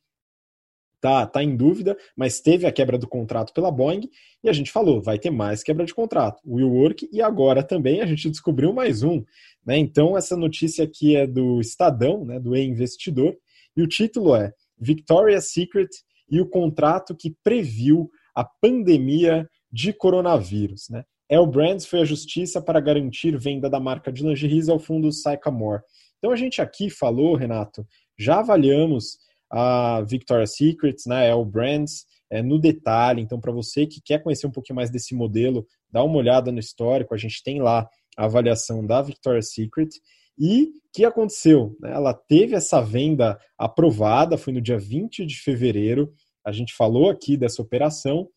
tá, 1.05 1.25
tá 1.27 1.43
em 1.43 1.55
dúvida, 1.55 1.95
mas 2.15 2.39
teve 2.39 2.65
a 2.65 2.71
quebra 2.71 2.97
do 2.97 3.07
contrato 3.07 3.53
pela 3.53 3.71
Boeing 3.71 4.09
e 4.43 4.49
a 4.49 4.53
gente 4.53 4.71
falou, 4.71 5.01
vai 5.01 5.19
ter 5.19 5.29
mais 5.29 5.63
quebra 5.63 5.85
de 5.85 5.93
contrato. 5.93 6.41
O 6.43 6.55
Will 6.55 6.71
Work 6.71 7.07
e 7.11 7.21
agora 7.21 7.61
também 7.63 8.01
a 8.01 8.05
gente 8.05 8.29
descobriu 8.29 8.73
mais 8.73 9.03
um. 9.03 9.23
Né? 9.65 9.77
Então, 9.77 10.17
essa 10.17 10.35
notícia 10.35 10.83
aqui 10.83 11.15
é 11.15 11.27
do 11.27 11.59
Estadão, 11.59 12.25
né, 12.25 12.39
do 12.39 12.55
E-Investidor, 12.55 13.35
e 13.77 13.81
o 13.81 13.87
título 13.87 14.35
é 14.35 14.51
Victoria's 14.79 15.51
Secret 15.51 15.89
e 16.29 16.41
o 16.41 16.49
contrato 16.49 17.15
que 17.15 17.35
previu 17.43 18.09
a 18.33 18.43
pandemia 18.43 19.47
de 19.71 19.93
coronavírus. 19.93 20.89
Né? 20.89 21.03
El 21.29 21.47
Brands 21.47 21.85
foi 21.85 22.01
à 22.01 22.05
justiça 22.05 22.61
para 22.61 22.79
garantir 22.79 23.37
venda 23.37 23.69
da 23.69 23.79
marca 23.79 24.11
de 24.11 24.23
lingeries 24.23 24.69
ao 24.69 24.79
fundo 24.79 25.11
Sycamore. 25.11 25.81
Então 26.17 26.31
a 26.31 26.35
gente 26.35 26.61
aqui 26.61 26.89
falou, 26.89 27.35
Renato, 27.35 27.85
já 28.17 28.39
avaliamos 28.39 29.17
a 29.51 30.01
Victoria's 30.01 30.55
Secret, 30.55 30.95
né, 31.07 31.29
El 31.29 31.45
Brands, 31.45 32.05
é, 32.29 32.41
no 32.41 32.59
detalhe. 32.59 33.21
Então, 33.21 33.39
para 33.39 33.51
você 33.51 33.85
que 33.85 34.01
quer 34.01 34.21
conhecer 34.21 34.47
um 34.47 34.51
pouquinho 34.51 34.75
mais 34.75 34.89
desse 34.89 35.15
modelo, 35.15 35.65
dá 35.91 36.03
uma 36.03 36.17
olhada 36.17 36.51
no 36.51 36.59
histórico. 36.59 37.13
A 37.13 37.17
gente 37.17 37.43
tem 37.43 37.61
lá 37.61 37.87
a 38.17 38.25
avaliação 38.25 38.85
da 38.85 39.01
Victoria's 39.01 39.53
Secret. 39.53 39.89
E 40.37 40.63
o 40.63 40.71
que 40.93 41.05
aconteceu? 41.05 41.75
Né? 41.79 41.91
Ela 41.93 42.13
teve 42.13 42.55
essa 42.55 42.81
venda 42.81 43.39
aprovada, 43.57 44.37
foi 44.37 44.53
no 44.53 44.61
dia 44.61 44.77
20 44.77 45.25
de 45.25 45.39
fevereiro. 45.39 46.13
A 46.45 46.51
gente 46.51 46.73
falou 46.73 47.09
aqui 47.09 47.37
dessa 47.37 47.61
operação 47.61 48.27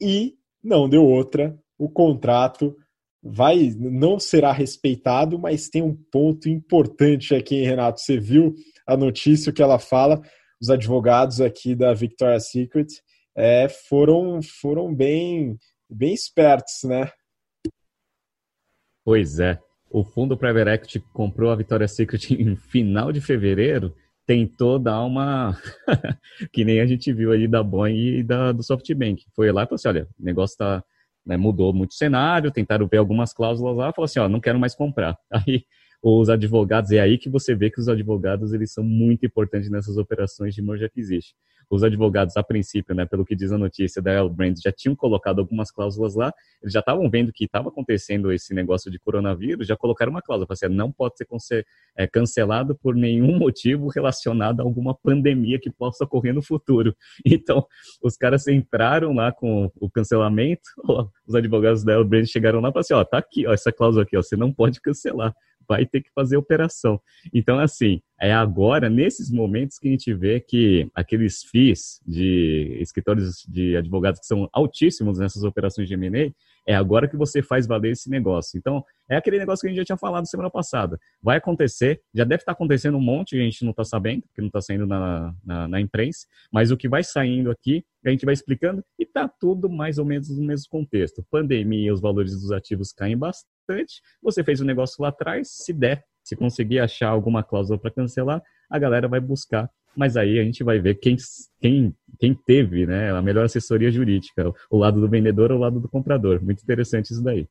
e 0.00 0.34
não 0.62 0.88
deu 0.88 1.04
outra. 1.04 1.58
O 1.78 1.88
contrato 1.88 2.76
vai 3.22 3.74
não 3.76 4.18
será 4.18 4.52
respeitado, 4.52 5.38
mas 5.38 5.68
tem 5.68 5.82
um 5.82 5.94
ponto 5.94 6.48
importante 6.48 7.34
aqui, 7.34 7.62
Renato. 7.62 8.00
Você 8.00 8.18
viu 8.18 8.54
a 8.86 8.96
notícia 8.96 9.52
que 9.52 9.62
ela 9.62 9.78
fala? 9.78 10.20
Os 10.60 10.70
advogados 10.70 11.40
aqui 11.40 11.74
da 11.74 11.92
Victoria's 11.92 12.50
Secret 12.50 12.86
é, 13.36 13.68
foram 13.68 14.40
foram 14.42 14.94
bem 14.94 15.58
bem 15.90 16.14
espertos, 16.14 16.82
né? 16.84 17.10
Pois 19.04 19.38
é. 19.38 19.58
O 19.88 20.04
fundo 20.04 20.36
Private 20.36 20.70
Equity 20.70 21.00
comprou 21.12 21.50
a 21.50 21.56
Victoria's 21.56 21.94
Secret 21.94 22.30
em 22.34 22.56
final 22.56 23.12
de 23.12 23.20
fevereiro, 23.20 23.94
tentou 24.26 24.78
dar 24.78 25.02
uma. 25.04 25.56
que 26.52 26.64
nem 26.64 26.80
a 26.80 26.86
gente 26.86 27.12
viu 27.12 27.30
aí 27.32 27.46
da 27.46 27.62
Boeing 27.62 28.18
e 28.18 28.22
da, 28.22 28.52
do 28.52 28.62
SoftBank. 28.62 29.24
Foi 29.34 29.50
lá 29.52 29.62
e 29.62 29.66
falou 29.66 29.76
assim: 29.76 29.88
olha, 29.88 30.08
o 30.18 30.24
negócio 30.24 30.56
tá. 30.58 30.84
Né, 31.26 31.36
mudou 31.36 31.72
muito 31.74 31.90
o 31.90 31.94
cenário, 31.94 32.52
tentaram 32.52 32.86
ver 32.86 32.98
algumas 32.98 33.32
cláusulas 33.32 33.76
lá, 33.76 33.92
falou 33.92 34.04
assim, 34.04 34.20
ó, 34.20 34.28
não 34.28 34.40
quero 34.40 34.60
mais 34.60 34.74
comprar. 34.74 35.18
Aí 35.30 35.64
os 36.02 36.28
advogados, 36.28 36.92
é 36.92 37.00
aí 37.00 37.18
que 37.18 37.28
você 37.28 37.52
vê 37.52 37.68
que 37.68 37.80
os 37.80 37.88
advogados 37.88 38.52
eles 38.52 38.72
são 38.72 38.84
muito 38.84 39.26
importantes 39.26 39.68
nessas 39.68 39.96
operações 39.96 40.54
de 40.54 40.62
merge 40.62 40.84
acquisition 40.84 41.34
os 41.70 41.82
advogados, 41.82 42.36
a 42.36 42.42
princípio, 42.42 42.94
né, 42.94 43.04
pelo 43.06 43.24
que 43.24 43.34
diz 43.34 43.52
a 43.52 43.58
notícia 43.58 44.00
da 44.00 44.12
L 44.12 44.28
Brand, 44.28 44.56
já 44.62 44.72
tinham 44.72 44.94
colocado 44.94 45.40
algumas 45.40 45.70
cláusulas 45.70 46.14
lá, 46.14 46.32
eles 46.62 46.72
já 46.72 46.80
estavam 46.80 47.08
vendo 47.10 47.32
que 47.32 47.44
estava 47.44 47.68
acontecendo 47.68 48.32
esse 48.32 48.54
negócio 48.54 48.90
de 48.90 48.98
coronavírus, 48.98 49.66
já 49.66 49.76
colocaram 49.76 50.10
uma 50.10 50.22
cláusula, 50.22 50.46
assim, 50.50 50.68
não 50.68 50.92
pode 50.92 51.14
ser 51.16 51.66
é, 51.96 52.06
cancelado 52.06 52.76
por 52.76 52.94
nenhum 52.94 53.36
motivo 53.38 53.88
relacionado 53.88 54.60
a 54.60 54.62
alguma 54.62 54.94
pandemia 54.94 55.58
que 55.58 55.70
possa 55.70 56.04
ocorrer 56.04 56.34
no 56.34 56.42
futuro. 56.42 56.94
Então, 57.46 57.66
os 58.02 58.16
caras 58.16 58.46
entraram 58.48 59.12
lá 59.12 59.30
com 59.30 59.70
o 59.78 59.90
cancelamento, 59.90 60.62
os 61.26 61.34
advogados 61.34 61.84
da 61.84 61.92
L 61.92 62.04
Brand 62.04 62.24
chegaram 62.26 62.60
lá 62.60 62.68
e 62.68 62.72
falaram 62.72 62.80
assim, 62.80 62.94
ó, 62.94 63.04
tá 63.04 63.18
aqui, 63.18 63.46
ó, 63.46 63.52
essa 63.52 63.70
cláusula 63.70 64.04
aqui, 64.04 64.16
ó, 64.16 64.22
você 64.22 64.36
não 64.36 64.52
pode 64.52 64.80
cancelar 64.80 65.34
vai 65.68 65.86
ter 65.86 66.02
que 66.02 66.10
fazer 66.14 66.36
operação. 66.36 67.00
Então, 67.32 67.58
assim, 67.58 68.00
é 68.20 68.32
agora, 68.32 68.88
nesses 68.88 69.30
momentos, 69.30 69.78
que 69.78 69.88
a 69.88 69.90
gente 69.90 70.12
vê 70.14 70.40
que 70.40 70.88
aqueles 70.94 71.42
FIIs 71.44 72.00
de 72.06 72.78
escritórios 72.80 73.44
de 73.48 73.76
advogados 73.76 74.20
que 74.20 74.26
são 74.26 74.48
altíssimos 74.52 75.18
nessas 75.18 75.42
operações 75.42 75.88
de 75.88 75.94
M&A, 75.94 76.32
é 76.66 76.74
agora 76.74 77.08
que 77.08 77.16
você 77.16 77.40
faz 77.42 77.66
valer 77.66 77.92
esse 77.92 78.10
negócio. 78.10 78.58
Então, 78.58 78.84
é 79.08 79.16
aquele 79.16 79.38
negócio 79.38 79.62
que 79.62 79.68
a 79.68 79.70
gente 79.70 79.78
já 79.78 79.84
tinha 79.84 79.96
falado 79.96 80.26
semana 80.26 80.50
passada. 80.50 80.98
Vai 81.22 81.36
acontecer, 81.36 82.02
já 82.12 82.24
deve 82.24 82.42
estar 82.42 82.52
acontecendo 82.52 82.96
um 82.96 83.00
monte, 83.00 83.38
a 83.38 83.42
gente 83.42 83.64
não 83.64 83.70
está 83.70 83.84
sabendo, 83.84 84.22
porque 84.22 84.40
não 84.40 84.48
está 84.48 84.60
saindo 84.60 84.86
na, 84.86 85.32
na, 85.44 85.68
na, 85.68 85.80
imprensa, 85.80 86.26
mas 86.52 86.72
o 86.72 86.76
que 86.76 86.88
vai 86.88 87.04
saindo 87.04 87.50
aqui, 87.50 87.84
a 88.04 88.10
gente 88.10 88.24
vai 88.24 88.34
explicando, 88.34 88.84
e 88.98 89.04
está 89.04 89.28
tudo 89.28 89.70
mais 89.70 89.98
ou 89.98 90.04
menos 90.04 90.28
no 90.28 90.44
mesmo 90.44 90.66
contexto. 90.68 91.24
Pandemia, 91.30 91.92
os 91.94 92.00
valores 92.00 92.32
dos 92.32 92.50
ativos 92.50 92.92
caem 92.92 93.16
bastante, 93.16 94.02
você 94.20 94.42
fez 94.42 94.60
o 94.60 94.64
um 94.64 94.66
negócio 94.66 95.00
lá 95.00 95.08
atrás, 95.08 95.48
se 95.50 95.72
der, 95.72 96.04
se 96.24 96.34
conseguir 96.34 96.80
achar 96.80 97.08
alguma 97.08 97.44
cláusula 97.44 97.78
para 97.78 97.92
cancelar, 97.92 98.42
a 98.68 98.78
galera 98.78 99.06
vai 99.06 99.20
buscar 99.20 99.70
mas 99.96 100.16
aí 100.16 100.38
a 100.38 100.44
gente 100.44 100.62
vai 100.62 100.78
ver 100.78 100.96
quem, 100.96 101.16
quem, 101.60 101.94
quem 102.18 102.34
teve 102.34 102.86
né, 102.86 103.10
a 103.10 103.22
melhor 103.22 103.44
assessoria 103.44 103.90
jurídica, 103.90 104.52
o 104.70 104.78
lado 104.78 105.00
do 105.00 105.08
vendedor 105.08 105.50
ou 105.50 105.58
o 105.58 105.60
lado 105.60 105.80
do 105.80 105.88
comprador. 105.88 106.42
Muito 106.42 106.62
interessante 106.62 107.10
isso 107.10 107.22
daí. 107.22 107.46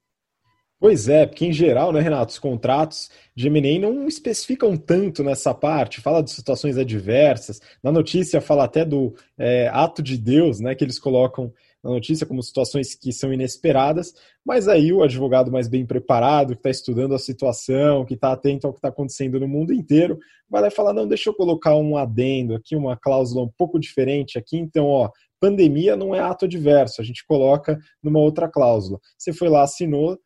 Pois 0.79 1.07
é, 1.07 1.25
porque 1.25 1.45
em 1.45 1.53
geral, 1.53 1.93
né, 1.93 2.01
Renato, 2.01 2.31
os 2.31 2.39
contratos 2.39 3.09
de 3.33 3.47
M&A 3.47 3.79
não 3.79 4.07
especificam 4.07 4.75
tanto 4.75 5.23
nessa 5.23 5.53
parte, 5.53 6.01
fala 6.01 6.21
de 6.21 6.31
situações 6.31 6.77
adversas, 6.77 7.61
na 7.81 7.91
notícia 7.91 8.41
fala 8.41 8.65
até 8.65 8.83
do 8.83 9.15
é, 9.37 9.69
ato 9.69 10.03
de 10.03 10.17
Deus, 10.17 10.59
né, 10.59 10.75
que 10.75 10.83
eles 10.83 10.99
colocam 10.99 11.51
na 11.85 11.91
notícia 11.91 12.25
como 12.25 12.41
situações 12.41 12.95
que 12.95 13.13
são 13.13 13.31
inesperadas, 13.31 14.11
mas 14.43 14.67
aí 14.67 14.91
o 14.91 15.03
advogado 15.03 15.51
mais 15.51 15.67
bem 15.67 15.85
preparado, 15.85 16.55
que 16.55 16.59
está 16.59 16.71
estudando 16.71 17.13
a 17.13 17.19
situação, 17.19 18.03
que 18.03 18.15
está 18.15 18.31
atento 18.31 18.65
ao 18.65 18.73
que 18.73 18.79
está 18.79 18.89
acontecendo 18.89 19.39
no 19.39 19.47
mundo 19.47 19.71
inteiro, 19.71 20.17
vai 20.49 20.63
lá 20.63 20.67
e 20.69 20.71
falar, 20.71 20.93
não, 20.93 21.07
deixa 21.07 21.29
eu 21.29 21.33
colocar 21.35 21.75
um 21.75 21.95
adendo 21.95 22.55
aqui, 22.55 22.75
uma 22.75 22.97
cláusula 22.97 23.45
um 23.45 23.51
pouco 23.55 23.79
diferente 23.79 24.35
aqui, 24.35 24.57
então, 24.57 24.87
ó, 24.87 25.11
pandemia 25.39 25.95
não 25.95 26.15
é 26.15 26.19
ato 26.19 26.45
adverso, 26.45 27.01
a 27.01 27.05
gente 27.05 27.23
coloca 27.23 27.77
numa 28.01 28.19
outra 28.19 28.49
cláusula. 28.49 28.99
Você 29.15 29.31
foi 29.31 29.47
lá, 29.47 29.61
assinou, 29.61 30.17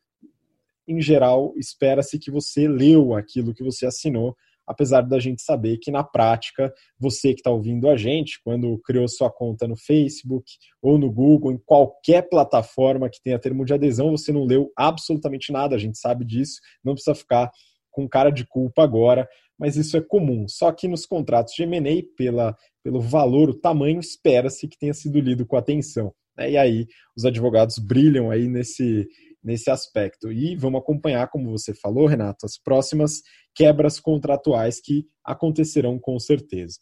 em 0.88 0.98
geral, 0.98 1.52
espera-se 1.58 2.18
que 2.18 2.30
você 2.30 2.66
leu 2.66 3.14
aquilo 3.14 3.52
que 3.52 3.62
você 3.62 3.84
assinou, 3.84 4.34
apesar 4.70 5.00
da 5.00 5.18
gente 5.18 5.42
saber 5.42 5.78
que 5.78 5.90
na 5.90 6.04
prática, 6.04 6.72
você 6.96 7.34
que 7.34 7.40
está 7.40 7.50
ouvindo 7.50 7.88
a 7.88 7.96
gente, 7.96 8.40
quando 8.44 8.78
criou 8.84 9.08
sua 9.08 9.28
conta 9.28 9.66
no 9.66 9.76
Facebook 9.76 10.44
ou 10.80 10.96
no 10.96 11.10
Google, 11.10 11.50
em 11.50 11.58
qualquer 11.58 12.28
plataforma 12.28 13.10
que 13.10 13.20
tenha 13.20 13.38
termo 13.38 13.64
de 13.64 13.74
adesão, 13.74 14.12
você 14.12 14.32
não 14.32 14.44
leu 14.44 14.70
absolutamente 14.76 15.52
nada, 15.52 15.74
a 15.74 15.78
gente 15.78 15.98
sabe 15.98 16.24
disso, 16.24 16.60
não 16.84 16.94
precisa 16.94 17.16
ficar 17.16 17.50
com 17.90 18.08
cara 18.08 18.30
de 18.30 18.46
culpa 18.46 18.84
agora, 18.84 19.28
mas 19.58 19.76
isso 19.76 19.96
é 19.96 20.00
comum. 20.00 20.46
Só 20.46 20.70
que 20.70 20.86
nos 20.86 21.04
contratos 21.04 21.52
de 21.54 21.64
M&A, 21.64 22.04
pela, 22.16 22.56
pelo 22.84 23.00
valor, 23.00 23.50
o 23.50 23.58
tamanho, 23.58 23.98
espera-se 23.98 24.68
que 24.68 24.78
tenha 24.78 24.94
sido 24.94 25.18
lido 25.18 25.44
com 25.44 25.56
atenção. 25.56 26.14
Né? 26.38 26.52
E 26.52 26.56
aí 26.56 26.86
os 27.16 27.24
advogados 27.24 27.76
brilham 27.80 28.30
aí 28.30 28.46
nesse, 28.46 29.08
nesse 29.42 29.70
aspecto. 29.70 30.30
E 30.30 30.56
vamos 30.56 30.80
acompanhar, 30.80 31.28
como 31.28 31.50
você 31.50 31.74
falou, 31.74 32.06
Renato, 32.06 32.46
as 32.46 32.58
próximas 32.58 33.22
quebras 33.54 33.98
contratuais 33.98 34.80
que 34.80 35.06
acontecerão 35.24 35.98
com 35.98 36.18
certeza. 36.18 36.78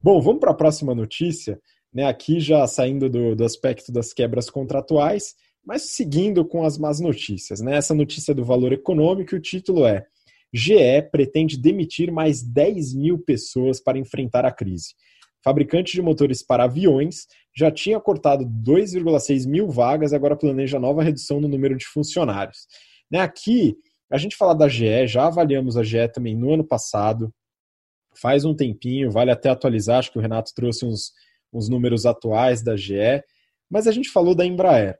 Bom, 0.00 0.20
vamos 0.20 0.40
para 0.40 0.50
a 0.50 0.56
próxima 0.56 0.94
notícia, 0.94 1.58
né? 1.92 2.04
Aqui 2.06 2.40
já 2.40 2.66
saindo 2.66 3.08
do, 3.08 3.34
do 3.34 3.44
aspecto 3.44 3.90
das 3.90 4.12
quebras 4.12 4.50
contratuais, 4.50 5.34
mas 5.64 5.82
seguindo 5.82 6.44
com 6.44 6.64
as 6.64 6.76
más 6.76 7.00
notícias. 7.00 7.60
Né? 7.60 7.76
Essa 7.76 7.94
notícia 7.94 8.34
do 8.34 8.44
valor 8.44 8.72
econômico, 8.72 9.34
o 9.34 9.40
título 9.40 9.86
é 9.86 10.04
GE 10.52 11.02
pretende 11.10 11.56
demitir 11.56 12.12
mais 12.12 12.42
10 12.42 12.94
mil 12.94 13.18
pessoas 13.18 13.80
para 13.80 13.98
enfrentar 13.98 14.44
a 14.44 14.52
crise 14.52 14.94
fabricante 15.44 15.92
de 15.92 16.00
motores 16.00 16.42
para 16.42 16.64
aviões, 16.64 17.26
já 17.54 17.70
tinha 17.70 18.00
cortado 18.00 18.46
2,6 18.46 19.46
mil 19.46 19.68
vagas 19.68 20.12
e 20.12 20.16
agora 20.16 20.34
planeja 20.34 20.80
nova 20.80 21.02
redução 21.02 21.38
no 21.38 21.46
número 21.46 21.76
de 21.76 21.84
funcionários. 21.84 22.66
Né, 23.10 23.20
aqui 23.20 23.76
a 24.10 24.16
gente 24.16 24.36
fala 24.36 24.54
da 24.54 24.68
GE, 24.68 25.06
já 25.06 25.26
avaliamos 25.26 25.76
a 25.76 25.82
GE 25.82 26.08
também 26.08 26.34
no 26.34 26.54
ano 26.54 26.64
passado, 26.64 27.32
faz 28.16 28.44
um 28.44 28.54
tempinho, 28.54 29.10
vale 29.10 29.30
até 29.30 29.50
atualizar, 29.50 29.98
acho 29.98 30.10
que 30.10 30.18
o 30.18 30.22
Renato 30.22 30.52
trouxe 30.54 30.86
uns, 30.86 31.12
uns 31.52 31.68
números 31.68 32.06
atuais 32.06 32.62
da 32.62 32.76
GE, 32.76 33.22
mas 33.70 33.86
a 33.86 33.92
gente 33.92 34.08
falou 34.10 34.34
da 34.34 34.46
Embraer. 34.46 34.96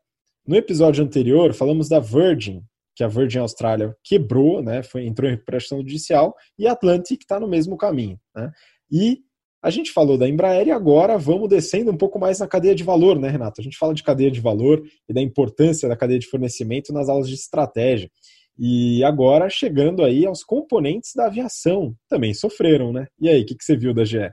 No 0.47 0.57
episódio 0.57 1.03
anterior, 1.03 1.55
falamos 1.55 1.89
da 1.89 2.01
Virgin, 2.01 2.63
que 2.95 3.03
a 3.03 3.09
Virgin 3.09 3.39
Australia 3.39 3.97
quebrou, 4.05 4.63
né, 4.63 4.83
foi, 4.83 5.07
entrou 5.07 5.29
em 5.29 5.35
recuperação 5.35 5.79
judicial, 5.79 6.35
e 6.59 6.67
a 6.67 6.73
Atlantic 6.73 7.23
está 7.23 7.41
no 7.41 7.49
mesmo 7.49 7.77
caminho. 7.77 8.21
Né? 8.35 8.53
E 8.91 9.21
a 9.65 9.71
gente 9.71 9.93
falou 9.93 10.19
da 10.19 10.29
Embraer 10.29 10.67
e 10.67 10.71
agora 10.71 11.17
vamos 11.17 11.49
descendo 11.49 11.91
um 11.91 11.97
pouco 11.97 12.19
mais 12.19 12.39
na 12.39 12.47
cadeia 12.47 12.75
de 12.75 12.85
valor, 12.85 13.19
né, 13.19 13.31
Renato? 13.31 13.63
A 13.63 13.65
gente 13.65 13.79
fala 13.79 13.95
de 13.95 14.03
cadeia 14.03 14.31
de 14.31 14.39
valor 14.39 14.83
e 15.09 15.15
da 15.15 15.23
importância 15.23 15.89
da 15.89 15.97
cadeia 15.97 16.19
de 16.19 16.27
fornecimento 16.27 16.93
nas 16.93 17.09
aulas 17.09 17.27
de 17.27 17.35
estratégia. 17.35 18.11
E 18.59 19.03
agora 19.03 19.49
chegando 19.49 20.05
aí 20.05 20.27
aos 20.27 20.45
componentes 20.45 21.13
da 21.17 21.29
aviação, 21.29 21.97
também 22.11 22.35
sofreram, 22.35 22.93
né? 22.93 23.07
E 23.19 23.27
aí, 23.27 23.41
o 23.41 23.47
que, 23.47 23.55
que 23.55 23.65
você 23.65 23.75
viu 23.75 23.95
da 23.95 24.05
GE? 24.05 24.31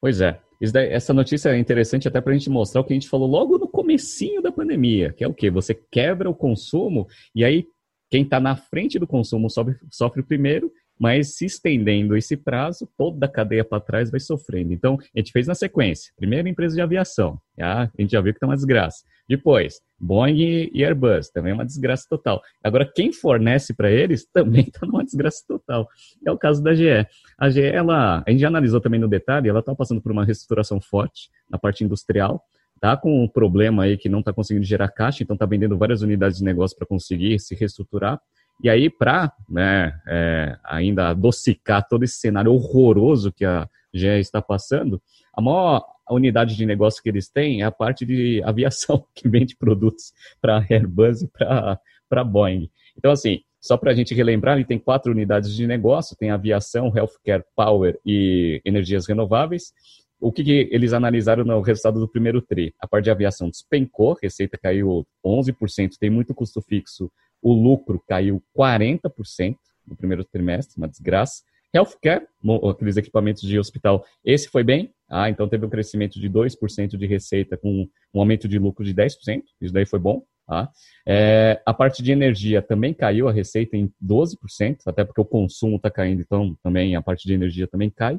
Pois 0.00 0.22
é, 0.22 0.40
daí, 0.72 0.88
essa 0.88 1.12
notícia 1.12 1.50
é 1.50 1.58
interessante 1.58 2.08
até 2.08 2.22
para 2.22 2.32
a 2.32 2.34
gente 2.34 2.48
mostrar 2.48 2.80
o 2.80 2.84
que 2.84 2.94
a 2.94 2.96
gente 2.96 3.10
falou 3.10 3.28
logo 3.28 3.58
no 3.58 3.68
comecinho 3.68 4.40
da 4.40 4.50
pandemia, 4.50 5.12
que 5.12 5.22
é 5.22 5.28
o 5.28 5.34
quê? 5.34 5.50
Você 5.50 5.74
quebra 5.92 6.30
o 6.30 6.34
consumo 6.34 7.06
e 7.34 7.44
aí 7.44 7.66
quem 8.10 8.22
está 8.22 8.40
na 8.40 8.56
frente 8.56 8.98
do 8.98 9.06
consumo 9.06 9.50
sofre, 9.50 9.76
sofre 9.90 10.22
primeiro 10.22 10.72
mas 10.98 11.36
se 11.36 11.46
estendendo 11.46 12.16
esse 12.16 12.36
prazo, 12.36 12.88
toda 12.96 13.26
a 13.26 13.28
cadeia 13.28 13.64
para 13.64 13.80
trás 13.80 14.10
vai 14.10 14.20
sofrendo. 14.20 14.72
Então, 14.72 14.98
a 15.14 15.18
gente 15.18 15.32
fez 15.32 15.46
na 15.46 15.54
sequência. 15.54 16.12
Primeiro, 16.16 16.48
empresa 16.48 16.74
de 16.74 16.80
aviação. 16.80 17.40
Já, 17.56 17.82
a 17.84 18.00
gente 18.00 18.12
já 18.12 18.20
viu 18.20 18.32
que 18.32 18.38
está 18.38 18.46
uma 18.46 18.56
desgraça. 18.56 19.04
Depois, 19.28 19.80
Boeing 20.00 20.70
e 20.72 20.84
Airbus, 20.84 21.28
também 21.28 21.52
é 21.52 21.54
uma 21.54 21.66
desgraça 21.66 22.06
total. 22.08 22.40
Agora, 22.64 22.90
quem 22.90 23.12
fornece 23.12 23.74
para 23.74 23.90
eles 23.90 24.26
também 24.32 24.62
está 24.62 24.86
numa 24.86 25.04
desgraça 25.04 25.44
total. 25.46 25.88
É 26.24 26.32
o 26.32 26.38
caso 26.38 26.62
da 26.62 26.74
GE. 26.74 27.06
A 27.38 27.50
GE, 27.50 27.62
ela, 27.62 28.24
a 28.26 28.30
gente 28.30 28.40
já 28.40 28.48
analisou 28.48 28.80
também 28.80 28.98
no 28.98 29.08
detalhe, 29.08 29.48
ela 29.48 29.60
está 29.60 29.74
passando 29.74 30.00
por 30.00 30.10
uma 30.10 30.24
reestruturação 30.24 30.80
forte 30.80 31.30
na 31.50 31.58
parte 31.58 31.84
industrial, 31.84 32.42
tá 32.80 32.96
com 32.96 33.22
um 33.24 33.28
problema 33.28 33.84
aí 33.84 33.96
que 33.96 34.08
não 34.08 34.20
está 34.20 34.32
conseguindo 34.32 34.64
gerar 34.64 34.88
caixa, 34.88 35.22
então 35.22 35.34
está 35.34 35.44
vendendo 35.44 35.76
várias 35.76 36.00
unidades 36.00 36.38
de 36.38 36.44
negócio 36.44 36.76
para 36.76 36.86
conseguir 36.86 37.38
se 37.38 37.54
reestruturar. 37.54 38.20
E 38.62 38.68
aí, 38.68 38.90
para 38.90 39.32
né, 39.48 40.00
é, 40.06 40.58
ainda 40.64 41.10
adocicar 41.10 41.86
todo 41.88 42.02
esse 42.02 42.16
cenário 42.16 42.52
horroroso 42.52 43.32
que 43.32 43.44
a 43.44 43.68
GE 43.94 44.18
está 44.18 44.42
passando, 44.42 45.00
a 45.32 45.40
maior 45.40 45.84
unidade 46.10 46.56
de 46.56 46.66
negócio 46.66 47.02
que 47.02 47.08
eles 47.08 47.28
têm 47.28 47.62
é 47.62 47.64
a 47.64 47.70
parte 47.70 48.04
de 48.04 48.42
aviação, 48.44 49.04
que 49.14 49.28
vende 49.28 49.56
produtos 49.56 50.12
para 50.40 50.64
Airbus 50.68 51.22
e 51.22 51.28
para 51.28 52.24
Boeing. 52.24 52.68
Então, 52.96 53.12
assim, 53.12 53.40
só 53.60 53.76
para 53.76 53.92
a 53.92 53.94
gente 53.94 54.14
relembrar, 54.14 54.56
ele 54.56 54.64
tem 54.64 54.78
quatro 54.78 55.12
unidades 55.12 55.54
de 55.54 55.66
negócio, 55.66 56.16
tem 56.16 56.30
aviação, 56.30 56.92
healthcare, 56.96 57.44
power 57.54 57.98
e 58.04 58.60
energias 58.64 59.06
renováveis. 59.06 59.72
O 60.20 60.32
que, 60.32 60.42
que, 60.42 60.68
eles 60.72 60.92
analisaram 60.92 61.44
no 61.44 61.60
resultado 61.60 62.00
do 62.00 62.08
primeiro 62.08 62.42
TRI? 62.42 62.74
A 62.80 62.88
parte 62.88 63.04
de 63.04 63.10
aviação 63.10 63.48
despencou, 63.48 64.16
receita 64.20 64.58
caiu 64.58 65.06
11%, 65.24 65.90
tem 65.98 66.10
muito 66.10 66.34
custo 66.34 66.60
fixo 66.60 67.10
o 67.42 67.52
lucro 67.52 68.02
caiu 68.08 68.42
40% 68.56 69.56
no 69.86 69.96
primeiro 69.96 70.24
trimestre, 70.24 70.76
uma 70.76 70.88
desgraça. 70.88 71.42
Healthcare, 71.74 72.26
aqueles 72.70 72.96
equipamentos 72.96 73.42
de 73.42 73.58
hospital, 73.58 74.04
esse 74.24 74.48
foi 74.48 74.64
bem. 74.64 74.90
Ah, 75.08 75.28
então 75.28 75.48
teve 75.48 75.66
um 75.66 75.70
crescimento 75.70 76.18
de 76.18 76.28
2% 76.28 76.96
de 76.96 77.06
receita 77.06 77.56
com 77.56 77.86
um 78.14 78.20
aumento 78.20 78.48
de 78.48 78.58
lucro 78.58 78.84
de 78.84 78.94
10%. 78.94 79.42
Isso 79.60 79.72
daí 79.72 79.84
foi 79.84 79.98
bom. 79.98 80.22
Tá? 80.46 80.70
É, 81.06 81.60
a 81.66 81.74
parte 81.74 82.02
de 82.02 82.10
energia 82.10 82.62
também 82.62 82.94
caiu 82.94 83.28
a 83.28 83.32
receita 83.32 83.76
em 83.76 83.92
12%, 84.02 84.78
até 84.86 85.04
porque 85.04 85.20
o 85.20 85.24
consumo 85.24 85.76
está 85.76 85.90
caindo, 85.90 86.22
então 86.22 86.56
também 86.62 86.96
a 86.96 87.02
parte 87.02 87.26
de 87.26 87.34
energia 87.34 87.66
também 87.66 87.90
cai. 87.90 88.18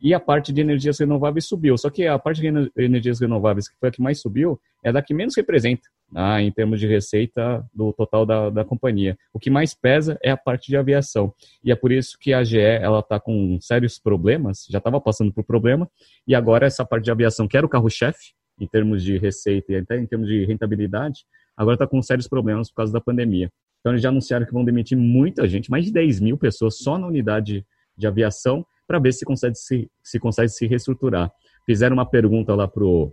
E 0.00 0.12
a 0.12 0.20
parte 0.20 0.52
de 0.52 0.60
energias 0.60 0.98
renováveis 0.98 1.46
subiu. 1.46 1.76
Só 1.78 1.88
que 1.88 2.06
a 2.06 2.18
parte 2.18 2.40
de 2.40 2.70
energias 2.76 3.20
renováveis, 3.20 3.68
que 3.68 3.76
foi 3.78 3.88
a 3.88 3.92
que 3.92 4.02
mais 4.02 4.20
subiu, 4.20 4.60
é 4.84 4.90
a 4.90 5.02
que 5.02 5.14
menos 5.14 5.34
representa 5.36 5.88
ah, 6.14 6.40
em 6.40 6.52
termos 6.52 6.78
de 6.78 6.86
receita 6.86 7.64
do 7.74 7.92
total 7.92 8.26
da, 8.26 8.50
da 8.50 8.64
companhia. 8.64 9.16
O 9.32 9.38
que 9.38 9.50
mais 9.50 9.74
pesa 9.74 10.18
é 10.22 10.30
a 10.30 10.36
parte 10.36 10.68
de 10.68 10.76
aviação. 10.76 11.32
E 11.64 11.72
é 11.72 11.76
por 11.76 11.90
isso 11.90 12.16
que 12.20 12.32
a 12.32 12.44
GE 12.44 12.58
está 12.58 13.18
com 13.18 13.58
sérios 13.60 13.98
problemas, 13.98 14.66
já 14.70 14.78
estava 14.78 15.00
passando 15.00 15.32
por 15.32 15.44
problema, 15.44 15.90
e 16.26 16.34
agora 16.34 16.66
essa 16.66 16.84
parte 16.84 17.04
de 17.04 17.10
aviação, 17.10 17.48
que 17.48 17.56
era 17.56 17.66
o 17.66 17.68
carro-chefe, 17.68 18.34
em 18.58 18.66
termos 18.66 19.02
de 19.02 19.18
receita 19.18 19.72
e 19.72 19.76
até 19.76 19.98
em 19.98 20.06
termos 20.06 20.28
de 20.28 20.44
rentabilidade, 20.44 21.24
agora 21.56 21.74
está 21.74 21.86
com 21.86 22.00
sérios 22.00 22.28
problemas 22.28 22.70
por 22.70 22.76
causa 22.76 22.92
da 22.92 23.00
pandemia. 23.00 23.50
Então 23.80 23.92
eles 23.92 24.02
já 24.02 24.08
anunciaram 24.08 24.46
que 24.46 24.52
vão 24.52 24.64
demitir 24.64 24.96
muita 24.96 25.46
gente, 25.46 25.70
mais 25.70 25.84
de 25.84 25.92
10 25.92 26.20
mil 26.20 26.38
pessoas 26.38 26.78
só 26.78 26.98
na 26.98 27.06
unidade 27.06 27.64
de 27.96 28.06
aviação, 28.06 28.66
para 28.86 28.98
ver 28.98 29.12
se 29.12 29.24
consegue 29.24 29.56
se, 29.56 29.90
se 30.02 30.18
consegue 30.18 30.48
se 30.48 30.66
reestruturar. 30.66 31.30
Fizeram 31.64 31.94
uma 31.94 32.08
pergunta 32.08 32.54
lá 32.54 32.68
pro 32.68 33.12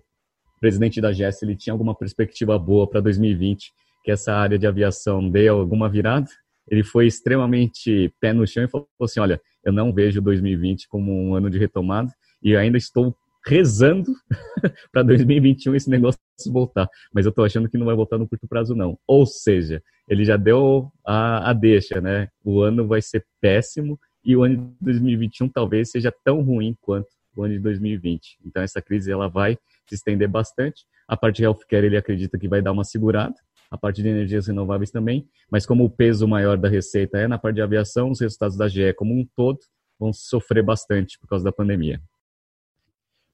presidente 0.59 1.01
da 1.01 1.11
GES, 1.11 1.43
ele 1.43 1.55
tinha 1.55 1.73
alguma 1.73 1.93
perspectiva 1.93 2.57
boa 2.57 2.87
para 2.87 3.01
2020, 3.01 3.71
que 4.03 4.11
essa 4.11 4.33
área 4.33 4.57
de 4.57 4.65
aviação 4.65 5.29
dê 5.29 5.47
alguma 5.47 5.89
virada. 5.89 6.27
Ele 6.69 6.83
foi 6.83 7.07
extremamente 7.07 8.13
pé 8.21 8.31
no 8.31 8.47
chão 8.47 8.63
e 8.63 8.69
falou 8.69 8.87
assim: 9.01 9.19
Olha, 9.19 9.41
eu 9.65 9.73
não 9.73 9.91
vejo 9.91 10.21
2020 10.21 10.87
como 10.87 11.11
um 11.11 11.35
ano 11.35 11.49
de 11.49 11.57
retomada 11.57 12.09
e 12.41 12.55
ainda 12.55 12.77
estou 12.77 13.13
rezando 13.45 14.13
para 14.91 15.03
2021 15.03 15.75
esse 15.75 15.89
negócio 15.89 16.19
voltar. 16.47 16.87
Mas 17.13 17.25
eu 17.25 17.29
estou 17.29 17.43
achando 17.43 17.69
que 17.69 17.77
não 17.77 17.85
vai 17.85 17.95
voltar 17.95 18.17
no 18.17 18.27
curto 18.27 18.47
prazo, 18.47 18.75
não. 18.75 18.97
Ou 19.05 19.25
seja, 19.25 19.81
ele 20.07 20.23
já 20.23 20.37
deu 20.37 20.89
a, 21.05 21.49
a 21.49 21.53
deixa, 21.53 21.99
né? 21.99 22.29
O 22.43 22.61
ano 22.61 22.87
vai 22.87 23.01
ser 23.01 23.25
péssimo 23.41 23.99
e 24.23 24.35
o 24.35 24.43
ano 24.43 24.57
de 24.79 24.85
2021 24.85 25.49
talvez 25.49 25.91
seja 25.91 26.13
tão 26.23 26.41
ruim 26.41 26.75
quanto 26.81 27.07
o 27.35 27.43
ano 27.43 27.53
de 27.53 27.59
2020. 27.59 28.39
Então 28.45 28.61
essa 28.61 28.81
crise 28.81 29.11
ela 29.11 29.27
vai 29.27 29.57
se 29.87 29.95
estender 29.95 30.27
bastante. 30.27 30.85
A 31.07 31.17
parte 31.17 31.37
de 31.37 31.43
healthcare 31.43 31.85
ele 31.85 31.97
acredita 31.97 32.37
que 32.37 32.47
vai 32.47 32.61
dar 32.61 32.71
uma 32.71 32.83
segurada, 32.83 33.35
a 33.69 33.77
parte 33.77 34.01
de 34.01 34.07
energias 34.07 34.47
renováveis 34.47 34.91
também, 34.91 35.27
mas 35.49 35.65
como 35.65 35.83
o 35.83 35.89
peso 35.89 36.27
maior 36.27 36.57
da 36.57 36.69
receita 36.69 37.17
é 37.17 37.27
na 37.27 37.37
parte 37.37 37.55
de 37.55 37.61
aviação, 37.61 38.11
os 38.11 38.21
resultados 38.21 38.55
da 38.55 38.67
GE 38.67 38.93
como 38.93 39.13
um 39.13 39.27
todo 39.35 39.59
vão 39.99 40.13
sofrer 40.13 40.63
bastante 40.63 41.19
por 41.19 41.27
causa 41.27 41.43
da 41.43 41.51
pandemia. 41.51 41.99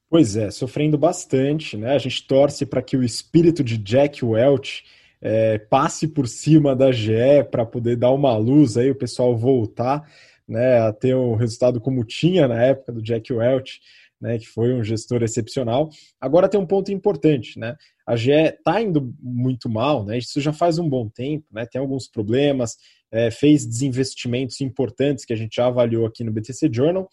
Pois 0.10 0.36
é, 0.36 0.50
sofrendo 0.50 0.98
bastante, 0.98 1.78
né? 1.78 1.94
A 1.94 2.00
gente 2.00 2.26
torce 2.26 2.66
para 2.66 2.82
que 2.82 2.98
o 2.98 3.04
espírito 3.04 3.64
de 3.64 3.78
Jack 3.78 4.26
Welch 4.26 4.84
é, 5.22 5.60
passe 5.60 6.08
por 6.08 6.28
cima 6.28 6.76
da 6.76 6.92
GE 6.92 7.44
para 7.52 7.66
poder 7.66 7.96
dar 7.96 8.12
uma 8.12 8.36
luz 8.36 8.78
aí, 8.78 8.90
o 8.90 8.96
pessoal 8.96 9.38
voltar 9.38 10.10
né, 10.50 10.80
a 10.80 10.92
ter 10.92 11.16
um 11.16 11.36
resultado 11.36 11.80
como 11.80 12.04
tinha 12.04 12.48
na 12.48 12.62
época 12.62 12.92
do 12.92 13.02
Jack 13.02 13.32
Welch 13.32 13.80
né, 14.22 14.38
que 14.38 14.48
foi 14.48 14.74
um 14.74 14.84
gestor 14.84 15.24
excepcional. 15.24 15.90
Agora 16.20 16.50
tem 16.50 16.60
um 16.60 16.66
ponto 16.66 16.92
importante, 16.92 17.58
né? 17.58 17.76
A 18.06 18.16
GE 18.16 18.32
está 18.32 18.82
indo 18.82 19.14
muito 19.22 19.70
mal, 19.70 20.04
né? 20.04 20.18
Isso 20.18 20.42
já 20.42 20.52
faz 20.52 20.78
um 20.78 20.90
bom 20.90 21.08
tempo, 21.08 21.46
né? 21.52 21.66
Tem 21.66 21.80
alguns 21.80 22.08
problemas, 22.08 22.76
é, 23.12 23.32
fez 23.32 23.66
desinvestimentos 23.66 24.60
importantes 24.62 25.24
que 25.24 25.34
a 25.34 25.36
gente 25.36 25.56
já 25.56 25.68
avaliou 25.68 26.06
aqui 26.06 26.24
no 26.24 26.32
BTC 26.32 26.70
Journal, 26.72 27.08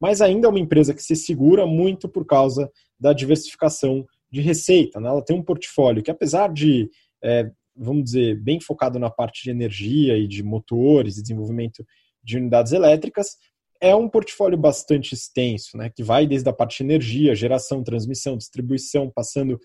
mas 0.00 0.20
ainda 0.20 0.46
é 0.46 0.50
uma 0.50 0.60
empresa 0.60 0.94
que 0.94 1.02
se 1.02 1.14
segura 1.14 1.66
muito 1.66 2.08
por 2.08 2.24
causa 2.24 2.70
da 2.98 3.12
diversificação 3.12 4.06
de 4.30 4.40
receita. 4.40 4.98
Né? 4.98 5.08
Ela 5.08 5.22
tem 5.22 5.36
um 5.36 5.42
portfólio 5.42 6.02
que, 6.02 6.10
apesar 6.10 6.52
de, 6.52 6.88
é, 7.22 7.50
vamos 7.76 8.04
dizer, 8.04 8.40
bem 8.42 8.60
focado 8.60 8.98
na 8.98 9.10
parte 9.10 9.42
de 9.42 9.50
energia 9.50 10.16
e 10.16 10.26
de 10.26 10.42
motores 10.42 11.18
e 11.18 11.22
desenvolvimento 11.22 11.84
de 12.26 12.36
unidades 12.36 12.72
elétricas, 12.72 13.36
é 13.80 13.94
um 13.94 14.08
portfólio 14.08 14.58
bastante 14.58 15.14
extenso, 15.14 15.76
né, 15.76 15.90
que 15.94 16.02
vai 16.02 16.26
desde 16.26 16.48
a 16.48 16.52
parte 16.52 16.78
de 16.78 16.84
energia, 16.84 17.34
geração, 17.34 17.84
transmissão, 17.84 18.36
distribuição, 18.36 19.10
passando 19.14 19.60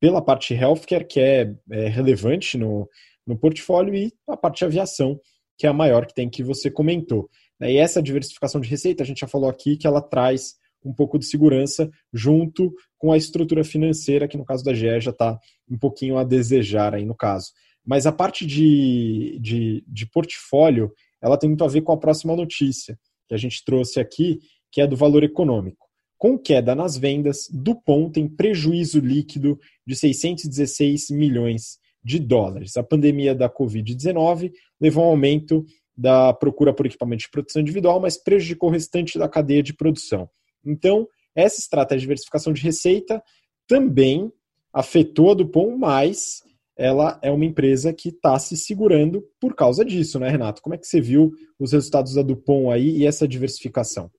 pela 0.00 0.22
parte 0.22 0.54
healthcare, 0.54 1.06
que 1.06 1.20
é, 1.20 1.54
é 1.70 1.88
relevante 1.88 2.56
no, 2.56 2.88
no 3.26 3.36
portfólio, 3.36 3.94
e 3.94 4.12
a 4.28 4.36
parte 4.36 4.58
de 4.58 4.64
aviação, 4.64 5.20
que 5.58 5.66
é 5.66 5.70
a 5.70 5.74
maior 5.74 6.06
que 6.06 6.14
tem 6.14 6.28
que 6.28 6.42
você 6.42 6.70
comentou. 6.70 7.28
E 7.60 7.76
essa 7.76 8.02
diversificação 8.02 8.60
de 8.60 8.68
receita, 8.68 9.02
a 9.02 9.06
gente 9.06 9.20
já 9.20 9.26
falou 9.26 9.48
aqui 9.48 9.76
que 9.76 9.86
ela 9.86 10.00
traz 10.00 10.54
um 10.84 10.92
pouco 10.92 11.18
de 11.18 11.26
segurança 11.26 11.90
junto 12.12 12.72
com 12.98 13.12
a 13.12 13.16
estrutura 13.16 13.64
financeira, 13.64 14.28
que 14.28 14.36
no 14.36 14.44
caso 14.44 14.62
da 14.62 14.72
GE 14.72 15.00
já 15.00 15.10
está 15.10 15.38
um 15.68 15.78
pouquinho 15.78 16.16
a 16.16 16.24
desejar 16.24 16.94
aí 16.94 17.04
no 17.04 17.14
caso. 17.14 17.50
Mas 17.84 18.06
a 18.06 18.12
parte 18.12 18.44
de, 18.44 19.38
de, 19.40 19.84
de 19.86 20.06
portfólio, 20.06 20.92
ela 21.26 21.36
tem 21.36 21.48
muito 21.48 21.64
a 21.64 21.68
ver 21.68 21.80
com 21.82 21.92
a 21.92 21.96
próxima 21.96 22.36
notícia, 22.36 22.96
que 23.28 23.34
a 23.34 23.36
gente 23.36 23.64
trouxe 23.64 23.98
aqui, 23.98 24.38
que 24.70 24.80
é 24.80 24.86
do 24.86 24.96
valor 24.96 25.24
econômico. 25.24 25.86
Com 26.16 26.38
queda 26.38 26.74
nas 26.74 26.96
vendas, 26.96 27.48
Dupont 27.52 28.12
tem 28.12 28.28
prejuízo 28.28 29.00
líquido 29.00 29.58
de 29.86 29.96
616 29.96 31.10
milhões 31.10 31.78
de 32.02 32.20
dólares. 32.20 32.76
A 32.76 32.82
pandemia 32.82 33.34
da 33.34 33.50
Covid-19 33.50 34.52
levou 34.80 35.02
a 35.02 35.08
um 35.08 35.10
aumento 35.10 35.64
da 35.96 36.32
procura 36.32 36.72
por 36.72 36.86
equipamento 36.86 37.24
de 37.24 37.30
produção 37.30 37.60
individual, 37.60 38.00
mas 38.00 38.16
prejudicou 38.16 38.68
o 38.68 38.72
restante 38.72 39.18
da 39.18 39.28
cadeia 39.28 39.62
de 39.62 39.74
produção. 39.74 40.30
Então, 40.64 41.08
essa 41.34 41.58
estratégia 41.58 41.98
de 41.98 42.04
diversificação 42.04 42.52
de 42.52 42.62
receita 42.62 43.20
também 43.66 44.32
afetou 44.72 45.32
a 45.32 45.34
Dupont, 45.34 45.76
mas 45.76 46.42
ela 46.76 47.18
é 47.22 47.30
uma 47.30 47.44
empresa 47.44 47.92
que 47.92 48.10
está 48.10 48.38
se 48.38 48.56
segurando 48.56 49.24
por 49.40 49.54
causa 49.54 49.84
disso, 49.84 50.18
né, 50.18 50.28
Renato? 50.28 50.60
Como 50.60 50.74
é 50.74 50.78
que 50.78 50.86
você 50.86 51.00
viu 51.00 51.32
os 51.58 51.72
resultados 51.72 52.14
da 52.14 52.22
Dupont 52.22 52.72
aí 52.72 52.98
e 52.98 53.06
essa 53.06 53.26
diversificação? 53.26 54.10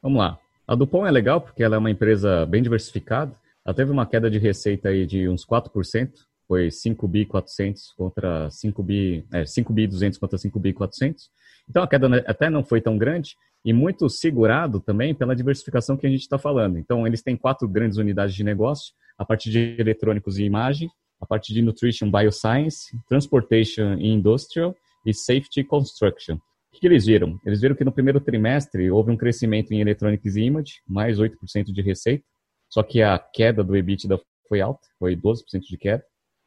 Vamos 0.00 0.18
lá. 0.18 0.38
A 0.66 0.74
Dupont 0.74 1.08
é 1.08 1.10
legal 1.10 1.40
porque 1.40 1.62
ela 1.62 1.74
é 1.74 1.78
uma 1.78 1.90
empresa 1.90 2.46
bem 2.46 2.62
diversificada. 2.62 3.34
Ela 3.66 3.74
teve 3.74 3.90
uma 3.90 4.06
queda 4.06 4.30
de 4.30 4.38
receita 4.38 4.90
aí 4.90 5.04
de 5.04 5.28
uns 5.28 5.44
4%, 5.44 6.10
foi 6.46 6.70
5 6.70 7.06
bi 7.08 7.26
400 7.26 7.92
contra 7.92 8.50
5 8.50 8.82
bi, 8.82 9.26
é, 9.32 9.44
5 9.44 9.72
bi 9.72 9.86
200 9.86 10.18
contra 10.18 10.38
5 10.38 10.58
bi 10.58 10.72
400. 10.72 11.28
Então 11.68 11.82
a 11.82 11.88
queda 11.88 12.24
até 12.26 12.48
não 12.48 12.64
foi 12.64 12.80
tão 12.80 12.96
grande 12.96 13.34
e 13.64 13.72
muito 13.72 14.08
segurado 14.08 14.80
também 14.80 15.14
pela 15.14 15.36
diversificação 15.36 15.96
que 15.96 16.06
a 16.06 16.10
gente 16.10 16.22
está 16.22 16.38
falando. 16.38 16.78
Então 16.78 17.06
eles 17.06 17.22
têm 17.22 17.36
quatro 17.36 17.68
grandes 17.68 17.98
unidades 17.98 18.34
de 18.34 18.44
negócio, 18.44 18.94
a 19.18 19.24
parte 19.24 19.50
de 19.50 19.76
eletrônicos 19.78 20.38
e 20.38 20.44
imagem, 20.44 20.88
a 21.20 21.26
parte 21.26 21.52
de 21.52 21.60
nutrition, 21.60 22.10
bioscience, 22.10 22.96
transportation 23.08 23.94
e 23.98 24.08
industrial 24.08 24.74
e 25.04 25.12
safety 25.12 25.64
construction. 25.64 26.36
O 26.36 26.80
que, 26.80 26.86
eles 26.86 27.06
viram? 27.06 27.40
Eles 27.44 27.60
viram 27.60 27.74
que 27.74 27.84
no 27.84 27.90
primeiro 27.90 28.20
trimestre 28.20 28.90
houve 28.90 29.10
um 29.10 29.16
crescimento 29.16 29.72
em 29.72 29.80
eletrônicos 29.80 30.36
e 30.36 30.42
imagem, 30.42 30.74
mais 30.86 31.18
8% 31.18 31.72
de 31.72 31.82
receita, 31.82 32.24
só 32.68 32.82
que 32.82 33.02
a 33.02 33.18
queda 33.18 33.64
do 33.64 33.76
EBITDA 33.76 34.20
foi 34.48 34.60
alta, 34.60 34.86
foi 34.98 35.16
12% 35.16 35.60
de 35.68 35.76
queda. 35.76 36.04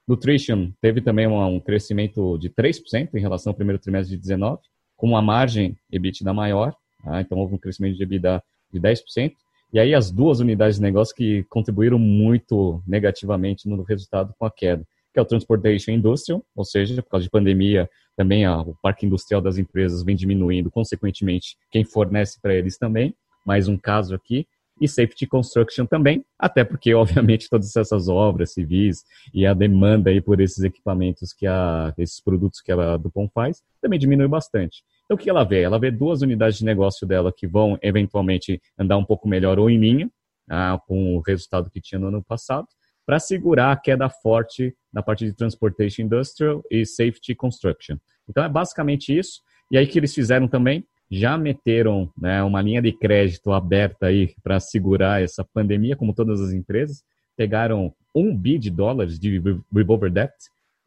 Nutrition 0.07 0.72
teve 0.80 1.01
também 1.01 1.28
um 1.28 1.59
crescimento 1.59 2.38
de 2.38 2.49
3% 2.49 3.09
em 3.13 3.19
relação 3.19 3.51
ao 3.51 3.55
primeiro 3.55 3.80
trimestre 3.80 4.15
de 4.15 4.22
19, 4.22 4.61
com 4.95 5.07
uma 5.07 5.22
margem 5.22 5.76
EBITDA 5.91 6.34
maior, 6.34 6.76
tá? 7.03 7.22
então 7.22 7.38
houve 7.38 7.55
um 7.55 7.57
crescimento 7.57 7.97
de 7.97 8.03
EBITDA 8.03 8.43
de 8.72 8.80
10%. 8.80 9.34
E 9.74 9.80
aí 9.80 9.93
as 9.93 10.11
duas 10.11 10.39
unidades 10.39 10.76
de 10.76 10.82
negócio 10.82 11.15
que 11.15 11.43
contribuíram 11.49 11.97
muito 11.97 12.84
negativamente 12.86 13.67
no 13.67 13.82
resultado 13.84 14.34
com 14.38 14.45
a 14.45 14.51
queda, 14.51 14.86
que 15.13 15.19
é 15.19 15.22
o 15.22 15.26
Transportation 15.26 15.91
Industrial, 15.91 16.43
ou 16.55 16.65
seja, 16.65 17.01
por 17.01 17.09
causa 17.09 17.24
de 17.24 17.30
pandemia, 17.30 17.89
também 18.15 18.47
o 18.47 18.76
parque 18.82 19.05
industrial 19.05 19.41
das 19.41 19.57
empresas 19.57 20.03
vem 20.03 20.15
diminuindo, 20.15 20.69
consequentemente, 20.69 21.57
quem 21.69 21.84
fornece 21.84 22.39
para 22.41 22.53
eles 22.53 22.78
também, 22.78 23.15
mais 23.45 23.67
um 23.67 23.78
caso 23.78 24.13
aqui 24.13 24.45
e 24.82 24.88
Safety 24.88 25.28
Construction 25.28 25.86
também, 25.86 26.26
até 26.39 26.63
porque, 26.63 26.93
obviamente, 26.95 27.47
todas 27.47 27.76
essas 27.76 28.09
obras 28.09 28.53
civis 28.53 29.05
e 29.32 29.45
a 29.45 29.53
demanda 29.53 30.09
aí 30.09 30.19
por 30.19 30.41
esses 30.41 30.63
equipamentos 30.63 31.32
que 31.32 31.45
a, 31.45 31.93
esses 31.99 32.19
produtos 32.19 32.59
que 32.61 32.72
a 32.72 32.97
Dupont 32.97 33.32
faz, 33.32 33.61
também 33.80 33.99
diminui 33.99 34.28
bastante. 34.28 34.84
Então, 35.12 35.20
o 35.20 35.22
que 35.22 35.30
ela 35.30 35.43
vê? 35.43 35.62
Ela 35.62 35.78
vê 35.78 35.91
duas 35.91 36.22
unidades 36.22 36.59
de 36.59 36.64
negócio 36.64 37.05
dela 37.05 37.34
que 37.36 37.45
vão, 37.45 37.78
eventualmente, 37.82 38.62
andar 38.80 38.95
um 38.97 39.03
pouco 39.03 39.28
melhor 39.28 39.59
ou 39.59 39.70
em 39.70 39.78
linha, 39.78 40.09
ah, 40.49 40.80
com 40.88 41.18
o 41.18 41.20
resultado 41.20 41.70
que 41.70 41.82
tinha 41.82 41.99
no 41.99 42.07
ano 42.07 42.24
passado, 42.24 42.66
para 43.05 43.20
segurar 43.20 43.74
a 43.74 43.76
queda 43.76 44.09
forte 44.09 44.74
na 44.93 45.03
parte 45.03 45.26
de 45.26 45.34
Transportation 45.34 46.03
Industrial 46.03 46.64
e 46.72 46.86
Safety 46.86 47.36
Construction. 47.36 47.97
Então, 48.30 48.41
é 48.41 48.47
basicamente 48.47 49.14
isso. 49.14 49.41
E 49.70 49.78
aí, 49.78 49.86
que 49.86 49.99
eles 49.99 50.16
fizeram 50.16 50.47
também? 50.47 50.86
já 51.14 51.38
meteram 51.38 52.09
né, 52.18 52.41
uma 52.41 52.62
linha 52.62 52.82
de 52.82 52.93
crédito 52.93 53.51
aberta 53.51 54.05
aí 54.05 54.34
para 54.41 54.62
segurar 54.62 55.22
essa 55.22 55.43
pandemia, 55.43 55.97
como 55.97 56.14
todas 56.14 56.39
as 56.39 56.53
empresas. 56.53 57.03
Pegaram 57.36 57.93
um 58.16 58.34
bi 58.34 58.57
de 58.57 58.70
dólares 58.70 59.20
de 59.20 59.43
revolver 59.76 60.09
debt 60.09 60.34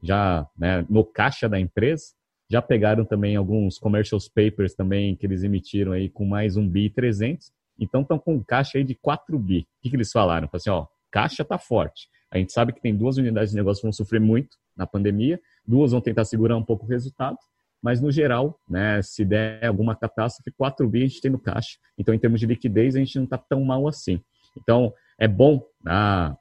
já 0.02 0.48
né, 0.56 0.82
no 0.88 1.04
caixa 1.04 1.46
da 1.46 1.60
empresa. 1.60 2.06
Já 2.50 2.60
pegaram 2.60 3.04
também 3.04 3.36
alguns 3.36 3.78
commercial 3.78 4.20
papers 4.34 4.74
também 4.74 5.16
que 5.16 5.26
eles 5.26 5.42
emitiram 5.42 5.92
aí 5.92 6.08
com 6.08 6.24
mais 6.24 6.56
um 6.56 6.68
bi 6.68 6.90
300. 6.90 7.50
Então 7.78 8.02
estão 8.02 8.18
com 8.18 8.42
caixa 8.42 8.78
aí 8.78 8.84
de 8.84 8.94
4 8.94 9.38
bi. 9.38 9.60
O 9.60 9.82
que, 9.82 9.90
que 9.90 9.96
eles 9.96 10.12
falaram? 10.12 10.46
Falaram 10.48 10.50
assim, 10.52 10.70
ó, 10.70 10.86
caixa 11.10 11.44
tá 11.44 11.58
forte. 11.58 12.08
A 12.30 12.38
gente 12.38 12.52
sabe 12.52 12.72
que 12.72 12.80
tem 12.80 12.96
duas 12.96 13.16
unidades 13.16 13.50
de 13.50 13.56
negócio 13.56 13.80
que 13.80 13.86
vão 13.86 13.92
sofrer 13.92 14.20
muito 14.20 14.56
na 14.76 14.86
pandemia, 14.86 15.40
duas 15.66 15.92
vão 15.92 16.00
tentar 16.00 16.24
segurar 16.24 16.56
um 16.56 16.64
pouco 16.64 16.84
o 16.84 16.88
resultado, 16.88 17.38
mas 17.80 18.00
no 18.00 18.10
geral, 18.10 18.58
né, 18.68 19.00
se 19.02 19.24
der 19.24 19.64
alguma 19.64 19.94
catástrofe, 19.94 20.50
4 20.50 20.88
bi 20.88 21.04
a 21.04 21.06
gente 21.06 21.20
tem 21.20 21.30
no 21.30 21.38
caixa. 21.38 21.78
Então, 21.96 22.14
em 22.14 22.18
termos 22.18 22.40
de 22.40 22.46
liquidez, 22.46 22.96
a 22.96 22.98
gente 22.98 23.16
não 23.16 23.24
está 23.24 23.38
tão 23.38 23.62
mal 23.64 23.86
assim. 23.86 24.20
Então, 24.56 24.92
é 25.18 25.28
bom 25.28 25.62
a, 25.86 26.36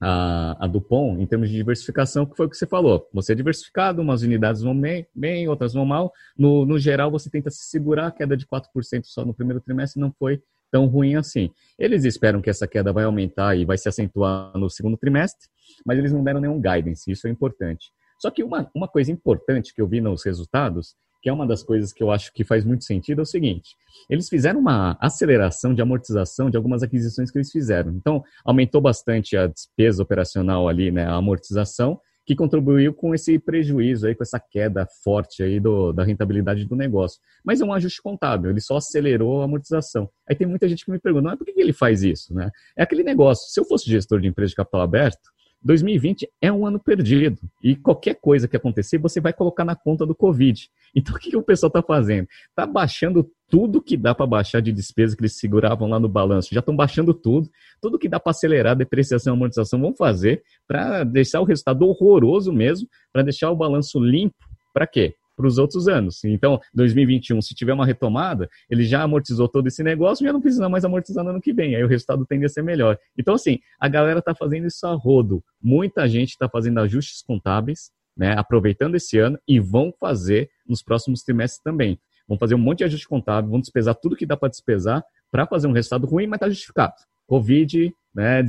a, 0.00 0.64
a, 0.64 0.66
Dupont, 0.66 1.20
em 1.20 1.26
termos 1.26 1.48
de 1.48 1.56
diversificação, 1.56 2.26
que 2.26 2.36
foi 2.36 2.46
o 2.46 2.50
que 2.50 2.56
você 2.56 2.66
falou. 2.66 3.08
Você 3.12 3.32
é 3.32 3.34
diversificado, 3.34 4.02
umas 4.02 4.22
unidades 4.22 4.62
vão 4.62 4.78
bem, 4.78 5.06
bem 5.14 5.48
outras 5.48 5.72
vão 5.72 5.84
mal. 5.84 6.12
No, 6.36 6.64
no 6.66 6.78
geral, 6.78 7.10
você 7.10 7.30
tenta 7.30 7.50
se 7.50 7.64
segurar, 7.64 8.08
a 8.08 8.10
queda 8.10 8.36
de 8.36 8.46
4% 8.46 8.62
só 9.04 9.24
no 9.24 9.34
primeiro 9.34 9.60
trimestre 9.60 10.00
não 10.00 10.12
foi 10.18 10.42
tão 10.70 10.86
ruim 10.86 11.14
assim. 11.14 11.50
Eles 11.78 12.04
esperam 12.04 12.42
que 12.42 12.50
essa 12.50 12.66
queda 12.66 12.92
vai 12.92 13.04
aumentar 13.04 13.56
e 13.56 13.64
vai 13.64 13.78
se 13.78 13.88
acentuar 13.88 14.52
no 14.56 14.68
segundo 14.68 14.96
trimestre, 14.96 15.48
mas 15.84 15.98
eles 15.98 16.12
não 16.12 16.22
deram 16.22 16.40
nenhum 16.40 16.60
guidance, 16.60 17.10
isso 17.10 17.26
é 17.26 17.30
importante. 17.30 17.90
Só 18.18 18.30
que 18.30 18.42
uma, 18.42 18.70
uma 18.74 18.88
coisa 18.88 19.12
importante 19.12 19.74
que 19.74 19.80
eu 19.80 19.86
vi 19.86 20.00
nos 20.00 20.24
resultados, 20.24 20.96
que 21.26 21.30
é 21.30 21.32
uma 21.32 21.44
das 21.44 21.64
coisas 21.64 21.92
que 21.92 22.04
eu 22.04 22.12
acho 22.12 22.32
que 22.32 22.44
faz 22.44 22.64
muito 22.64 22.84
sentido, 22.84 23.18
é 23.18 23.22
o 23.22 23.26
seguinte: 23.26 23.74
eles 24.08 24.28
fizeram 24.28 24.60
uma 24.60 24.96
aceleração 25.00 25.74
de 25.74 25.82
amortização 25.82 26.48
de 26.48 26.56
algumas 26.56 26.84
aquisições 26.84 27.32
que 27.32 27.38
eles 27.38 27.50
fizeram. 27.50 27.90
Então, 27.90 28.22
aumentou 28.44 28.80
bastante 28.80 29.36
a 29.36 29.48
despesa 29.48 30.04
operacional 30.04 30.68
ali, 30.68 30.92
né, 30.92 31.04
a 31.04 31.14
amortização, 31.14 32.00
que 32.24 32.36
contribuiu 32.36 32.94
com 32.94 33.12
esse 33.12 33.40
prejuízo 33.40 34.06
aí, 34.06 34.14
com 34.14 34.22
essa 34.22 34.38
queda 34.38 34.86
forte 35.02 35.42
aí 35.42 35.58
do, 35.58 35.92
da 35.92 36.04
rentabilidade 36.04 36.64
do 36.64 36.76
negócio. 36.76 37.18
Mas 37.44 37.60
é 37.60 37.64
um 37.64 37.72
ajuste 37.72 38.00
contábil, 38.00 38.52
ele 38.52 38.60
só 38.60 38.76
acelerou 38.76 39.42
a 39.42 39.46
amortização. 39.46 40.08
Aí 40.30 40.36
tem 40.36 40.46
muita 40.46 40.68
gente 40.68 40.84
que 40.84 40.92
me 40.92 41.00
pergunta, 41.00 41.24
mas 41.30 41.38
por 41.38 41.44
que 41.44 41.60
ele 41.60 41.72
faz 41.72 42.04
isso? 42.04 42.32
Né? 42.32 42.48
É 42.76 42.84
aquele 42.84 43.02
negócio, 43.02 43.50
se 43.50 43.58
eu 43.58 43.64
fosse 43.64 43.90
gestor 43.90 44.20
de 44.20 44.28
empresa 44.28 44.50
de 44.50 44.54
capital 44.54 44.80
aberto, 44.80 45.28
2020 45.66 46.28
é 46.40 46.52
um 46.52 46.64
ano 46.64 46.78
perdido. 46.78 47.38
E 47.62 47.74
qualquer 47.74 48.14
coisa 48.14 48.46
que 48.46 48.56
acontecer, 48.56 48.98
você 48.98 49.20
vai 49.20 49.32
colocar 49.32 49.64
na 49.64 49.74
conta 49.74 50.06
do 50.06 50.14
Covid. 50.14 50.70
Então, 50.94 51.14
o 51.16 51.18
que, 51.18 51.30
que 51.30 51.36
o 51.36 51.42
pessoal 51.42 51.68
está 51.68 51.82
fazendo? 51.82 52.28
Está 52.48 52.66
baixando 52.66 53.28
tudo 53.48 53.82
que 53.82 53.96
dá 53.96 54.14
para 54.14 54.26
baixar 54.26 54.60
de 54.60 54.72
despesa 54.72 55.16
que 55.16 55.22
eles 55.22 55.36
seguravam 55.36 55.88
lá 55.88 55.98
no 55.98 56.08
balanço. 56.08 56.54
Já 56.54 56.60
estão 56.60 56.74
baixando 56.74 57.12
tudo. 57.12 57.50
Tudo 57.80 57.98
que 57.98 58.08
dá 58.08 58.18
para 58.20 58.30
acelerar 58.30 58.72
a 58.72 58.76
depreciação 58.76 59.34
e 59.34 59.36
amortização 59.36 59.80
vão 59.80 59.94
fazer 59.94 60.42
para 60.66 61.04
deixar 61.04 61.40
o 61.40 61.44
resultado 61.44 61.82
horroroso 61.86 62.52
mesmo, 62.52 62.88
para 63.12 63.22
deixar 63.22 63.50
o 63.50 63.56
balanço 63.56 63.98
limpo. 63.98 64.36
Para 64.72 64.86
quê? 64.86 65.14
Para 65.36 65.46
os 65.46 65.58
outros 65.58 65.86
anos. 65.86 66.24
Então, 66.24 66.58
2021, 66.74 67.40
se 67.42 67.54
tiver 67.54 67.74
uma 67.74 67.84
retomada, 67.84 68.48
ele 68.70 68.84
já 68.84 69.02
amortizou 69.02 69.46
todo 69.46 69.66
esse 69.66 69.82
negócio, 69.82 70.24
já 70.26 70.32
não 70.32 70.40
precisa 70.40 70.68
mais 70.68 70.84
amortizar 70.84 71.22
no 71.22 71.30
ano 71.30 71.40
que 71.40 71.52
vem. 71.52 71.76
Aí 71.76 71.84
o 71.84 71.88
resultado 71.88 72.24
tende 72.24 72.46
a 72.46 72.48
ser 72.48 72.62
melhor. 72.62 72.98
Então, 73.16 73.34
assim, 73.34 73.58
a 73.78 73.88
galera 73.88 74.20
está 74.20 74.34
fazendo 74.34 74.66
isso 74.66 74.86
a 74.86 74.92
rodo. 74.94 75.44
Muita 75.62 76.08
gente 76.08 76.30
está 76.30 76.48
fazendo 76.48 76.80
ajustes 76.80 77.22
contábeis, 77.22 77.90
né, 78.16 78.34
aproveitando 78.36 78.94
esse 78.94 79.18
ano 79.18 79.38
e 79.46 79.60
vão 79.60 79.92
fazer 80.00 80.48
nos 80.66 80.82
próximos 80.82 81.22
trimestres 81.22 81.62
também. 81.62 82.00
Vão 82.26 82.38
fazer 82.38 82.54
um 82.54 82.58
monte 82.58 82.78
de 82.78 82.84
ajuste 82.84 83.06
contábil, 83.06 83.50
vão 83.50 83.60
despesar 83.60 83.94
tudo 83.94 84.16
que 84.16 84.26
dá 84.26 84.36
para 84.36 84.48
despesar 84.48 85.04
para 85.30 85.46
fazer 85.46 85.66
um 85.66 85.72
resultado 85.72 86.06
ruim, 86.06 86.26
mas 86.26 86.38
está 86.38 86.48
justificado. 86.48 86.94
Covid-19. 87.30 87.92
Né, 88.14 88.42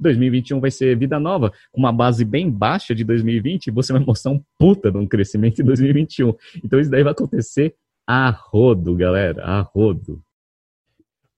2021 0.00 0.60
vai 0.60 0.70
ser 0.70 0.96
vida 0.96 1.18
nova, 1.20 1.52
uma 1.74 1.92
base 1.92 2.24
bem 2.24 2.50
baixa 2.50 2.94
de 2.94 3.04
2020, 3.04 3.70
você 3.70 3.92
vai 3.92 4.02
mostrar 4.04 4.32
um 4.32 4.42
puta 4.58 4.90
de 4.90 4.98
um 4.98 5.06
crescimento 5.06 5.60
em 5.60 5.64
2021. 5.64 6.34
Então 6.64 6.80
isso 6.80 6.90
daí 6.90 7.02
vai 7.02 7.12
acontecer 7.12 7.74
a 8.06 8.30
rodo, 8.30 8.96
galera, 8.96 9.44
a 9.44 9.60
rodo. 9.60 10.20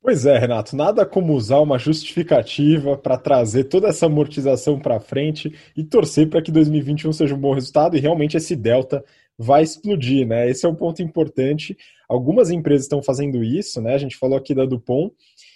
Pois 0.00 0.26
é, 0.26 0.36
Renato, 0.36 0.74
nada 0.74 1.06
como 1.06 1.32
usar 1.32 1.60
uma 1.60 1.78
justificativa 1.78 2.98
para 2.98 3.16
trazer 3.16 3.64
toda 3.64 3.86
essa 3.86 4.06
amortização 4.06 4.76
para 4.76 4.98
frente 4.98 5.54
e 5.76 5.84
torcer 5.84 6.28
para 6.28 6.42
que 6.42 6.50
2021 6.50 7.12
seja 7.12 7.36
um 7.36 7.38
bom 7.38 7.54
resultado 7.54 7.96
e 7.96 8.00
realmente 8.00 8.36
esse 8.36 8.56
delta 8.56 9.04
vai 9.38 9.62
explodir, 9.62 10.26
né? 10.26 10.50
Esse 10.50 10.66
é 10.66 10.68
um 10.68 10.74
ponto 10.74 11.00
importante. 11.02 11.76
Algumas 12.08 12.50
empresas 12.50 12.86
estão 12.86 13.00
fazendo 13.00 13.44
isso, 13.44 13.80
né? 13.80 13.94
A 13.94 13.98
gente 13.98 14.16
falou 14.16 14.36
aqui 14.36 14.54
da 14.54 14.66
Dupont 14.66 15.14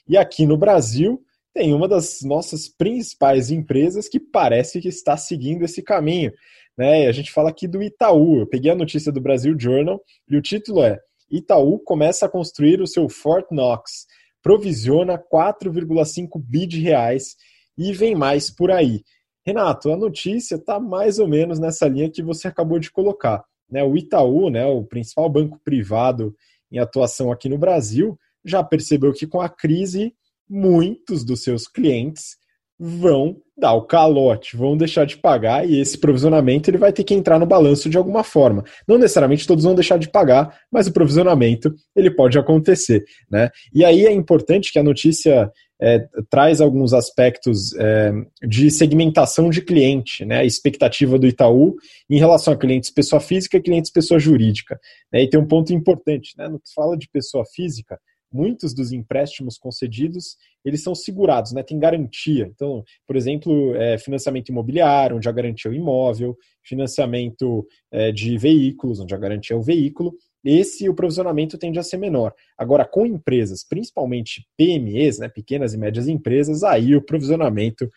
e 0.09 0.17
aqui 0.17 0.47
no 0.47 0.57
Brasil 0.57 1.21
tem 1.57 1.73
uma 1.73 1.89
das 1.89 2.21
nossas 2.21 2.69
principais 2.69 3.51
empresas 3.51 4.11
que 4.11 4.21
parece 4.21 4.79
que 4.79 4.89
está 4.89 5.17
seguindo 5.17 5.65
esse 5.65 5.83
caminho. 5.83 6.31
Né? 6.77 7.07
A 7.07 7.13
gente 7.13 7.33
fala 7.33 7.49
aqui 7.49 7.67
do 7.67 7.83
Itaú. 7.83 8.41
Eu 8.41 8.47
peguei 8.47 8.71
a 8.71 8.75
notícia 8.75 9.11
do 9.11 9.23
Brasil 9.23 9.59
Journal 9.59 9.99
e 10.29 10.37
o 10.37 10.43
título 10.43 10.83
é 10.83 11.01
Itaú 11.31 11.79
começa 11.79 12.27
a 12.27 12.29
construir 12.29 12.83
o 12.83 12.87
seu 12.87 13.09
Fort 13.09 13.47
Knox, 13.51 14.05
provisiona 14.43 15.19
4,5 15.19 16.39
bi 16.39 16.67
de 16.67 16.79
reais 16.79 17.37
e 17.77 17.91
vem 17.91 18.15
mais 18.15 18.51
por 18.51 18.71
aí. 18.71 19.01
Renato, 19.43 19.91
a 19.91 19.97
notícia 19.97 20.57
está 20.57 20.79
mais 20.79 21.19
ou 21.19 21.27
menos 21.27 21.59
nessa 21.59 21.89
linha 21.89 22.11
que 22.11 22.23
você 22.23 22.49
acabou 22.49 22.79
de 22.79 22.93
colocar. 22.93 23.43
Né? 23.71 23.83
O 23.83 23.97
Itaú, 23.97 24.51
né, 24.51 24.67
o 24.67 24.85
principal 24.85 25.31
banco 25.31 25.59
privado 25.65 26.37
em 26.71 26.79
atuação 26.79 27.33
aqui 27.33 27.49
no 27.49 27.57
Brasil, 27.57 28.19
já 28.45 28.63
percebeu 28.63 29.15
que 29.15 29.27
com 29.27 29.41
a 29.41 29.49
crise 29.49 30.15
muitos 30.49 31.25
dos 31.25 31.43
seus 31.43 31.67
clientes 31.67 32.37
vão 32.79 33.37
dar 33.59 33.73
o 33.73 33.87
calote, 33.87 34.57
vão 34.57 34.77
deixar 34.77 35.07
de 35.07 35.17
pagar 35.17 35.69
e 35.69 35.81
esse 35.81 35.97
provisionamento 35.97 36.69
ele 36.69 36.77
vai 36.77 36.93
ter 36.93 37.05
que 37.05 37.15
entrar 37.15 37.39
no 37.39 37.47
balanço 37.47 37.89
de 37.89 37.97
alguma 37.97 38.23
forma. 38.23 38.63
Não 38.87 38.99
necessariamente 38.99 39.47
todos 39.47 39.65
vão 39.65 39.75
deixar 39.75 39.99
de 39.99 40.11
pagar, 40.11 40.55
mas 40.71 40.87
o 40.87 40.93
provisionamento 40.93 41.75
ele 41.95 42.11
pode 42.11 42.39
acontecer, 42.39 43.03
né? 43.31 43.49
E 43.73 43.83
aí 43.83 44.05
é 44.05 44.13
importante 44.13 44.71
que 44.71 44.79
a 44.79 44.83
notícia 44.83 45.51
é, 45.81 46.07
traz 46.29 46.61
alguns 46.61 46.93
aspectos 46.93 47.75
é, 47.77 48.13
de 48.47 48.71
segmentação 48.71 49.49
de 49.49 49.63
cliente, 49.63 50.27
né? 50.27 50.41
A 50.41 50.45
expectativa 50.45 51.19
do 51.19 51.27
Itaú 51.27 51.77
em 52.11 52.19
relação 52.19 52.53
a 52.53 52.59
clientes 52.59 52.91
pessoa 52.91 53.21
física 53.21 53.57
e 53.57 53.63
clientes 53.63 53.91
pessoa 53.91 54.21
jurídica. 54.21 54.79
Né? 55.11 55.23
E 55.23 55.31
tem 55.31 55.41
um 55.41 55.49
ponto 55.49 55.73
importante, 55.73 56.35
né? 56.37 56.47
No 56.47 56.61
que 56.61 56.69
se 56.69 56.75
fala 56.75 56.97
de 56.97 57.09
pessoa 57.09 57.45
física, 57.55 57.99
muitos 58.37 58.75
dos 58.75 58.93
empréstimos 58.93 59.57
concedidos 59.57 60.37
eles 60.65 60.83
são 60.83 60.95
segurados, 60.95 61.53
né? 61.53 61.63
Tem 61.63 61.79
garantia. 61.79 62.51
Então, 62.53 62.83
por 63.07 63.17
exemplo, 63.17 63.75
é, 63.77 63.97
financiamento 63.99 64.49
imobiliário, 64.49 65.17
onde 65.17 65.29
a 65.29 65.33
garantia 65.33 65.71
é 65.71 65.73
o 65.73 65.75
imóvel, 65.75 66.37
financiamento 66.63 67.67
é, 67.93 68.11
de 68.11 68.37
veículos, 68.37 68.99
onde 68.99 69.15
a 69.15 69.19
garantia 69.19 69.55
é 69.55 69.59
o 69.59 69.63
veículo. 69.63 70.13
Esse 70.45 70.89
o 70.89 70.95
provisionamento 70.95 71.57
tende 71.57 71.79
a 71.79 71.83
ser 71.83 71.97
menor. 71.97 72.35
Agora, 72.59 72.85
com 72.85 73.07
empresas, 73.07 73.65
principalmente 73.67 74.47
PMEs, 74.57 75.19
né, 75.19 75.29
pequenas 75.29 75.73
e 75.73 75.79
médias 75.79 76.09
empresas, 76.09 76.63
aí 76.63 76.95
o 76.95 77.03
provisionamento 77.03 77.89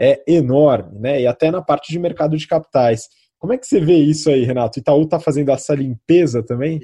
é 0.00 0.22
enorme, 0.26 0.98
né? 0.98 1.20
E 1.20 1.26
até 1.26 1.50
na 1.50 1.62
parte 1.62 1.92
de 1.92 1.98
mercado 1.98 2.36
de 2.36 2.46
capitais. 2.46 3.08
Como 3.38 3.52
é 3.52 3.58
que 3.58 3.66
você 3.66 3.78
vê 3.78 3.96
isso 3.96 4.30
aí, 4.30 4.44
Renato? 4.44 4.78
Itaú 4.78 5.02
está 5.02 5.20
fazendo 5.20 5.50
essa 5.50 5.74
limpeza 5.74 6.42
também? 6.42 6.80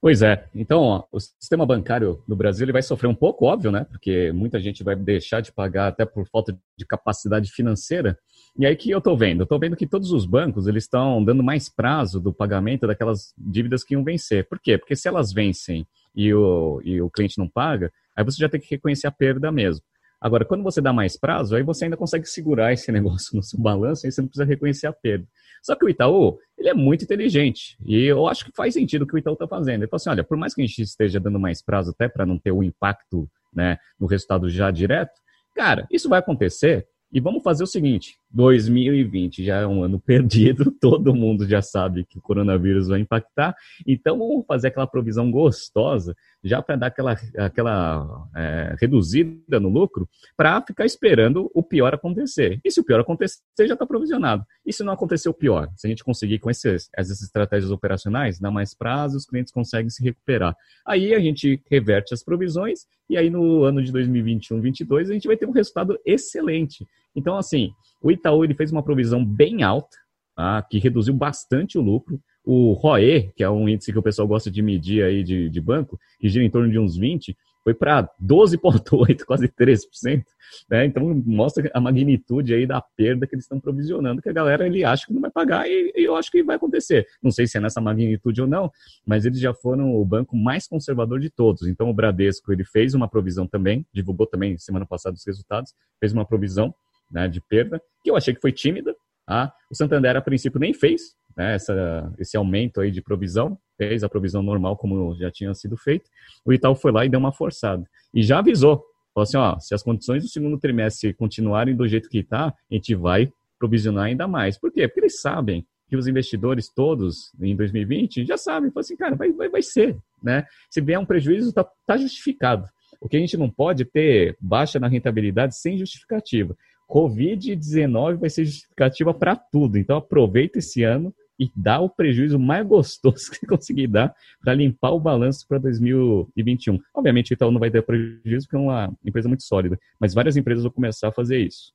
Pois 0.00 0.22
é. 0.22 0.46
Então, 0.54 0.82
ó, 0.82 1.04
o 1.10 1.18
sistema 1.18 1.64
bancário 1.64 2.22
no 2.28 2.36
Brasil 2.36 2.64
ele 2.64 2.72
vai 2.72 2.82
sofrer 2.82 3.08
um 3.08 3.14
pouco, 3.14 3.46
óbvio, 3.46 3.72
né? 3.72 3.84
Porque 3.90 4.30
muita 4.30 4.60
gente 4.60 4.84
vai 4.84 4.94
deixar 4.94 5.40
de 5.40 5.50
pagar 5.50 5.88
até 5.88 6.04
por 6.04 6.26
falta 6.28 6.56
de 6.76 6.86
capacidade 6.86 7.50
financeira. 7.50 8.18
E 8.58 8.66
aí 8.66 8.76
que 8.76 8.90
eu 8.90 8.98
estou 8.98 9.16
vendo? 9.16 9.42
Estou 9.42 9.58
vendo 9.58 9.74
que 9.74 9.86
todos 9.86 10.12
os 10.12 10.26
bancos 10.26 10.66
eles 10.66 10.84
estão 10.84 11.24
dando 11.24 11.42
mais 11.42 11.68
prazo 11.68 12.20
do 12.20 12.32
pagamento 12.32 12.86
daquelas 12.86 13.34
dívidas 13.38 13.82
que 13.82 13.94
iam 13.94 14.04
vencer. 14.04 14.46
Por 14.46 14.60
quê? 14.60 14.78
Porque 14.78 14.94
se 14.94 15.08
elas 15.08 15.32
vencem 15.32 15.86
e 16.14 16.32
o, 16.32 16.80
e 16.84 17.00
o 17.00 17.10
cliente 17.10 17.38
não 17.38 17.48
paga, 17.48 17.90
aí 18.14 18.24
você 18.24 18.38
já 18.38 18.48
tem 18.48 18.60
que 18.60 18.70
reconhecer 18.70 19.06
a 19.06 19.12
perda 19.12 19.50
mesmo. 19.50 19.82
Agora, 20.20 20.44
quando 20.44 20.62
você 20.62 20.80
dá 20.80 20.92
mais 20.92 21.16
prazo, 21.16 21.54
aí 21.54 21.62
você 21.62 21.84
ainda 21.84 21.96
consegue 21.96 22.26
segurar 22.26 22.72
esse 22.72 22.90
negócio 22.92 23.34
no 23.34 23.42
seu 23.42 23.58
balanço 23.58 24.06
e 24.06 24.12
você 24.12 24.20
não 24.20 24.28
precisa 24.28 24.44
reconhecer 24.44 24.86
a 24.86 24.92
perda. 24.92 25.26
Só 25.66 25.74
que 25.74 25.84
o 25.84 25.88
Itaú, 25.88 26.38
ele 26.56 26.68
é 26.68 26.74
muito 26.74 27.02
inteligente 27.02 27.76
e 27.84 28.04
eu 28.04 28.28
acho 28.28 28.44
que 28.44 28.52
faz 28.54 28.72
sentido 28.72 29.02
o 29.02 29.06
que 29.06 29.16
o 29.16 29.18
Itaú 29.18 29.32
está 29.32 29.48
fazendo. 29.48 29.82
Ele 29.82 29.88
fala 29.88 29.96
assim, 29.96 30.10
olha, 30.10 30.22
por 30.22 30.36
mais 30.36 30.54
que 30.54 30.62
a 30.62 30.64
gente 30.64 30.80
esteja 30.80 31.18
dando 31.18 31.40
mais 31.40 31.60
prazo 31.60 31.90
até 31.90 32.08
para 32.08 32.24
não 32.24 32.38
ter 32.38 32.52
o 32.52 32.62
impacto 32.62 33.28
né, 33.52 33.76
no 33.98 34.06
resultado 34.06 34.48
já 34.48 34.70
direto, 34.70 35.10
cara, 35.56 35.84
isso 35.90 36.08
vai 36.08 36.20
acontecer 36.20 36.86
e 37.12 37.18
vamos 37.18 37.42
fazer 37.42 37.64
o 37.64 37.66
seguinte: 37.66 38.16
2020 38.36 39.42
já 39.42 39.56
é 39.56 39.66
um 39.66 39.82
ano 39.82 39.98
perdido, 40.04 40.70
todo 40.70 41.14
mundo 41.14 41.48
já 41.48 41.62
sabe 41.62 42.04
que 42.04 42.18
o 42.18 42.20
coronavírus 42.20 42.88
vai 42.88 43.00
impactar, 43.00 43.56
então 43.86 44.18
vamos 44.18 44.44
fazer 44.46 44.68
aquela 44.68 44.86
provisão 44.86 45.30
gostosa, 45.30 46.14
já 46.44 46.60
para 46.60 46.76
dar 46.76 46.86
aquela, 46.88 47.16
aquela 47.38 48.28
é, 48.36 48.76
reduzida 48.78 49.58
no 49.58 49.68
lucro, 49.68 50.08
para 50.36 50.62
ficar 50.62 50.84
esperando 50.84 51.50
o 51.54 51.62
pior 51.62 51.94
acontecer. 51.94 52.60
E 52.64 52.70
se 52.70 52.78
o 52.78 52.84
pior 52.84 53.00
acontecer, 53.00 53.42
já 53.60 53.72
está 53.72 53.86
provisionado. 53.86 54.44
E 54.64 54.72
se 54.72 54.84
não 54.84 54.92
acontecer 54.92 55.28
o 55.28 55.34
pior? 55.34 55.68
Se 55.74 55.86
a 55.86 55.90
gente 55.90 56.04
conseguir 56.04 56.38
com 56.38 56.50
esses, 56.50 56.88
essas 56.94 57.22
estratégias 57.22 57.72
operacionais, 57.72 58.38
dar 58.38 58.50
mais 58.50 58.74
prazo, 58.74 59.16
os 59.16 59.24
clientes 59.24 59.52
conseguem 59.52 59.90
se 59.90 60.02
recuperar. 60.04 60.54
Aí 60.86 61.14
a 61.14 61.18
gente 61.18 61.60
reverte 61.68 62.14
as 62.14 62.22
provisões 62.22 62.86
e 63.08 63.16
aí 63.16 63.30
no 63.30 63.64
ano 63.64 63.82
de 63.82 63.90
2021, 63.92 64.60
2022, 64.60 65.10
a 65.10 65.12
gente 65.12 65.26
vai 65.26 65.36
ter 65.36 65.46
um 65.46 65.52
resultado 65.52 65.98
excelente. 66.04 66.86
Então, 67.16 67.36
assim, 67.36 67.72
o 68.02 68.10
Itaú 68.10 68.44
ele 68.44 68.54
fez 68.54 68.70
uma 68.70 68.82
provisão 68.82 69.24
bem 69.24 69.62
alta, 69.62 69.96
tá? 70.36 70.62
que 70.62 70.78
reduziu 70.78 71.14
bastante 71.14 71.78
o 71.78 71.82
lucro. 71.82 72.20
O 72.44 72.74
ROE, 72.74 73.32
que 73.34 73.42
é 73.42 73.50
um 73.50 73.68
índice 73.68 73.92
que 73.92 73.98
o 73.98 74.02
pessoal 74.02 74.28
gosta 74.28 74.50
de 74.50 74.62
medir 74.62 75.02
aí 75.02 75.24
de, 75.24 75.48
de 75.48 75.60
banco, 75.60 75.98
que 76.20 76.28
gira 76.28 76.44
em 76.44 76.50
torno 76.50 76.70
de 76.70 76.78
uns 76.78 76.96
20, 76.96 77.36
foi 77.66 77.74
para 77.74 78.08
12,8%, 78.22 79.24
quase 79.26 79.48
13%. 79.48 80.22
Né? 80.70 80.84
Então, 80.84 81.20
mostra 81.26 81.68
a 81.74 81.80
magnitude 81.80 82.54
aí 82.54 82.64
da 82.64 82.80
perda 82.80 83.26
que 83.26 83.34
eles 83.34 83.44
estão 83.44 83.58
provisionando, 83.58 84.22
que 84.22 84.28
a 84.28 84.32
galera 84.32 84.64
ele 84.64 84.84
acha 84.84 85.04
que 85.04 85.12
não 85.12 85.20
vai 85.20 85.32
pagar 85.32 85.68
e, 85.68 85.92
e, 85.96 86.04
eu 86.04 86.14
acho 86.14 86.30
que 86.30 86.44
vai 86.44 86.54
acontecer. 86.54 87.04
Não 87.20 87.32
sei 87.32 87.48
se 87.48 87.58
é 87.58 87.60
nessa 87.60 87.80
magnitude 87.80 88.40
ou 88.40 88.46
não, 88.46 88.70
mas 89.04 89.26
eles 89.26 89.40
já 89.40 89.52
foram 89.52 89.96
o 89.96 90.04
banco 90.04 90.36
mais 90.36 90.68
conservador 90.68 91.18
de 91.18 91.28
todos. 91.28 91.66
Então, 91.66 91.90
o 91.90 91.94
Bradesco 91.94 92.52
ele 92.52 92.64
fez 92.64 92.94
uma 92.94 93.08
provisão 93.08 93.48
também, 93.48 93.84
divulgou 93.92 94.28
também 94.28 94.56
semana 94.58 94.86
passada 94.86 95.16
os 95.16 95.26
resultados, 95.26 95.74
fez 95.98 96.12
uma 96.12 96.24
provisão 96.24 96.72
né, 97.10 97.28
de 97.28 97.40
perda, 97.40 97.80
que 98.02 98.10
eu 98.10 98.16
achei 98.16 98.34
que 98.34 98.40
foi 98.40 98.52
tímida. 98.52 98.94
Tá? 99.26 99.52
O 99.70 99.74
Santander, 99.74 100.16
a 100.16 100.20
princípio, 100.20 100.60
nem 100.60 100.72
fez 100.72 101.16
né, 101.36 101.54
essa, 101.54 102.12
esse 102.18 102.36
aumento 102.36 102.80
aí 102.80 102.90
de 102.90 103.02
provisão, 103.02 103.58
fez 103.76 104.02
a 104.02 104.08
provisão 104.08 104.42
normal 104.42 104.76
como 104.76 105.16
já 105.16 105.30
tinha 105.30 105.52
sido 105.54 105.76
feito. 105.76 106.08
O 106.44 106.52
Itaú 106.52 106.74
foi 106.74 106.92
lá 106.92 107.04
e 107.04 107.08
deu 107.08 107.20
uma 107.20 107.32
forçada. 107.32 107.84
E 108.14 108.22
já 108.22 108.38
avisou, 108.38 108.84
falou 109.12 109.24
assim, 109.24 109.36
ó, 109.36 109.58
se 109.58 109.74
as 109.74 109.82
condições 109.82 110.22
do 110.22 110.28
segundo 110.28 110.58
trimestre 110.58 111.12
continuarem 111.12 111.74
do 111.74 111.86
jeito 111.86 112.08
que 112.08 112.18
está, 112.18 112.46
a 112.46 112.74
gente 112.74 112.94
vai 112.94 113.30
provisionar 113.58 114.04
ainda 114.04 114.26
mais. 114.28 114.58
Por 114.58 114.72
quê? 114.72 114.86
Porque 114.86 115.00
eles 115.00 115.20
sabem 115.20 115.66
que 115.88 115.96
os 115.96 116.06
investidores 116.06 116.68
todos 116.68 117.32
em 117.40 117.54
2020 117.54 118.24
já 118.24 118.36
sabem, 118.36 118.70
falam 118.70 118.80
assim, 118.80 118.96
cara, 118.96 119.14
vai, 119.14 119.32
vai, 119.32 119.48
vai 119.48 119.62
ser, 119.62 119.96
né? 120.22 120.44
Se 120.68 120.80
vier 120.80 120.98
um 120.98 121.06
prejuízo, 121.06 121.50
está 121.50 121.64
tá 121.86 121.96
justificado. 121.96 122.68
O 123.00 123.08
que 123.08 123.16
a 123.16 123.20
gente 123.20 123.36
não 123.36 123.48
pode 123.48 123.82
é 123.82 123.86
ter 123.86 124.36
baixa 124.40 124.80
na 124.80 124.88
rentabilidade 124.88 125.56
sem 125.56 125.78
justificativa. 125.78 126.56
Covid-19 126.88 128.16
vai 128.16 128.30
ser 128.30 128.44
justificativa 128.44 129.12
para 129.12 129.36
tudo. 129.36 129.78
Então 129.78 129.96
aproveita 129.96 130.58
esse 130.58 130.82
ano 130.82 131.14
e 131.38 131.50
dá 131.54 131.80
o 131.80 131.90
prejuízo 131.90 132.38
mais 132.38 132.66
gostoso 132.66 133.30
que 133.38 133.46
conseguir 133.46 133.86
dar 133.88 134.14
para 134.40 134.54
limpar 134.54 134.92
o 134.92 135.00
balanço 135.00 135.46
para 135.46 135.58
2021. 135.58 136.78
Obviamente, 136.94 137.32
o 137.32 137.34
Itaú 137.34 137.50
não 137.50 137.60
vai 137.60 137.70
ter 137.70 137.82
prejuízo 137.82 138.46
porque 138.46 138.56
é 138.56 138.58
uma 138.58 138.92
empresa 139.04 139.28
muito 139.28 139.42
sólida, 139.42 139.78
mas 140.00 140.14
várias 140.14 140.36
empresas 140.36 140.62
vão 140.62 140.72
começar 140.72 141.08
a 141.08 141.12
fazer 141.12 141.38
isso. 141.38 141.74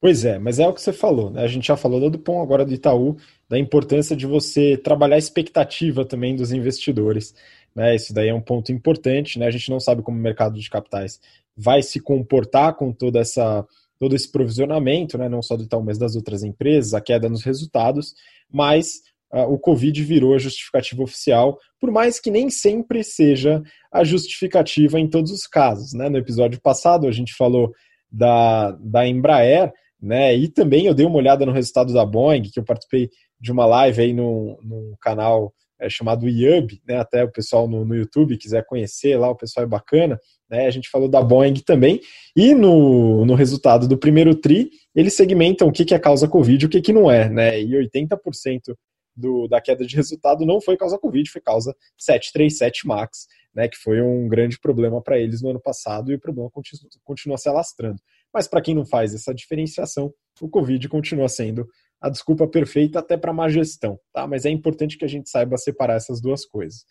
Pois 0.00 0.24
é, 0.24 0.38
mas 0.38 0.58
é 0.58 0.66
o 0.66 0.72
que 0.72 0.80
você 0.80 0.94
falou, 0.94 1.30
né? 1.30 1.42
A 1.42 1.46
gente 1.46 1.66
já 1.66 1.76
falou 1.76 2.08
do 2.08 2.18
pão 2.18 2.40
agora 2.40 2.64
do 2.64 2.72
Itaú, 2.72 3.18
da 3.46 3.58
importância 3.58 4.16
de 4.16 4.26
você 4.26 4.74
trabalhar 4.78 5.16
a 5.16 5.18
expectativa 5.18 6.06
também 6.06 6.34
dos 6.34 6.52
investidores. 6.52 7.34
Né? 7.74 7.94
Isso 7.94 8.14
daí 8.14 8.28
é 8.28 8.34
um 8.34 8.40
ponto 8.40 8.72
importante, 8.72 9.38
né? 9.38 9.46
A 9.46 9.50
gente 9.50 9.68
não 9.68 9.78
sabe 9.78 10.00
como 10.00 10.18
o 10.18 10.20
mercado 10.20 10.58
de 10.58 10.70
capitais 10.70 11.20
vai 11.60 11.82
se 11.82 12.00
comportar 12.00 12.74
com 12.74 12.92
toda 12.92 13.20
essa 13.20 13.66
todo 13.98 14.16
esse 14.16 14.32
provisionamento, 14.32 15.18
né, 15.18 15.28
não 15.28 15.42
só 15.42 15.58
do 15.58 15.64
Itaú, 15.64 15.84
mas 15.84 15.98
das 15.98 16.16
outras 16.16 16.42
empresas, 16.42 16.94
a 16.94 17.02
queda 17.02 17.28
nos 17.28 17.44
resultados, 17.44 18.14
mas 18.50 18.94
uh, 19.30 19.42
o 19.42 19.58
Covid 19.58 20.02
virou 20.02 20.34
a 20.34 20.38
justificativa 20.38 21.02
oficial, 21.02 21.58
por 21.78 21.90
mais 21.90 22.18
que 22.18 22.30
nem 22.30 22.48
sempre 22.48 23.04
seja 23.04 23.62
a 23.92 24.02
justificativa 24.02 24.98
em 24.98 25.06
todos 25.06 25.30
os 25.30 25.46
casos. 25.46 25.92
Né? 25.92 26.08
No 26.08 26.16
episódio 26.16 26.58
passado, 26.62 27.06
a 27.06 27.12
gente 27.12 27.34
falou 27.34 27.74
da, 28.10 28.70
da 28.80 29.06
Embraer, 29.06 29.70
né, 30.00 30.34
e 30.34 30.48
também 30.48 30.86
eu 30.86 30.94
dei 30.94 31.04
uma 31.04 31.18
olhada 31.18 31.44
no 31.44 31.52
resultado 31.52 31.92
da 31.92 32.06
Boeing, 32.06 32.44
que 32.50 32.58
eu 32.58 32.64
participei 32.64 33.10
de 33.38 33.52
uma 33.52 33.66
live 33.66 34.00
aí 34.00 34.14
no, 34.14 34.58
no 34.62 34.96
canal 34.98 35.52
é, 35.80 35.88
chamado 35.88 36.28
IUB, 36.28 36.80
né? 36.86 36.98
Até 36.98 37.24
o 37.24 37.32
pessoal 37.32 37.66
no, 37.66 37.84
no 37.84 37.96
YouTube 37.96 38.36
quiser 38.36 38.64
conhecer 38.66 39.16
lá, 39.16 39.30
o 39.30 39.36
pessoal 39.36 39.64
é 39.64 39.68
bacana. 39.68 40.18
Né? 40.48 40.66
A 40.66 40.70
gente 40.70 40.90
falou 40.90 41.08
da 41.08 41.22
Boeing 41.22 41.54
também. 41.54 42.00
E 42.36 42.54
no, 42.54 43.24
no 43.24 43.34
resultado 43.34 43.88
do 43.88 43.96
primeiro 43.96 44.34
TRI, 44.34 44.70
eles 44.94 45.14
segmentam 45.14 45.68
o 45.68 45.72
que, 45.72 45.84
que 45.84 45.94
é 45.94 45.98
causa 45.98 46.28
Covid 46.28 46.62
e 46.62 46.66
o 46.66 46.68
que, 46.68 46.80
que 46.80 46.92
não 46.92 47.10
é, 47.10 47.28
né? 47.28 47.60
E 47.60 47.70
80% 47.70 48.74
do, 49.16 49.48
da 49.48 49.60
queda 49.60 49.86
de 49.86 49.96
resultado 49.96 50.44
não 50.44 50.60
foi 50.60 50.76
causa 50.76 50.98
Covid, 50.98 51.30
foi 51.30 51.40
causa 51.40 51.74
737 51.98 52.86
MAX, 52.86 53.26
né? 53.54 53.68
Que 53.68 53.76
foi 53.76 54.02
um 54.02 54.28
grande 54.28 54.58
problema 54.58 55.00
para 55.00 55.18
eles 55.18 55.40
no 55.40 55.50
ano 55.50 55.60
passado 55.60 56.12
e 56.12 56.14
o 56.14 56.20
problema 56.20 56.50
continua, 56.50 56.88
continua 57.04 57.38
se 57.38 57.48
alastrando. 57.48 58.00
Mas 58.32 58.46
para 58.46 58.60
quem 58.60 58.74
não 58.74 58.84
faz 58.84 59.14
essa 59.14 59.34
diferenciação, 59.34 60.12
o 60.40 60.48
Covid 60.48 60.88
continua 60.88 61.28
sendo 61.28 61.66
a 62.00 62.08
desculpa 62.08 62.46
perfeita 62.46 62.98
até 62.98 63.16
para 63.16 63.32
má 63.32 63.48
gestão, 63.48 63.98
tá? 64.12 64.26
Mas 64.26 64.44
é 64.44 64.50
importante 64.50 64.96
que 64.96 65.04
a 65.04 65.08
gente 65.08 65.28
saiba 65.28 65.56
separar 65.56 65.94
essas 65.94 66.20
duas 66.20 66.46
coisas. 66.46 66.84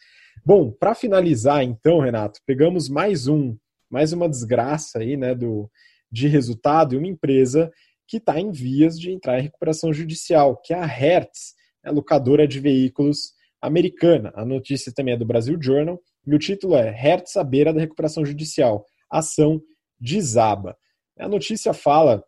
Bom, 0.46 0.72
para 0.72 0.94
finalizar, 0.94 1.64
então, 1.64 2.00
Renato, 2.00 2.40
pegamos 2.46 2.88
mais 2.88 3.28
um, 3.28 3.58
mais 3.90 4.14
uma 4.14 4.30
desgraça 4.30 5.00
aí, 5.00 5.18
né, 5.18 5.34
do, 5.34 5.70
de 6.12 6.28
resultado 6.28 6.94
e 6.94 6.98
uma 6.98 7.08
empresa 7.08 7.72
que 8.08 8.18
está 8.18 8.40
em 8.40 8.52
vias 8.52 9.00
de 9.00 9.12
entrar 9.12 9.40
em 9.40 9.44
recuperação 9.44 9.92
judicial, 9.92 10.58
que 10.58 10.74
é 10.74 10.78
a 10.78 10.86
Hertz, 10.86 11.54
a 11.84 11.92
locadora 11.92 12.48
de 12.48 12.60
veículos 12.60 13.34
americana. 13.62 14.32
A 14.36 14.46
notícia 14.46 14.92
também 14.94 15.14
é 15.14 15.18
do 15.18 15.26
Brasil 15.26 15.58
Journal 15.62 16.00
e 16.26 16.34
o 16.34 16.40
título 16.40 16.76
é 16.76 16.90
Hertz 16.90 17.36
à 17.38 17.44
beira 17.44 17.74
da 17.74 17.80
recuperação 17.80 18.26
judicial, 18.26 18.86
ação 19.10 19.62
desaba. 20.00 20.78
A 21.20 21.28
notícia 21.28 21.74
fala 21.74 22.24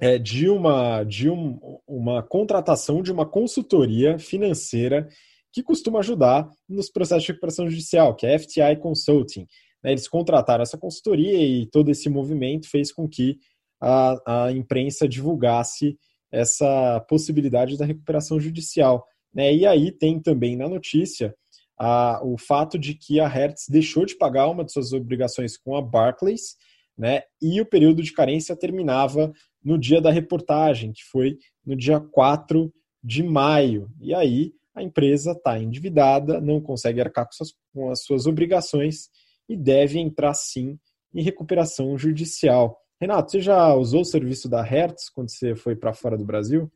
é, 0.00 0.18
de, 0.18 0.48
uma, 0.48 1.04
de 1.04 1.28
um, 1.28 1.58
uma 1.86 2.22
contratação 2.22 3.02
de 3.02 3.12
uma 3.12 3.26
consultoria 3.26 4.18
financeira 4.18 5.06
que 5.52 5.62
costuma 5.62 5.98
ajudar 5.98 6.48
nos 6.68 6.90
processos 6.90 7.24
de 7.24 7.28
recuperação 7.28 7.68
judicial, 7.68 8.14
que 8.16 8.26
é 8.26 8.34
a 8.34 8.38
FTI 8.38 8.76
Consulting. 8.80 9.46
Né? 9.82 9.92
Eles 9.92 10.08
contrataram 10.08 10.62
essa 10.62 10.78
consultoria 10.78 11.38
e 11.42 11.66
todo 11.66 11.90
esse 11.90 12.08
movimento 12.08 12.68
fez 12.68 12.92
com 12.92 13.08
que 13.08 13.36
a, 13.80 14.46
a 14.46 14.52
imprensa 14.52 15.08
divulgasse 15.08 15.98
essa 16.32 17.00
possibilidade 17.08 17.76
da 17.76 17.84
recuperação 17.84 18.40
judicial. 18.40 19.04
Né? 19.34 19.54
E 19.54 19.66
aí 19.66 19.92
tem 19.92 20.20
também 20.20 20.56
na 20.56 20.68
notícia 20.68 21.34
a, 21.78 22.20
o 22.24 22.38
fato 22.38 22.78
de 22.78 22.94
que 22.94 23.18
a 23.20 23.26
Hertz 23.26 23.66
deixou 23.68 24.06
de 24.06 24.16
pagar 24.16 24.48
uma 24.48 24.64
de 24.64 24.72
suas 24.72 24.92
obrigações 24.92 25.56
com 25.56 25.76
a 25.76 25.82
Barclays, 25.82 26.56
né? 26.96 27.22
E 27.40 27.58
o 27.62 27.64
período 27.64 28.02
de 28.02 28.12
carência 28.12 28.54
terminava 28.54 29.32
no 29.62 29.78
dia 29.78 30.00
da 30.00 30.10
reportagem, 30.10 30.92
que 30.92 31.02
foi 31.10 31.36
no 31.64 31.76
dia 31.76 32.00
4 32.00 32.72
de 33.02 33.22
maio. 33.22 33.90
E 34.00 34.14
aí 34.14 34.52
a 34.74 34.82
empresa 34.82 35.32
está 35.32 35.58
endividada, 35.58 36.40
não 36.40 36.60
consegue 36.60 37.00
arcar 37.00 37.26
com, 37.26 37.32
suas, 37.32 37.54
com 37.72 37.90
as 37.90 38.02
suas 38.02 38.26
obrigações 38.26 39.08
e 39.48 39.56
deve 39.56 39.98
entrar 39.98 40.34
sim 40.34 40.78
em 41.14 41.22
recuperação 41.22 41.96
judicial. 41.98 42.78
Renato, 43.00 43.30
você 43.30 43.40
já 43.40 43.74
usou 43.74 44.02
o 44.02 44.04
serviço 44.04 44.48
da 44.48 44.62
Hertz 44.62 45.10
quando 45.10 45.30
você 45.30 45.54
foi 45.54 45.74
para 45.74 45.92
fora 45.92 46.16
do 46.16 46.24
Brasil? 46.24 46.70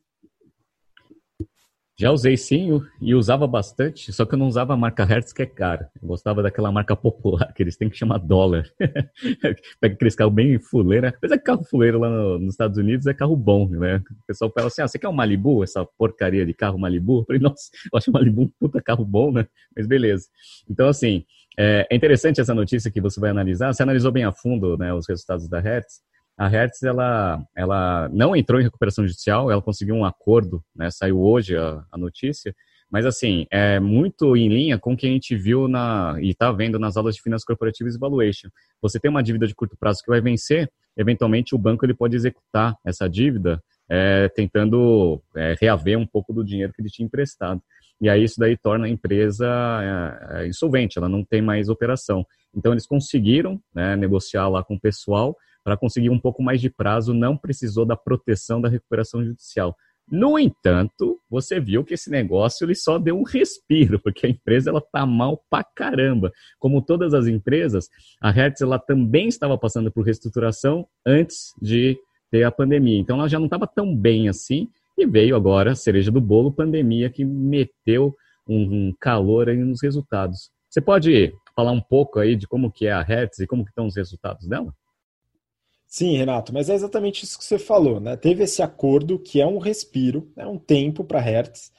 Já 1.97 2.11
usei 2.11 2.35
sim 2.35 2.81
e 3.01 3.15
usava 3.15 3.47
bastante, 3.47 4.11
só 4.11 4.25
que 4.25 4.35
eu 4.35 4.39
não 4.39 4.47
usava 4.47 4.73
a 4.73 4.77
marca 4.77 5.05
Hertz, 5.05 5.31
que 5.31 5.41
é 5.41 5.45
cara. 5.45 5.89
Eu 6.01 6.09
gostava 6.09 6.43
daquela 6.43 6.69
marca 6.69 6.93
popular, 6.93 7.53
que 7.53 7.63
eles 7.63 7.77
têm 7.77 7.89
que 7.89 7.97
chamar 7.97 8.17
dólar. 8.17 8.69
Pega 9.79 9.95
aqueles 9.95 10.13
carros 10.13 10.33
bem 10.33 10.59
fuleira. 10.59 11.13
Apesar 11.15 11.37
que 11.37 11.45
carro 11.45 11.63
fuleiro 11.63 11.99
lá 11.99 12.09
no, 12.09 12.39
nos 12.39 12.53
Estados 12.53 12.77
Unidos 12.77 13.07
é 13.07 13.13
carro 13.13 13.37
bom, 13.37 13.69
né? 13.69 14.03
O 14.11 14.25
pessoal 14.27 14.51
fala 14.53 14.67
assim: 14.67 14.81
ah, 14.81 14.87
você 14.89 14.99
quer 14.99 15.07
um 15.07 15.13
Malibu, 15.13 15.63
essa 15.63 15.85
porcaria 15.97 16.45
de 16.45 16.53
carro 16.53 16.77
Malibu? 16.77 17.21
Eu 17.21 17.25
falei, 17.25 17.41
nossa, 17.41 17.69
eu 17.91 17.97
acho 17.97 18.09
o 18.09 18.13
Malibu 18.13 18.41
um 18.41 18.51
puta 18.59 18.81
carro 18.81 19.05
bom, 19.05 19.31
né? 19.31 19.47
Mas 19.75 19.87
beleza. 19.87 20.27
Então, 20.69 20.89
assim, 20.89 21.23
é, 21.57 21.87
é 21.89 21.95
interessante 21.95 22.41
essa 22.41 22.53
notícia 22.53 22.91
que 22.91 22.99
você 22.99 23.21
vai 23.21 23.29
analisar. 23.29 23.73
Você 23.73 23.83
analisou 23.83 24.11
bem 24.11 24.25
a 24.25 24.33
fundo 24.33 24.77
né, 24.77 24.93
os 24.93 25.07
resultados 25.07 25.47
da 25.47 25.61
Hertz 25.61 26.01
a 26.37 26.47
Hertz 26.47 26.83
ela, 26.83 27.43
ela 27.55 28.09
não 28.09 28.35
entrou 28.35 28.59
em 28.59 28.63
recuperação 28.63 29.05
judicial, 29.07 29.49
ela 29.49 29.61
conseguiu 29.61 29.95
um 29.95 30.05
acordo, 30.05 30.63
né, 30.75 30.89
saiu 30.91 31.21
hoje 31.21 31.55
a, 31.55 31.83
a 31.91 31.97
notícia, 31.97 32.53
mas 32.91 33.05
assim, 33.05 33.45
é 33.51 33.79
muito 33.79 34.35
em 34.35 34.47
linha 34.47 34.77
com 34.77 34.93
o 34.93 34.97
que 34.97 35.07
a 35.07 35.09
gente 35.09 35.35
viu 35.35 35.67
na, 35.67 36.17
e 36.21 36.29
está 36.29 36.51
vendo 36.51 36.77
nas 36.77 36.95
aulas 36.95 37.15
de 37.15 37.21
Finanças 37.21 37.45
Corporativas 37.45 37.95
e 37.95 37.99
Valuation. 37.99 38.49
Você 38.81 38.99
tem 38.99 39.09
uma 39.09 39.23
dívida 39.23 39.47
de 39.47 39.55
curto 39.55 39.75
prazo 39.77 40.01
que 40.03 40.09
vai 40.09 40.21
vencer, 40.21 40.69
eventualmente 40.95 41.55
o 41.55 41.57
banco 41.57 41.85
ele 41.85 41.93
pode 41.93 42.15
executar 42.15 42.75
essa 42.85 43.09
dívida, 43.09 43.61
é, 43.89 44.29
tentando 44.29 45.21
é, 45.35 45.55
reaver 45.59 45.97
um 45.97 46.05
pouco 46.05 46.33
do 46.33 46.43
dinheiro 46.43 46.73
que 46.73 46.81
ele 46.81 46.89
tinha 46.89 47.05
emprestado. 47.05 47.61
E 48.01 48.09
aí 48.09 48.23
isso 48.23 48.39
daí 48.39 48.57
torna 48.57 48.85
a 48.85 48.89
empresa 48.89 49.47
é, 50.31 50.43
é 50.43 50.47
insolvente, 50.47 50.97
ela 50.97 51.09
não 51.09 51.23
tem 51.23 51.41
mais 51.41 51.69
operação. 51.69 52.25
Então 52.55 52.71
eles 52.71 52.85
conseguiram 52.85 53.59
né, 53.73 53.95
negociar 53.95 54.47
lá 54.47 54.63
com 54.63 54.75
o 54.75 54.79
pessoal, 54.79 55.35
para 55.65 55.75
conseguir 55.75 56.11
um 56.11 56.19
pouco 56.19 56.43
mais 56.43 56.61
de 56.61 56.69
prazo, 56.69 57.11
não 57.11 57.35
precisou 57.35 57.87
da 57.87 57.97
proteção 57.97 58.61
da 58.61 58.69
recuperação 58.69 59.25
judicial. 59.25 59.75
No 60.07 60.37
entanto, 60.37 61.19
você 61.27 61.59
viu 61.59 61.83
que 61.83 61.95
esse 61.95 62.11
negócio 62.11 62.63
ele 62.63 62.75
só 62.75 62.99
deu 62.99 63.17
um 63.17 63.23
respiro, 63.23 63.99
porque 63.99 64.27
a 64.27 64.29
empresa 64.29 64.69
ela 64.69 64.79
tá 64.79 65.03
mal 65.03 65.43
pra 65.49 65.63
caramba. 65.63 66.31
Como 66.59 66.83
todas 66.83 67.15
as 67.15 67.25
empresas, 67.25 67.89
a 68.21 68.29
Hertz 68.29 68.61
ela 68.61 68.77
também 68.77 69.27
estava 69.27 69.57
passando 69.57 69.91
por 69.91 70.05
reestruturação 70.05 70.87
antes 71.03 71.51
de 71.59 71.97
ter 72.29 72.43
a 72.43 72.51
pandemia. 72.51 72.99
Então 72.99 73.17
ela 73.17 73.27
já 73.27 73.39
não 73.39 73.45
estava 73.45 73.65
tão 73.65 73.95
bem 73.95 74.29
assim 74.29 74.69
e 74.95 75.07
veio 75.07 75.35
agora 75.35 75.71
a 75.71 75.75
cereja 75.75 76.11
do 76.11 76.21
bolo, 76.21 76.53
pandemia 76.53 77.09
que 77.09 77.25
meteu 77.25 78.15
um, 78.47 78.93
calor 78.99 79.49
aí 79.49 79.57
nos 79.57 79.81
resultados. 79.81 80.51
Você 80.69 80.79
pode 80.79 81.33
falar 81.55 81.71
um 81.71 81.81
pouco 81.81 82.19
aí 82.19 82.35
de 82.35 82.47
como 82.47 82.71
que 82.71 82.85
é 82.85 82.91
a 82.91 83.01
Hertz 83.01 83.39
e 83.39 83.47
como 83.47 83.65
que 83.65 83.71
estão 83.71 83.87
os 83.87 83.95
resultados 83.95 84.47
dela? 84.47 84.71
Sim, 85.97 86.17
Renato, 86.17 86.53
mas 86.53 86.69
é 86.69 86.73
exatamente 86.73 87.23
isso 87.23 87.39
que 87.39 87.45
você 87.45 87.57
falou, 87.57 88.01
né? 88.01 88.17
Teve 88.17 88.43
esse 88.43 88.61
acordo 88.61 89.17
que 89.17 89.39
é 89.39 89.47
um 89.47 89.59
respiro, 89.59 90.29
é 90.35 90.45
um 90.45 90.57
tempo 90.57 91.05
para 91.05 91.21
Hertz, 91.21 91.71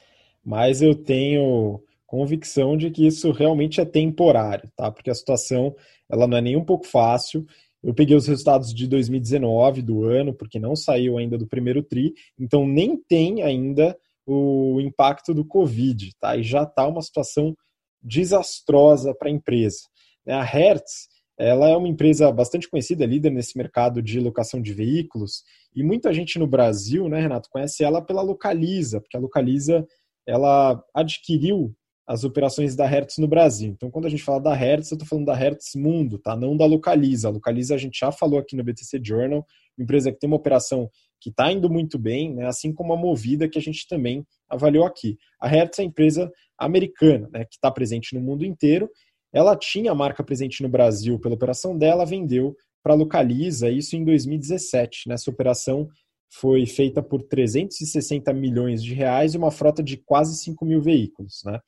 mas 0.43 0.81
eu 0.81 0.95
tenho 0.95 1.79
convicção 2.07 2.75
de 2.75 2.89
que 2.89 3.05
isso 3.05 3.29
realmente 3.31 3.79
é 3.79 3.85
temporário, 3.85 4.71
tá? 4.75 4.91
Porque 4.91 5.11
a 5.11 5.13
situação 5.13 5.75
ela 6.09 6.25
não 6.25 6.35
é 6.35 6.41
nem 6.41 6.57
um 6.57 6.65
pouco 6.65 6.87
fácil. 6.87 7.45
Eu 7.83 7.93
peguei 7.93 8.17
os 8.17 8.25
resultados 8.25 8.73
de 8.73 8.87
2019 8.87 9.83
do 9.83 10.03
ano, 10.05 10.33
porque 10.33 10.57
não 10.57 10.75
saiu 10.75 11.19
ainda 11.19 11.37
do 11.37 11.45
primeiro 11.45 11.83
tri, 11.83 12.15
então 12.39 12.65
nem 12.65 12.97
tem 12.97 13.43
ainda 13.43 13.95
o 14.25 14.81
impacto 14.81 15.31
do 15.31 15.45
Covid, 15.45 16.11
tá? 16.19 16.35
E 16.35 16.41
já 16.41 16.63
está 16.63 16.87
uma 16.87 17.03
situação 17.03 17.55
desastrosa 18.01 19.13
para 19.13 19.27
a 19.27 19.31
empresa. 19.31 19.81
A 20.25 20.41
Hertz 20.41 21.07
ela 21.37 21.69
é 21.69 21.77
uma 21.77 21.87
empresa 21.87 22.31
bastante 22.31 22.69
conhecida, 22.69 23.05
líder 23.05 23.29
nesse 23.29 23.57
mercado 23.57 24.01
de 24.01 24.19
locação 24.19 24.61
de 24.61 24.73
veículos, 24.73 25.43
e 25.75 25.83
muita 25.83 26.13
gente 26.13 26.39
no 26.39 26.47
Brasil, 26.47 27.07
né, 27.07 27.19
Renato, 27.19 27.49
conhece 27.49 27.83
ela 27.83 28.01
pela 28.01 28.21
Localiza, 28.21 28.99
porque 28.99 29.15
a 29.15 29.19
Localiza 29.19 29.85
ela 30.25 30.83
adquiriu 30.93 31.73
as 32.07 32.23
operações 32.23 32.73
da 32.75 32.85
Hertz 32.85 33.17
no 33.17 33.27
Brasil. 33.27 33.69
Então, 33.69 33.91
quando 33.91 34.05
a 34.05 34.09
gente 34.09 34.23
fala 34.23 34.39
da 34.39 34.53
Hertz, 34.53 34.89
eu 34.89 34.95
estou 34.95 35.07
falando 35.07 35.25
da 35.25 35.35
Hertz 35.35 35.75
Mundo, 35.75 36.17
tá? 36.17 36.37
Não 36.37 36.55
da 36.55 36.65
Localiza. 36.65 37.27
A 37.27 37.31
Localiza 37.31 37.75
a 37.75 37.77
gente 37.77 37.99
já 37.99 38.13
falou 38.13 38.39
aqui 38.39 38.55
no 38.55 38.63
BTC 38.63 39.01
Journal, 39.03 39.45
empresa 39.77 40.11
que 40.11 40.17
tem 40.17 40.29
uma 40.29 40.37
operação 40.37 40.89
que 41.19 41.29
está 41.29 41.51
indo 41.51 41.69
muito 41.69 41.99
bem, 41.99 42.33
né? 42.33 42.45
assim 42.45 42.71
como 42.73 42.93
a 42.93 42.97
Movida, 42.97 43.49
que 43.49 43.57
a 43.57 43.61
gente 43.61 43.87
também 43.87 44.25
avaliou 44.49 44.85
aqui. 44.85 45.17
A 45.39 45.47
Hertz 45.47 45.79
é 45.79 45.81
a 45.81 45.85
empresa 45.85 46.31
americana, 46.57 47.27
né? 47.31 47.43
que 47.43 47.55
está 47.55 47.69
presente 47.69 48.15
no 48.15 48.21
mundo 48.21 48.45
inteiro 48.45 48.89
ela 49.33 49.55
tinha 49.55 49.91
a 49.91 49.95
marca 49.95 50.23
presente 50.23 50.63
no 50.63 50.69
Brasil 50.69 51.19
pela 51.19 51.35
operação 51.35 51.77
dela, 51.77 52.05
vendeu 52.05 52.55
para 52.83 52.93
a 52.93 52.95
Localiza, 52.95 53.69
isso 53.69 53.95
em 53.95 54.03
2017. 54.03 55.09
Nessa 55.09 55.29
operação 55.29 55.87
foi 56.29 56.65
feita 56.65 57.01
por 57.01 57.23
360 57.23 58.33
milhões 58.33 58.83
de 58.83 58.93
reais 58.93 59.33
e 59.33 59.37
uma 59.37 59.51
frota 59.51 59.81
de 59.81 59.97
quase 59.97 60.37
5 60.37 60.65
mil 60.65 60.81
veículos. 60.81 61.41
Né? 61.45 61.59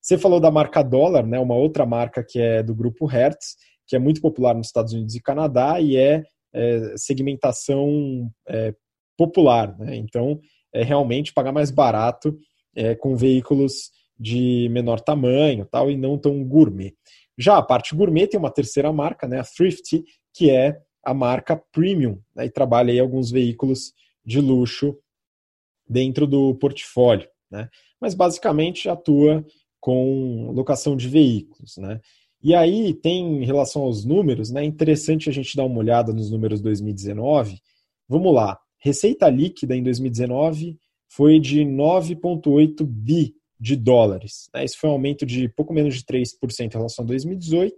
Você 0.00 0.16
falou 0.16 0.40
da 0.40 0.50
marca 0.50 0.82
dólar, 0.82 1.26
né? 1.26 1.38
uma 1.38 1.54
outra 1.54 1.84
marca 1.84 2.24
que 2.26 2.38
é 2.38 2.62
do 2.62 2.74
grupo 2.74 3.06
Hertz, 3.06 3.56
que 3.86 3.96
é 3.96 3.98
muito 3.98 4.20
popular 4.20 4.54
nos 4.54 4.68
Estados 4.68 4.92
Unidos 4.92 5.14
e 5.14 5.22
Canadá 5.22 5.80
e 5.80 5.96
é, 5.96 6.22
é 6.52 6.94
segmentação 6.96 8.28
é, 8.48 8.74
popular. 9.16 9.76
Né? 9.78 9.96
Então, 9.96 10.40
é 10.72 10.82
realmente 10.82 11.32
pagar 11.32 11.52
mais 11.52 11.70
barato 11.70 12.36
é, 12.74 12.94
com 12.94 13.16
veículos 13.16 13.90
de 14.18 14.68
menor 14.70 15.00
tamanho 15.00 15.66
tal, 15.66 15.90
e 15.90 15.96
não 15.96 16.18
tão 16.18 16.42
gourmet. 16.44 16.94
Já 17.38 17.58
a 17.58 17.62
parte 17.62 17.94
gourmet 17.94 18.26
tem 18.26 18.40
uma 18.40 18.50
terceira 18.50 18.92
marca, 18.92 19.28
né, 19.28 19.40
a 19.40 19.44
Thrifty, 19.44 20.04
que 20.34 20.50
é 20.50 20.78
a 21.04 21.12
marca 21.12 21.62
premium, 21.72 22.18
né, 22.34 22.46
e 22.46 22.50
trabalha 22.50 22.92
aí 22.92 22.98
alguns 22.98 23.30
veículos 23.30 23.92
de 24.24 24.40
luxo 24.40 24.96
dentro 25.88 26.26
do 26.26 26.54
portfólio. 26.54 27.28
Né, 27.50 27.68
mas 28.00 28.14
basicamente 28.14 28.88
atua 28.88 29.44
com 29.78 30.50
locação 30.52 30.96
de 30.96 31.08
veículos. 31.08 31.76
Né. 31.76 32.00
E 32.42 32.54
aí 32.54 32.94
tem, 32.94 33.42
em 33.42 33.44
relação 33.44 33.82
aos 33.82 34.04
números, 34.04 34.50
né, 34.50 34.64
interessante 34.64 35.28
a 35.28 35.32
gente 35.32 35.56
dar 35.56 35.64
uma 35.64 35.78
olhada 35.78 36.12
nos 36.12 36.30
números 36.30 36.60
2019. 36.60 37.58
Vamos 38.08 38.34
lá, 38.34 38.58
receita 38.78 39.28
líquida 39.28 39.76
em 39.76 39.82
2019 39.82 40.78
foi 41.08 41.38
de 41.38 41.60
9,8 41.60 42.84
bi 42.84 43.34
de 43.58 43.76
dólares. 43.76 44.48
Né? 44.54 44.64
Isso 44.64 44.78
foi 44.78 44.90
um 44.90 44.94
aumento 44.94 45.24
de 45.24 45.48
pouco 45.48 45.72
menos 45.72 45.94
de 45.94 46.04
3% 46.04 46.32
em 46.60 46.68
relação 46.68 47.04
a 47.04 47.08
2018. 47.08 47.74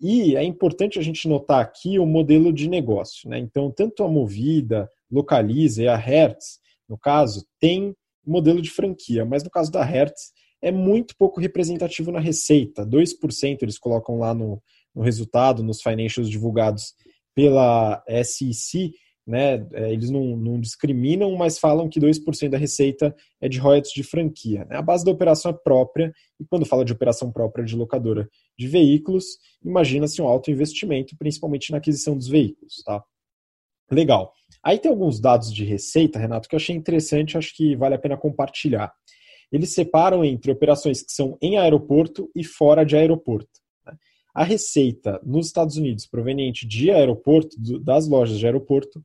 E 0.00 0.36
é 0.36 0.44
importante 0.44 0.98
a 0.98 1.02
gente 1.02 1.28
notar 1.28 1.60
aqui 1.60 1.98
o 1.98 2.06
modelo 2.06 2.52
de 2.52 2.68
negócio. 2.68 3.28
Né? 3.28 3.38
Então, 3.38 3.70
tanto 3.70 4.04
a 4.04 4.08
Movida, 4.08 4.88
Localiza 5.10 5.82
e 5.82 5.88
a 5.88 5.96
Hertz, 5.96 6.60
no 6.88 6.96
caso, 6.96 7.46
tem 7.60 7.94
modelo 8.24 8.60
de 8.60 8.70
franquia, 8.70 9.24
mas 9.24 9.42
no 9.42 9.50
caso 9.50 9.70
da 9.72 9.82
Hertz 9.82 10.32
é 10.60 10.70
muito 10.70 11.16
pouco 11.16 11.40
representativo 11.40 12.10
na 12.10 12.20
receita. 12.20 12.86
2% 12.86 13.58
eles 13.62 13.78
colocam 13.78 14.18
lá 14.18 14.34
no, 14.34 14.62
no 14.94 15.02
resultado, 15.02 15.62
nos 15.62 15.80
financials 15.80 16.28
divulgados 16.28 16.94
pela 17.34 18.02
SEC, 18.24 18.92
né? 19.28 19.66
É, 19.74 19.92
eles 19.92 20.08
não, 20.08 20.36
não, 20.36 20.58
discriminam, 20.58 21.36
mas 21.36 21.58
falam 21.58 21.86
que 21.86 22.00
2% 22.00 22.48
da 22.48 22.56
receita 22.56 23.14
é 23.40 23.48
de 23.48 23.58
royalties 23.58 23.92
de 23.92 24.02
franquia. 24.02 24.64
Né? 24.64 24.76
A 24.76 24.82
base 24.82 25.04
da 25.04 25.10
operação 25.10 25.50
é 25.50 25.54
própria, 25.54 26.12
e 26.40 26.46
quando 26.46 26.64
fala 26.64 26.82
de 26.82 26.94
operação 26.94 27.30
própria 27.30 27.62
de 27.62 27.76
locadora 27.76 28.26
de 28.58 28.66
veículos, 28.66 29.38
imagina-se 29.62 30.22
um 30.22 30.26
alto 30.26 30.50
investimento, 30.50 31.14
principalmente 31.18 31.70
na 31.70 31.76
aquisição 31.76 32.16
dos 32.16 32.26
veículos. 32.26 32.82
Tá? 32.84 33.04
Legal. 33.90 34.32
Aí 34.62 34.78
tem 34.78 34.90
alguns 34.90 35.20
dados 35.20 35.52
de 35.52 35.62
receita, 35.62 36.18
Renato, 36.18 36.48
que 36.48 36.54
eu 36.54 36.58
achei 36.58 36.74
interessante, 36.74 37.36
acho 37.36 37.54
que 37.54 37.76
vale 37.76 37.96
a 37.96 37.98
pena 37.98 38.16
compartilhar. 38.16 38.90
Eles 39.52 39.74
separam 39.74 40.24
entre 40.24 40.50
operações 40.50 41.02
que 41.02 41.12
são 41.12 41.36
em 41.42 41.58
aeroporto 41.58 42.30
e 42.34 42.42
fora 42.42 42.82
de 42.82 42.96
aeroporto. 42.96 43.50
Né? 43.86 43.92
A 44.34 44.42
receita 44.42 45.20
nos 45.22 45.48
Estados 45.48 45.76
Unidos 45.76 46.06
proveniente 46.06 46.66
de 46.66 46.90
aeroporto, 46.90 47.56
das 47.82 48.08
lojas 48.08 48.38
de 48.38 48.46
aeroporto, 48.46 49.04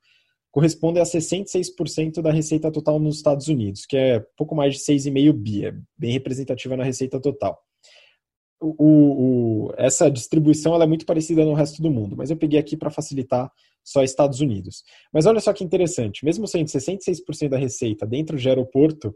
corresponde 0.53 0.99
a 0.99 1.03
66% 1.03 2.21
da 2.21 2.31
receita 2.31 2.71
total 2.71 2.99
nos 2.99 3.15
Estados 3.17 3.47
Unidos, 3.47 3.87
que 3.87 3.97
é 3.97 4.19
pouco 4.37 4.53
mais 4.55 4.75
de 4.75 4.81
6,5 4.81 5.33
bi, 5.33 5.65
é 5.65 5.73
bem 5.97 6.11
representativa 6.11 6.77
na 6.77 6.83
receita 6.83 7.19
total. 7.19 7.59
o, 8.61 8.75
o, 8.77 9.73
essa 9.77 10.11
distribuição 10.11 10.79
é 10.79 10.85
muito 10.85 11.07
parecida 11.07 11.43
no 11.43 11.55
resto 11.55 11.81
do 11.81 11.89
mundo, 11.89 12.15
mas 12.15 12.29
eu 12.29 12.37
peguei 12.37 12.59
aqui 12.59 12.77
para 12.77 12.91
facilitar 12.91 13.51
só 13.83 14.03
Estados 14.03 14.41
Unidos. 14.41 14.83
Mas 15.11 15.25
olha 15.25 15.39
só 15.39 15.51
que 15.51 15.63
interessante, 15.63 16.23
mesmo 16.23 16.47
sendo 16.47 16.67
66% 16.67 17.49
da 17.49 17.57
receita 17.57 18.05
dentro 18.05 18.37
de 18.37 18.47
aeroporto, 18.47 19.13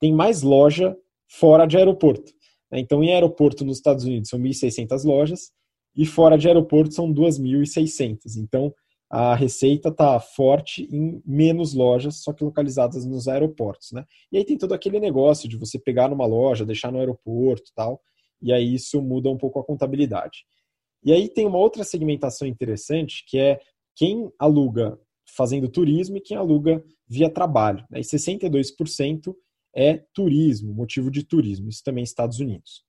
tem 0.00 0.14
mais 0.14 0.40
loja 0.40 0.96
fora 1.28 1.66
de 1.66 1.76
aeroporto. 1.76 2.32
Né? 2.72 2.80
Então, 2.80 3.04
em 3.04 3.12
aeroporto 3.12 3.66
nos 3.66 3.76
Estados 3.76 4.06
Unidos 4.06 4.30
são 4.30 4.40
1.600 4.40 5.04
lojas 5.04 5.52
e 5.94 6.06
fora 6.06 6.38
de 6.38 6.48
aeroporto 6.48 6.94
são 6.94 7.12
2.600. 7.12 8.16
Então, 8.38 8.72
a 9.10 9.34
receita 9.34 9.88
está 9.88 10.20
forte 10.20 10.88
em 10.90 11.20
menos 11.26 11.74
lojas, 11.74 12.22
só 12.22 12.32
que 12.32 12.44
localizadas 12.44 13.04
nos 13.04 13.26
aeroportos, 13.26 13.90
né? 13.90 14.04
E 14.30 14.38
aí 14.38 14.44
tem 14.44 14.56
todo 14.56 14.72
aquele 14.72 15.00
negócio 15.00 15.48
de 15.48 15.56
você 15.56 15.80
pegar 15.80 16.08
numa 16.08 16.24
loja, 16.24 16.64
deixar 16.64 16.92
no 16.92 16.98
aeroporto 17.00 17.72
tal, 17.74 18.00
e 18.40 18.52
aí 18.52 18.72
isso 18.72 19.02
muda 19.02 19.28
um 19.28 19.36
pouco 19.36 19.58
a 19.58 19.64
contabilidade. 19.64 20.44
E 21.04 21.12
aí 21.12 21.28
tem 21.28 21.44
uma 21.44 21.58
outra 21.58 21.82
segmentação 21.82 22.46
interessante, 22.46 23.24
que 23.26 23.36
é 23.36 23.60
quem 23.96 24.30
aluga 24.38 24.96
fazendo 25.36 25.68
turismo 25.68 26.16
e 26.16 26.20
quem 26.20 26.36
aluga 26.36 26.82
via 27.08 27.28
trabalho. 27.28 27.84
Né? 27.90 27.98
E 27.98 28.02
62% 28.02 29.34
é 29.74 30.04
turismo, 30.14 30.72
motivo 30.72 31.10
de 31.10 31.24
turismo, 31.24 31.68
isso 31.68 31.82
também 31.82 32.02
é 32.02 32.04
Estados 32.04 32.38
Unidos. 32.38 32.84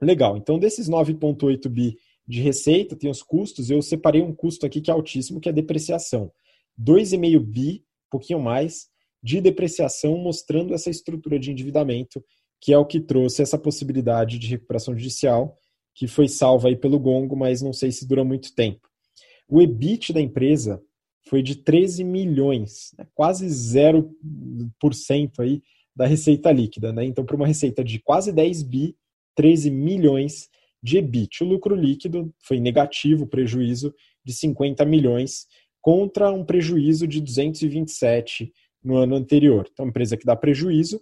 Legal, 0.00 0.36
então 0.36 0.58
desses 0.58 0.88
9,8 0.88 1.68
bi 1.68 1.98
de 2.28 2.42
receita, 2.42 2.94
tem 2.94 3.10
os 3.10 3.22
custos, 3.22 3.70
eu 3.70 3.80
separei 3.80 4.20
um 4.20 4.34
custo 4.34 4.66
aqui 4.66 4.82
que 4.82 4.90
é 4.90 4.94
altíssimo, 4.94 5.40
que 5.40 5.48
é 5.48 5.52
depreciação. 5.52 6.30
2,5 6.78 7.40
bi, 7.40 7.84
pouquinho 8.10 8.38
mais, 8.38 8.88
de 9.22 9.40
depreciação, 9.40 10.18
mostrando 10.18 10.74
essa 10.74 10.90
estrutura 10.90 11.38
de 11.38 11.50
endividamento, 11.50 12.22
que 12.60 12.72
é 12.72 12.78
o 12.78 12.84
que 12.84 13.00
trouxe 13.00 13.40
essa 13.40 13.58
possibilidade 13.58 14.38
de 14.38 14.46
recuperação 14.46 14.94
judicial, 14.94 15.56
que 15.94 16.06
foi 16.06 16.28
salva 16.28 16.68
aí 16.68 16.76
pelo 16.76 17.00
gongo, 17.00 17.34
mas 17.34 17.62
não 17.62 17.72
sei 17.72 17.90
se 17.90 18.06
dura 18.06 18.22
muito 18.22 18.54
tempo. 18.54 18.86
O 19.48 19.62
EBIT 19.62 20.12
da 20.12 20.20
empresa 20.20 20.80
foi 21.28 21.42
de 21.42 21.56
13 21.56 22.04
milhões, 22.04 22.92
né? 22.96 23.06
quase 23.14 23.46
0% 23.46 24.10
aí 25.40 25.62
da 25.96 26.06
receita 26.06 26.52
líquida. 26.52 26.92
Né? 26.92 27.06
Então, 27.06 27.24
para 27.24 27.36
uma 27.36 27.46
receita 27.46 27.82
de 27.82 27.98
quase 27.98 28.32
10 28.32 28.62
bi, 28.64 28.96
13 29.34 29.70
milhões 29.70 30.48
de 30.82 30.98
EBIT. 30.98 31.42
O 31.42 31.46
lucro 31.46 31.74
líquido 31.74 32.32
foi 32.40 32.60
negativo, 32.60 33.26
prejuízo 33.26 33.94
de 34.24 34.32
50 34.32 34.84
milhões, 34.84 35.46
contra 35.80 36.30
um 36.30 36.44
prejuízo 36.44 37.06
de 37.06 37.20
227 37.20 38.52
no 38.82 38.96
ano 38.96 39.16
anterior. 39.16 39.68
Então, 39.72 39.84
uma 39.84 39.90
empresa 39.90 40.16
que 40.16 40.26
dá 40.26 40.36
prejuízo, 40.36 41.00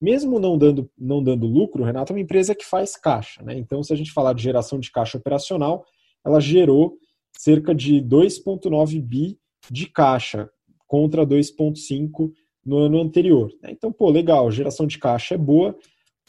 mesmo 0.00 0.38
não 0.38 0.58
dando, 0.58 0.90
não 0.96 1.22
dando 1.22 1.46
lucro, 1.46 1.84
Renato, 1.84 2.12
é 2.12 2.16
uma 2.16 2.22
empresa 2.22 2.54
que 2.54 2.64
faz 2.64 2.96
caixa. 2.96 3.42
Né? 3.42 3.56
Então, 3.56 3.82
se 3.82 3.92
a 3.92 3.96
gente 3.96 4.12
falar 4.12 4.34
de 4.34 4.42
geração 4.42 4.78
de 4.78 4.90
caixa 4.90 5.16
operacional, 5.16 5.84
ela 6.24 6.40
gerou 6.40 6.98
cerca 7.38 7.74
de 7.74 8.00
2,9 8.02 9.00
bi 9.00 9.38
de 9.70 9.86
caixa 9.86 10.50
contra 10.86 11.26
2,5 11.26 12.30
no 12.64 12.78
ano 12.78 13.00
anterior. 13.00 13.50
Né? 13.62 13.70
Então, 13.72 13.92
pô, 13.92 14.10
legal, 14.10 14.50
geração 14.50 14.86
de 14.86 14.98
caixa 14.98 15.34
é 15.34 15.38
boa, 15.38 15.76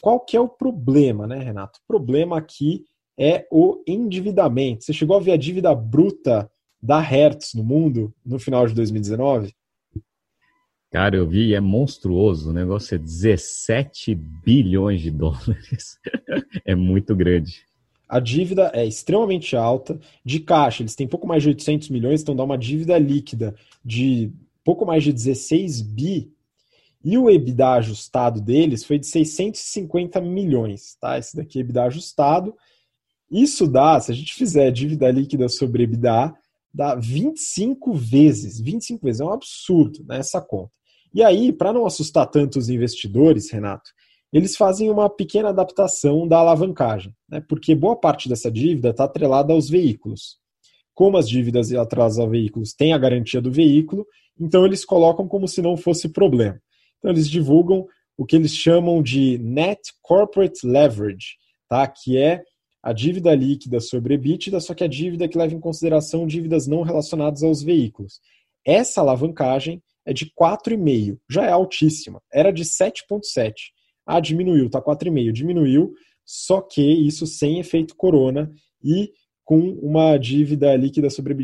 qual 0.00 0.20
que 0.20 0.36
é 0.36 0.40
o 0.40 0.48
problema, 0.48 1.26
né, 1.26 1.38
Renato? 1.38 1.78
O 1.80 1.86
problema 1.86 2.38
aqui 2.38 2.84
é 3.18 3.46
o 3.50 3.82
endividamento. 3.86 4.84
Você 4.84 4.92
chegou 4.92 5.16
a 5.16 5.20
ver 5.20 5.32
a 5.32 5.36
dívida 5.36 5.74
bruta 5.74 6.50
da 6.80 7.00
Hertz 7.00 7.54
no 7.54 7.64
mundo 7.64 8.14
no 8.24 8.38
final 8.38 8.66
de 8.66 8.74
2019? 8.74 9.52
Cara, 10.90 11.16
eu 11.16 11.28
vi, 11.28 11.52
é 11.52 11.60
monstruoso. 11.60 12.50
O 12.50 12.52
negócio 12.52 12.94
é 12.94 12.98
17 12.98 14.14
bilhões 14.14 15.02
de 15.02 15.10
dólares. 15.10 15.98
é 16.64 16.74
muito 16.74 17.14
grande. 17.14 17.66
A 18.08 18.20
dívida 18.20 18.70
é 18.72 18.86
extremamente 18.86 19.54
alta. 19.54 20.00
De 20.24 20.40
caixa, 20.40 20.82
eles 20.82 20.94
têm 20.94 21.06
pouco 21.06 21.26
mais 21.26 21.42
de 21.42 21.50
800 21.50 21.90
milhões, 21.90 22.22
então 22.22 22.34
dá 22.34 22.42
uma 22.42 22.56
dívida 22.56 22.96
líquida 22.96 23.54
de 23.84 24.32
pouco 24.64 24.86
mais 24.86 25.04
de 25.04 25.12
16 25.12 25.82
bi 25.82 26.32
e 27.10 27.16
o 27.16 27.30
EBITDA 27.30 27.70
ajustado 27.70 28.38
deles 28.38 28.84
foi 28.84 28.98
de 28.98 29.06
650 29.06 30.20
milhões, 30.20 30.94
tá? 31.00 31.18
Esse 31.18 31.34
daqui 31.34 31.56
é 31.58 31.62
EBITDA 31.62 31.84
ajustado. 31.84 32.54
Isso 33.30 33.66
dá, 33.66 33.98
se 33.98 34.12
a 34.12 34.14
gente 34.14 34.34
fizer 34.34 34.70
dívida 34.70 35.10
líquida 35.10 35.48
sobre 35.48 35.84
EBITDA, 35.84 36.34
dá 36.72 36.94
25 36.94 37.94
vezes. 37.94 38.60
25 38.60 39.02
vezes, 39.02 39.22
é 39.22 39.24
um 39.24 39.32
absurdo 39.32 40.04
né, 40.06 40.18
essa 40.18 40.38
conta. 40.42 40.70
E 41.14 41.22
aí, 41.22 41.50
para 41.50 41.72
não 41.72 41.86
assustar 41.86 42.26
tanto 42.26 42.58
os 42.58 42.68
investidores, 42.68 43.50
Renato, 43.50 43.90
eles 44.30 44.54
fazem 44.54 44.90
uma 44.90 45.08
pequena 45.08 45.48
adaptação 45.48 46.28
da 46.28 46.36
alavancagem, 46.36 47.16
né, 47.26 47.42
porque 47.48 47.74
boa 47.74 47.96
parte 47.96 48.28
dessa 48.28 48.50
dívida 48.50 48.90
está 48.90 49.04
atrelada 49.04 49.54
aos 49.54 49.70
veículos. 49.70 50.36
Como 50.94 51.16
as 51.16 51.26
dívidas 51.26 51.72
atreladas 51.72 52.18
aos 52.18 52.30
veículos 52.30 52.74
têm 52.74 52.92
a 52.92 52.98
garantia 52.98 53.40
do 53.40 53.50
veículo, 53.50 54.06
então 54.38 54.66
eles 54.66 54.84
colocam 54.84 55.26
como 55.26 55.48
se 55.48 55.62
não 55.62 55.74
fosse 55.74 56.10
problema. 56.10 56.60
Então, 56.98 57.10
eles 57.10 57.28
divulgam 57.28 57.86
o 58.16 58.26
que 58.26 58.36
eles 58.36 58.54
chamam 58.54 59.02
de 59.02 59.38
Net 59.38 59.80
Corporate 60.02 60.66
Leverage, 60.66 61.36
tá? 61.68 61.86
que 61.86 62.16
é 62.16 62.42
a 62.82 62.92
dívida 62.92 63.34
líquida 63.34 63.80
sobre 63.80 64.14
EBITDA, 64.14 64.60
só 64.60 64.74
que 64.74 64.84
a 64.84 64.88
dívida 64.88 65.28
que 65.28 65.38
leva 65.38 65.54
em 65.54 65.60
consideração 65.60 66.26
dívidas 66.26 66.66
não 66.66 66.82
relacionadas 66.82 67.42
aos 67.42 67.62
veículos. 67.62 68.20
Essa 68.64 69.00
alavancagem 69.00 69.82
é 70.04 70.12
de 70.12 70.26
4,5, 70.26 71.18
já 71.30 71.44
é 71.44 71.50
altíssima. 71.50 72.20
Era 72.32 72.50
de 72.50 72.64
7,7. 72.64 73.52
Ah, 74.06 74.20
diminuiu, 74.20 74.66
está 74.66 74.80
4,5. 74.80 75.32
Diminuiu, 75.32 75.92
só 76.24 76.60
que 76.60 76.82
isso 76.82 77.26
sem 77.26 77.60
efeito 77.60 77.94
corona 77.94 78.50
e 78.82 79.12
com 79.44 79.60
uma 79.82 80.16
dívida 80.18 80.74
líquida 80.76 81.08
sobre 81.10 81.36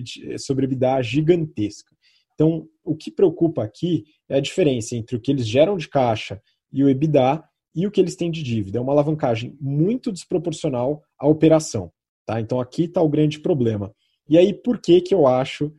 EBITDA 0.64 1.02
gigantesca. 1.02 1.93
Então, 2.34 2.68
o 2.84 2.96
que 2.96 3.10
preocupa 3.10 3.62
aqui 3.62 4.04
é 4.28 4.36
a 4.36 4.40
diferença 4.40 4.96
entre 4.96 5.16
o 5.16 5.20
que 5.20 5.30
eles 5.30 5.46
geram 5.46 5.76
de 5.76 5.88
caixa 5.88 6.40
e 6.72 6.82
o 6.82 6.88
EBITDA 6.88 7.42
e 7.74 7.86
o 7.86 7.90
que 7.90 8.00
eles 8.00 8.16
têm 8.16 8.30
de 8.30 8.42
dívida. 8.42 8.78
É 8.78 8.80
uma 8.80 8.92
alavancagem 8.92 9.56
muito 9.60 10.12
desproporcional 10.12 11.02
à 11.18 11.26
operação. 11.26 11.92
Tá? 12.26 12.40
Então, 12.40 12.60
aqui 12.60 12.84
está 12.84 13.00
o 13.00 13.08
grande 13.08 13.40
problema. 13.40 13.94
E 14.28 14.38
aí, 14.38 14.52
por 14.52 14.80
que, 14.80 15.00
que 15.00 15.14
eu 15.14 15.26
acho 15.26 15.72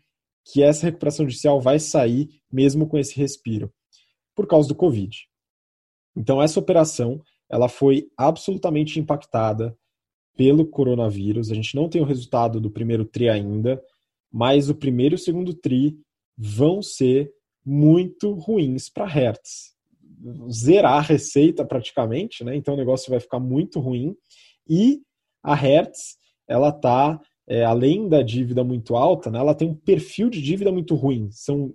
que 0.45 0.62
essa 0.62 0.86
recuperação 0.86 1.26
judicial 1.26 1.60
vai 1.60 1.80
sair 1.80 2.30
mesmo 2.51 2.88
com 2.88 2.97
esse 2.97 3.16
respiro? 3.18 3.72
Por 4.36 4.47
causa 4.47 4.68
do 4.68 4.76
Covid. 4.76 5.18
Então, 6.16 6.41
essa 6.41 6.60
operação 6.60 7.22
ela 7.49 7.68
foi 7.68 8.08
absolutamente 8.18 8.99
impactada 8.99 9.78
pelo 10.36 10.66
coronavírus. 10.66 11.51
A 11.51 11.56
gente 11.56 11.76
não 11.76 11.89
tem 11.89 12.01
o 12.01 12.06
resultado 12.06 12.60
do 12.60 12.70
primeiro 12.70 13.06
TRI 13.06 13.30
ainda, 13.30 13.82
mas 14.32 14.70
o 14.70 14.76
primeiro 14.76 15.16
e 15.16 15.18
o 15.18 15.20
segundo 15.20 15.53
TRI 15.53 15.97
vão 16.38 16.81
ser 16.81 17.31
muito 17.65 18.33
ruins 18.33 18.89
para 18.89 19.05
Hertz. 19.05 19.73
Zerar 20.51 20.97
a 20.97 21.01
receita 21.01 21.65
praticamente, 21.65 22.43
né? 22.43 22.55
Então 22.55 22.73
o 22.73 22.77
negócio 22.77 23.09
vai 23.09 23.19
ficar 23.19 23.39
muito 23.39 23.79
ruim. 23.79 24.15
E 24.67 25.01
a 25.43 25.53
Hertz, 25.53 26.17
ela 26.47 26.71
tá, 26.71 27.19
é, 27.47 27.63
além 27.63 28.07
da 28.09 28.21
dívida 28.21 28.63
muito 28.63 28.95
alta, 28.95 29.29
né, 29.29 29.39
ela 29.39 29.53
tem 29.53 29.69
um 29.69 29.75
perfil 29.75 30.29
de 30.29 30.41
dívida 30.41 30.71
muito 30.71 30.95
ruim. 30.95 31.29
São 31.31 31.73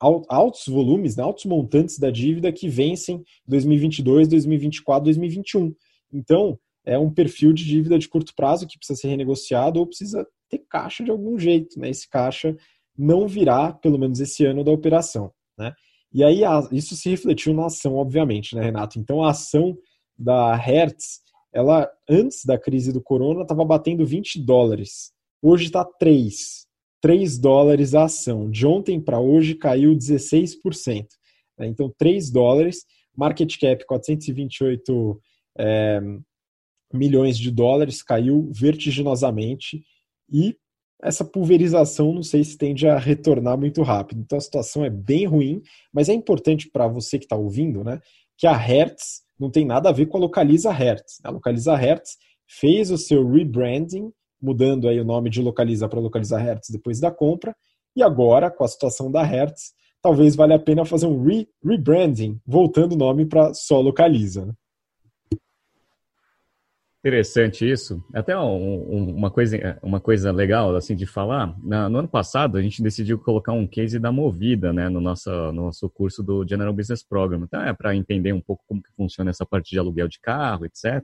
altos 0.00 0.66
volumes, 0.66 1.16
né, 1.16 1.22
altos 1.22 1.44
montantes 1.44 1.98
da 1.98 2.10
dívida 2.10 2.50
que 2.50 2.68
vencem 2.68 3.22
2022, 3.46 4.28
2024, 4.28 5.04
2021. 5.04 5.74
Então, 6.12 6.58
é 6.84 6.98
um 6.98 7.12
perfil 7.12 7.52
de 7.52 7.64
dívida 7.64 7.98
de 7.98 8.08
curto 8.08 8.34
prazo 8.34 8.66
que 8.66 8.78
precisa 8.78 8.98
ser 8.98 9.08
renegociado 9.08 9.78
ou 9.78 9.86
precisa 9.86 10.26
ter 10.48 10.58
caixa 10.68 11.04
de 11.04 11.10
algum 11.10 11.38
jeito. 11.38 11.78
Né? 11.78 11.90
Esse 11.90 12.08
caixa 12.08 12.56
não 12.96 13.26
virá, 13.26 13.72
pelo 13.72 13.98
menos 13.98 14.20
esse 14.20 14.44
ano, 14.44 14.64
da 14.64 14.70
operação. 14.70 15.32
Né? 15.58 15.72
E 16.12 16.22
aí 16.22 16.42
isso 16.70 16.94
se 16.94 17.08
refletiu 17.08 17.54
na 17.54 17.66
ação, 17.66 17.94
obviamente, 17.94 18.54
né, 18.54 18.62
Renato? 18.62 18.98
Então 18.98 19.22
a 19.22 19.30
ação 19.30 19.76
da 20.18 20.54
Hertz, 20.54 21.20
ela 21.52 21.90
antes 22.08 22.44
da 22.44 22.58
crise 22.58 22.92
do 22.92 23.02
corona 23.02 23.42
estava 23.42 23.64
batendo 23.64 24.04
20 24.04 24.40
dólares. 24.40 25.12
Hoje 25.40 25.66
está 25.66 25.84
3. 25.84 26.66
3 27.00 27.38
dólares 27.38 27.94
a 27.94 28.04
ação. 28.04 28.50
De 28.50 28.66
ontem 28.66 29.00
para 29.00 29.18
hoje 29.18 29.54
caiu 29.54 29.96
16%. 29.96 31.06
Né? 31.58 31.66
Então 31.66 31.92
3 31.98 32.30
dólares, 32.30 32.84
market 33.16 33.58
cap 33.58 33.84
428 33.86 35.20
é, 35.58 36.00
milhões 36.92 37.38
de 37.38 37.50
dólares, 37.50 38.02
caiu 38.02 38.50
vertiginosamente 38.52 39.82
e 40.30 40.56
essa 41.02 41.24
pulverização 41.24 42.12
não 42.12 42.22
sei 42.22 42.44
se 42.44 42.56
tende 42.56 42.86
a 42.86 42.96
retornar 42.98 43.58
muito 43.58 43.82
rápido. 43.82 44.20
Então 44.20 44.38
a 44.38 44.40
situação 44.40 44.84
é 44.84 44.90
bem 44.90 45.26
ruim, 45.26 45.60
mas 45.92 46.08
é 46.08 46.12
importante 46.12 46.70
para 46.70 46.86
você 46.86 47.18
que 47.18 47.24
está 47.24 47.36
ouvindo, 47.36 47.82
né, 47.82 48.00
que 48.38 48.46
a 48.46 48.56
Hertz 48.56 49.22
não 49.38 49.50
tem 49.50 49.66
nada 49.66 49.88
a 49.88 49.92
ver 49.92 50.06
com 50.06 50.16
a 50.16 50.20
Localiza 50.20 50.70
Hertz. 50.70 51.18
A 51.24 51.30
Localiza 51.30 51.74
Hertz 51.74 52.16
fez 52.46 52.90
o 52.90 52.98
seu 52.98 53.28
rebranding, 53.28 54.12
mudando 54.40 54.88
aí 54.88 55.00
o 55.00 55.04
nome 55.04 55.30
de 55.30 55.42
Localiza 55.42 55.88
para 55.88 56.00
Localiza 56.00 56.38
Hertz 56.38 56.70
depois 56.70 57.00
da 57.00 57.10
compra, 57.10 57.54
e 57.94 58.02
agora, 58.02 58.50
com 58.50 58.64
a 58.64 58.68
situação 58.68 59.10
da 59.10 59.22
Hertz, 59.22 59.72
talvez 60.00 60.34
valha 60.34 60.56
a 60.56 60.58
pena 60.58 60.84
fazer 60.84 61.06
um 61.06 61.22
re 61.22 61.46
rebranding, 61.64 62.40
voltando 62.46 62.94
o 62.94 62.96
nome 62.96 63.26
para 63.26 63.52
só 63.54 63.80
Localiza. 63.80 64.46
Né? 64.46 64.52
Interessante 67.04 67.68
isso. 67.68 68.00
Até 68.14 68.38
um, 68.38 69.16
uma, 69.16 69.28
coisa, 69.28 69.76
uma 69.82 70.00
coisa 70.00 70.30
legal 70.30 70.76
assim 70.76 70.94
de 70.94 71.04
falar. 71.04 71.52
Na, 71.60 71.88
no 71.88 71.98
ano 71.98 72.06
passado, 72.06 72.56
a 72.56 72.62
gente 72.62 72.80
decidiu 72.80 73.18
colocar 73.18 73.50
um 73.50 73.66
case 73.66 73.98
da 73.98 74.12
Movida 74.12 74.72
né, 74.72 74.88
no, 74.88 75.00
nosso, 75.00 75.28
no 75.28 75.64
nosso 75.64 75.90
curso 75.90 76.22
do 76.22 76.46
General 76.48 76.72
Business 76.72 77.02
Program. 77.02 77.40
Então, 77.42 77.60
é 77.60 77.72
para 77.72 77.96
entender 77.96 78.32
um 78.32 78.40
pouco 78.40 78.62
como 78.68 78.80
que 78.80 78.88
funciona 78.96 79.30
essa 79.30 79.44
parte 79.44 79.70
de 79.70 79.80
aluguel 79.80 80.06
de 80.06 80.20
carro, 80.20 80.64
etc., 80.64 81.02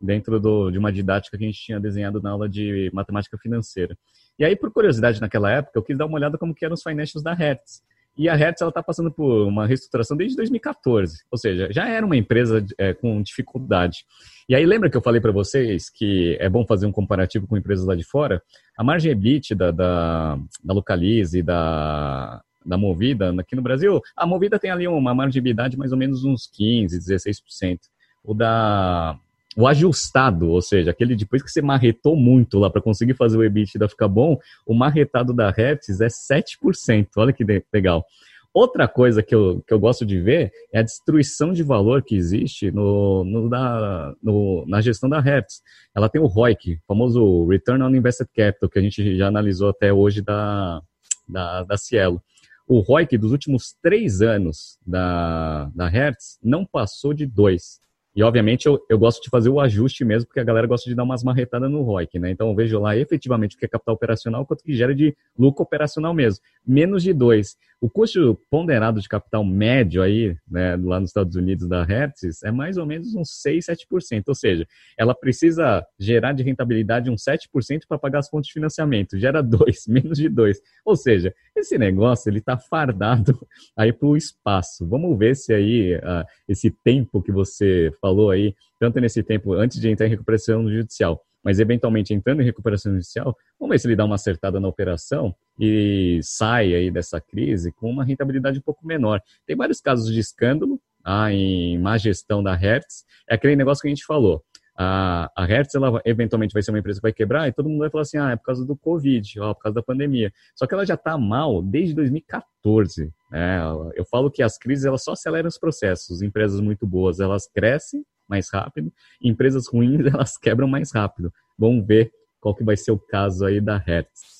dentro 0.00 0.40
do, 0.40 0.70
de 0.70 0.78
uma 0.78 0.90
didática 0.90 1.36
que 1.36 1.44
a 1.44 1.46
gente 1.46 1.60
tinha 1.60 1.78
desenhado 1.78 2.22
na 2.22 2.30
aula 2.30 2.48
de 2.48 2.90
matemática 2.94 3.36
financeira. 3.36 3.98
E 4.38 4.46
aí, 4.46 4.56
por 4.56 4.72
curiosidade, 4.72 5.20
naquela 5.20 5.50
época, 5.50 5.78
eu 5.78 5.82
quis 5.82 5.98
dar 5.98 6.06
uma 6.06 6.16
olhada 6.16 6.38
como 6.38 6.54
que 6.54 6.64
eram 6.64 6.72
os 6.72 6.82
financials 6.82 7.22
da 7.22 7.34
Hertz. 7.34 7.82
E 8.18 8.28
a 8.28 8.34
Hertz 8.34 8.60
está 8.60 8.82
passando 8.82 9.12
por 9.12 9.46
uma 9.46 9.64
reestruturação 9.64 10.16
desde 10.16 10.36
2014, 10.36 11.22
ou 11.30 11.38
seja, 11.38 11.68
já 11.70 11.88
era 11.88 12.04
uma 12.04 12.16
empresa 12.16 12.64
é, 12.76 12.92
com 12.92 13.22
dificuldade. 13.22 14.04
E 14.48 14.56
aí 14.56 14.66
lembra 14.66 14.90
que 14.90 14.96
eu 14.96 15.02
falei 15.02 15.20
para 15.20 15.30
vocês 15.30 15.88
que 15.88 16.36
é 16.40 16.48
bom 16.48 16.66
fazer 16.66 16.86
um 16.86 16.92
comparativo 16.92 17.46
com 17.46 17.56
empresas 17.56 17.86
lá 17.86 17.94
de 17.94 18.02
fora? 18.02 18.42
A 18.76 18.82
margem 18.82 19.12
EBIT 19.12 19.54
da, 19.54 19.70
da, 19.70 20.36
da 20.64 20.74
Localize 20.74 21.40
da, 21.42 22.42
da 22.66 22.76
Movida 22.76 23.32
aqui 23.38 23.54
no 23.54 23.62
Brasil, 23.62 24.00
a 24.16 24.26
Movida 24.26 24.58
tem 24.58 24.72
ali 24.72 24.88
uma 24.88 25.14
margem 25.14 25.40
de 25.40 25.76
mais 25.76 25.92
ou 25.92 25.98
menos 25.98 26.24
uns 26.24 26.48
15, 26.52 26.98
16%. 26.98 27.78
O 28.24 28.34
da 28.34 29.16
o 29.58 29.66
ajustado, 29.66 30.50
ou 30.50 30.62
seja, 30.62 30.92
aquele 30.92 31.16
depois 31.16 31.42
que 31.42 31.50
você 31.50 31.60
marretou 31.60 32.14
muito 32.14 32.60
lá 32.60 32.70
para 32.70 32.80
conseguir 32.80 33.14
fazer 33.14 33.36
o 33.36 33.42
EBITDA 33.42 33.88
ficar 33.88 34.06
bom, 34.06 34.38
o 34.64 34.72
marretado 34.72 35.34
da 35.34 35.50
Hertz 35.50 36.00
é 36.00 36.06
7%. 36.06 37.08
Olha 37.16 37.32
que 37.32 37.44
legal. 37.72 38.06
Outra 38.54 38.86
coisa 38.86 39.20
que 39.20 39.34
eu, 39.34 39.60
que 39.66 39.74
eu 39.74 39.80
gosto 39.80 40.06
de 40.06 40.20
ver 40.20 40.52
é 40.72 40.78
a 40.78 40.82
destruição 40.82 41.52
de 41.52 41.64
valor 41.64 42.04
que 42.04 42.14
existe 42.14 42.70
no, 42.70 43.24
no, 43.24 43.48
na, 43.48 44.14
no, 44.22 44.64
na 44.68 44.80
gestão 44.80 45.10
da 45.10 45.18
Hertz. 45.18 45.60
Ela 45.92 46.08
tem 46.08 46.20
o 46.20 46.26
ROIC, 46.26 46.74
o 46.74 46.86
famoso 46.86 47.44
Return 47.48 47.82
on 47.82 47.96
Invested 47.96 48.30
Capital, 48.32 48.70
que 48.70 48.78
a 48.78 48.82
gente 48.82 49.16
já 49.16 49.26
analisou 49.26 49.70
até 49.70 49.92
hoje 49.92 50.22
da, 50.22 50.80
da, 51.28 51.64
da 51.64 51.76
Cielo. 51.76 52.22
O 52.64 52.78
ROIC 52.78 53.18
dos 53.18 53.32
últimos 53.32 53.74
três 53.82 54.22
anos 54.22 54.78
da, 54.86 55.68
da 55.74 55.88
Hertz 55.88 56.38
não 56.40 56.64
passou 56.64 57.12
de 57.12 57.26
2. 57.26 57.87
E, 58.18 58.22
obviamente, 58.24 58.66
eu, 58.66 58.84
eu 58.90 58.98
gosto 58.98 59.22
de 59.22 59.30
fazer 59.30 59.48
o 59.48 59.60
ajuste 59.60 60.04
mesmo, 60.04 60.26
porque 60.26 60.40
a 60.40 60.44
galera 60.44 60.66
gosta 60.66 60.90
de 60.90 60.96
dar 60.96 61.04
umas 61.04 61.22
marretadas 61.22 61.70
no 61.70 61.82
ROIC, 61.82 62.18
né? 62.18 62.32
Então, 62.32 62.48
eu 62.48 62.54
vejo 62.56 62.80
lá 62.80 62.96
efetivamente 62.96 63.54
o 63.54 63.58
que 63.60 63.64
é 63.64 63.68
capital 63.68 63.94
operacional, 63.94 64.44
quanto 64.44 64.64
que 64.64 64.74
gera 64.74 64.92
de 64.92 65.16
lucro 65.38 65.62
operacional 65.62 66.12
mesmo. 66.12 66.42
Menos 66.66 67.04
de 67.04 67.12
dois. 67.12 67.56
O 67.80 67.88
custo 67.88 68.36
ponderado 68.50 69.00
de 69.00 69.08
capital 69.08 69.44
médio 69.44 70.02
aí, 70.02 70.36
né, 70.50 70.74
lá 70.74 70.98
nos 70.98 71.10
Estados 71.10 71.36
Unidos 71.36 71.68
da 71.68 71.84
Hertz, 71.84 72.42
é 72.42 72.50
mais 72.50 72.76
ou 72.76 72.84
menos 72.84 73.14
uns 73.14 73.40
6, 73.40 73.66
7%. 73.66 74.24
Ou 74.26 74.34
seja, 74.34 74.66
ela 74.98 75.14
precisa 75.14 75.86
gerar 75.96 76.32
de 76.32 76.42
rentabilidade 76.42 77.08
uns 77.08 77.22
7% 77.22 77.82
para 77.88 77.96
pagar 77.96 78.18
as 78.18 78.28
fontes 78.28 78.48
de 78.48 78.54
financiamento. 78.54 79.16
Gera 79.16 79.40
2, 79.40 79.86
menos 79.86 80.18
de 80.18 80.28
2. 80.28 80.60
Ou 80.84 80.96
seja, 80.96 81.32
esse 81.54 81.78
negócio 81.78 82.28
ele 82.28 82.40
está 82.40 82.58
fardado 82.58 83.46
aí 83.76 83.92
para 83.92 84.08
o 84.08 84.16
espaço. 84.16 84.84
Vamos 84.84 85.16
ver 85.16 85.36
se 85.36 85.54
aí 85.54 85.94
uh, 85.94 86.26
esse 86.48 86.72
tempo 86.72 87.22
que 87.22 87.30
você 87.30 87.92
falou 88.08 88.30
aí, 88.30 88.54
tanto 88.80 88.98
nesse 89.00 89.22
tempo 89.22 89.52
antes 89.52 89.78
de 89.78 89.88
entrar 89.88 90.06
em 90.06 90.10
recuperação 90.10 90.68
judicial, 90.70 91.22
mas 91.44 91.60
eventualmente 91.60 92.14
entrando 92.14 92.40
em 92.40 92.44
recuperação 92.44 92.92
judicial, 92.92 93.36
vamos 93.60 93.74
ver 93.74 93.78
se 93.78 93.86
ele 93.86 93.96
dá 93.96 94.04
uma 94.04 94.14
acertada 94.14 94.58
na 94.58 94.66
operação 94.66 95.34
e 95.60 96.20
sai 96.22 96.74
aí 96.74 96.90
dessa 96.90 97.20
crise 97.20 97.70
com 97.72 97.90
uma 97.90 98.04
rentabilidade 98.04 98.58
um 98.58 98.62
pouco 98.62 98.86
menor. 98.86 99.20
Tem 99.46 99.54
vários 99.54 99.80
casos 99.80 100.12
de 100.12 100.18
escândalo 100.18 100.80
ah, 101.04 101.32
em 101.32 101.78
má 101.78 101.96
gestão 101.96 102.42
da 102.42 102.54
Hertz, 102.54 103.04
é 103.28 103.34
aquele 103.34 103.56
negócio 103.56 103.82
que 103.82 103.88
a 103.88 103.90
gente 103.90 104.04
falou. 104.04 104.42
A, 104.80 105.28
a 105.34 105.44
Hertz, 105.44 105.74
ela 105.74 106.00
eventualmente 106.04 106.52
vai 106.52 106.62
ser 106.62 106.70
uma 106.70 106.78
empresa 106.78 107.00
que 107.00 107.02
vai 107.02 107.12
quebrar 107.12 107.48
e 107.48 107.52
todo 107.52 107.68
mundo 107.68 107.80
vai 107.80 107.90
falar 107.90 108.02
assim, 108.02 108.16
ah, 108.16 108.30
é 108.30 108.36
por 108.36 108.44
causa 108.44 108.64
do 108.64 108.76
Covid, 108.76 109.40
ó, 109.40 109.52
por 109.52 109.62
causa 109.62 109.74
da 109.74 109.82
pandemia. 109.82 110.32
Só 110.54 110.68
que 110.68 110.74
ela 110.74 110.86
já 110.86 110.94
está 110.94 111.18
mal 111.18 111.60
desde 111.60 111.96
2014. 111.96 113.12
Né? 113.28 113.60
Eu 113.96 114.04
falo 114.04 114.30
que 114.30 114.40
as 114.40 114.56
crises, 114.56 114.84
elas 114.84 115.02
só 115.02 115.12
aceleram 115.12 115.48
os 115.48 115.58
processos. 115.58 116.22
Empresas 116.22 116.60
muito 116.60 116.86
boas, 116.86 117.18
elas 117.18 117.48
crescem 117.48 118.04
mais 118.28 118.50
rápido. 118.52 118.92
Empresas 119.20 119.66
ruins, 119.66 120.06
elas 120.14 120.38
quebram 120.38 120.68
mais 120.68 120.92
rápido. 120.92 121.32
Vamos 121.58 121.84
ver 121.84 122.12
qual 122.40 122.54
que 122.54 122.62
vai 122.62 122.76
ser 122.76 122.92
o 122.92 122.98
caso 122.98 123.44
aí 123.44 123.60
da 123.60 123.78
Hertz. 123.78 124.38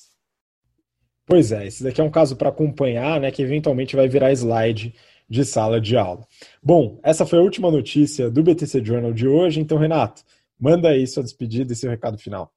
Pois 1.25 1.51
é, 1.51 1.67
esse 1.67 1.83
daqui 1.83 1.99
é 1.99 2.03
um 2.03 2.09
caso 2.09 2.35
para 2.35 2.49
acompanhar, 2.49 3.19
né, 3.19 3.29
que 3.29 3.43
eventualmente 3.43 3.95
vai 3.95 4.07
virar 4.07 4.31
slide 4.31 4.95
de 5.29 5.45
sala 5.45 5.79
de 5.79 5.95
aula. 5.95 6.25
Bom, 6.61 6.99
essa 7.03 7.25
foi 7.25 7.39
a 7.39 7.41
última 7.41 7.69
notícia 7.69 8.29
do 8.29 8.41
BTC 8.41 8.83
Journal 8.83 9.13
de 9.13 9.27
hoje, 9.27 9.59
então, 9.59 9.77
Renato, 9.77 10.23
manda 10.59 10.89
aí 10.89 11.05
sua 11.05 11.23
despedida 11.23 11.71
e 11.71 11.75
seu 11.75 11.89
recado 11.89 12.17
final. 12.17 12.51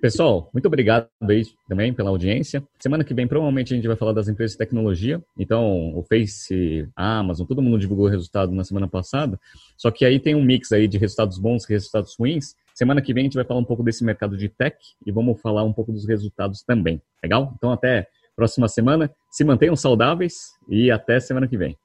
Pessoal, 0.00 0.48
muito 0.54 0.64
obrigado 0.64 1.08
aí 1.28 1.42
também 1.68 1.92
pela 1.92 2.08
audiência. 2.08 2.66
Semana 2.78 3.04
que 3.04 3.12
vem, 3.12 3.26
provavelmente, 3.26 3.74
a 3.74 3.76
gente 3.76 3.86
vai 3.86 3.96
falar 3.96 4.14
das 4.14 4.28
empresas 4.28 4.52
de 4.52 4.58
tecnologia. 4.58 5.22
Então, 5.38 5.94
o 5.94 6.02
Face, 6.02 6.88
a 6.96 7.18
Amazon, 7.18 7.46
todo 7.46 7.60
mundo 7.60 7.78
divulgou 7.78 8.06
o 8.06 8.08
resultado 8.08 8.50
na 8.50 8.64
semana 8.64 8.88
passada. 8.88 9.38
Só 9.76 9.90
que 9.90 10.06
aí 10.06 10.18
tem 10.18 10.34
um 10.34 10.42
mix 10.42 10.72
aí 10.72 10.88
de 10.88 10.96
resultados 10.96 11.36
bons 11.36 11.68
e 11.68 11.72
resultados 11.74 12.16
ruins. 12.18 12.54
Semana 12.74 13.02
que 13.02 13.12
vem 13.12 13.24
a 13.24 13.24
gente 13.24 13.34
vai 13.34 13.44
falar 13.44 13.60
um 13.60 13.64
pouco 13.64 13.82
desse 13.82 14.02
mercado 14.02 14.38
de 14.38 14.48
tech 14.48 14.74
e 15.04 15.12
vamos 15.12 15.38
falar 15.38 15.64
um 15.64 15.72
pouco 15.72 15.92
dos 15.92 16.08
resultados 16.08 16.62
também. 16.62 17.02
Legal? 17.22 17.52
Então, 17.58 17.70
até 17.70 18.08
próxima 18.40 18.68
semana. 18.68 19.10
Se 19.30 19.44
mantenham 19.44 19.76
saudáveis 19.76 20.34
e 20.66 20.90
até 20.90 21.20
semana 21.20 21.46
que 21.46 21.58
vem. 21.58 21.76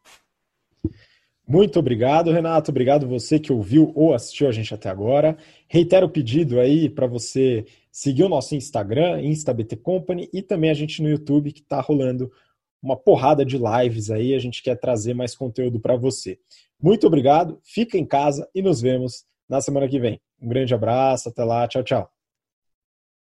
Muito 1.46 1.78
obrigado, 1.78 2.32
Renato. 2.32 2.72
Obrigado 2.72 3.08
você 3.08 3.38
que 3.38 3.52
ouviu 3.52 3.92
ou 3.94 4.14
assistiu 4.14 4.48
a 4.48 4.52
gente 4.54 4.74
até 4.74 4.90
agora. 4.90 5.38
Reitero 5.68 6.06
o 6.06 6.10
pedido 6.10 6.60
aí 6.60 6.90
para 6.90 7.06
você 7.06 7.66
seguir 7.92 8.24
o 8.24 8.30
nosso 8.30 8.56
Instagram, 8.56 9.22
InstaBT 9.22 9.76
Company, 9.76 10.30
e 10.34 10.42
também 10.42 10.70
a 10.70 10.74
gente 10.74 11.04
no 11.04 11.10
YouTube, 11.10 11.52
que 11.52 11.60
está 11.60 11.82
rolando 11.82 12.32
uma 12.82 12.96
porrada 12.96 13.46
de 13.46 13.58
lives 13.58 14.10
aí. 14.10 14.34
A 14.34 14.40
gente 14.40 14.64
quer 14.64 14.76
trazer 14.76 15.14
mais 15.14 15.36
conteúdo 15.36 15.80
para 15.80 15.98
você. 15.98 16.40
Muito 16.82 17.06
obrigado, 17.06 17.60
fica 17.64 17.98
em 17.98 18.06
casa 18.06 18.50
e 18.56 18.62
nos 18.62 18.82
vemos 18.82 19.26
na 19.48 19.60
semana 19.60 19.88
que 19.88 20.00
vem. 20.00 20.20
Um 20.42 20.48
grande 20.48 20.74
abraço, 20.74 21.30
até 21.30 21.44
lá, 21.44 21.68
tchau, 21.68 21.84
tchau. 21.84 22.15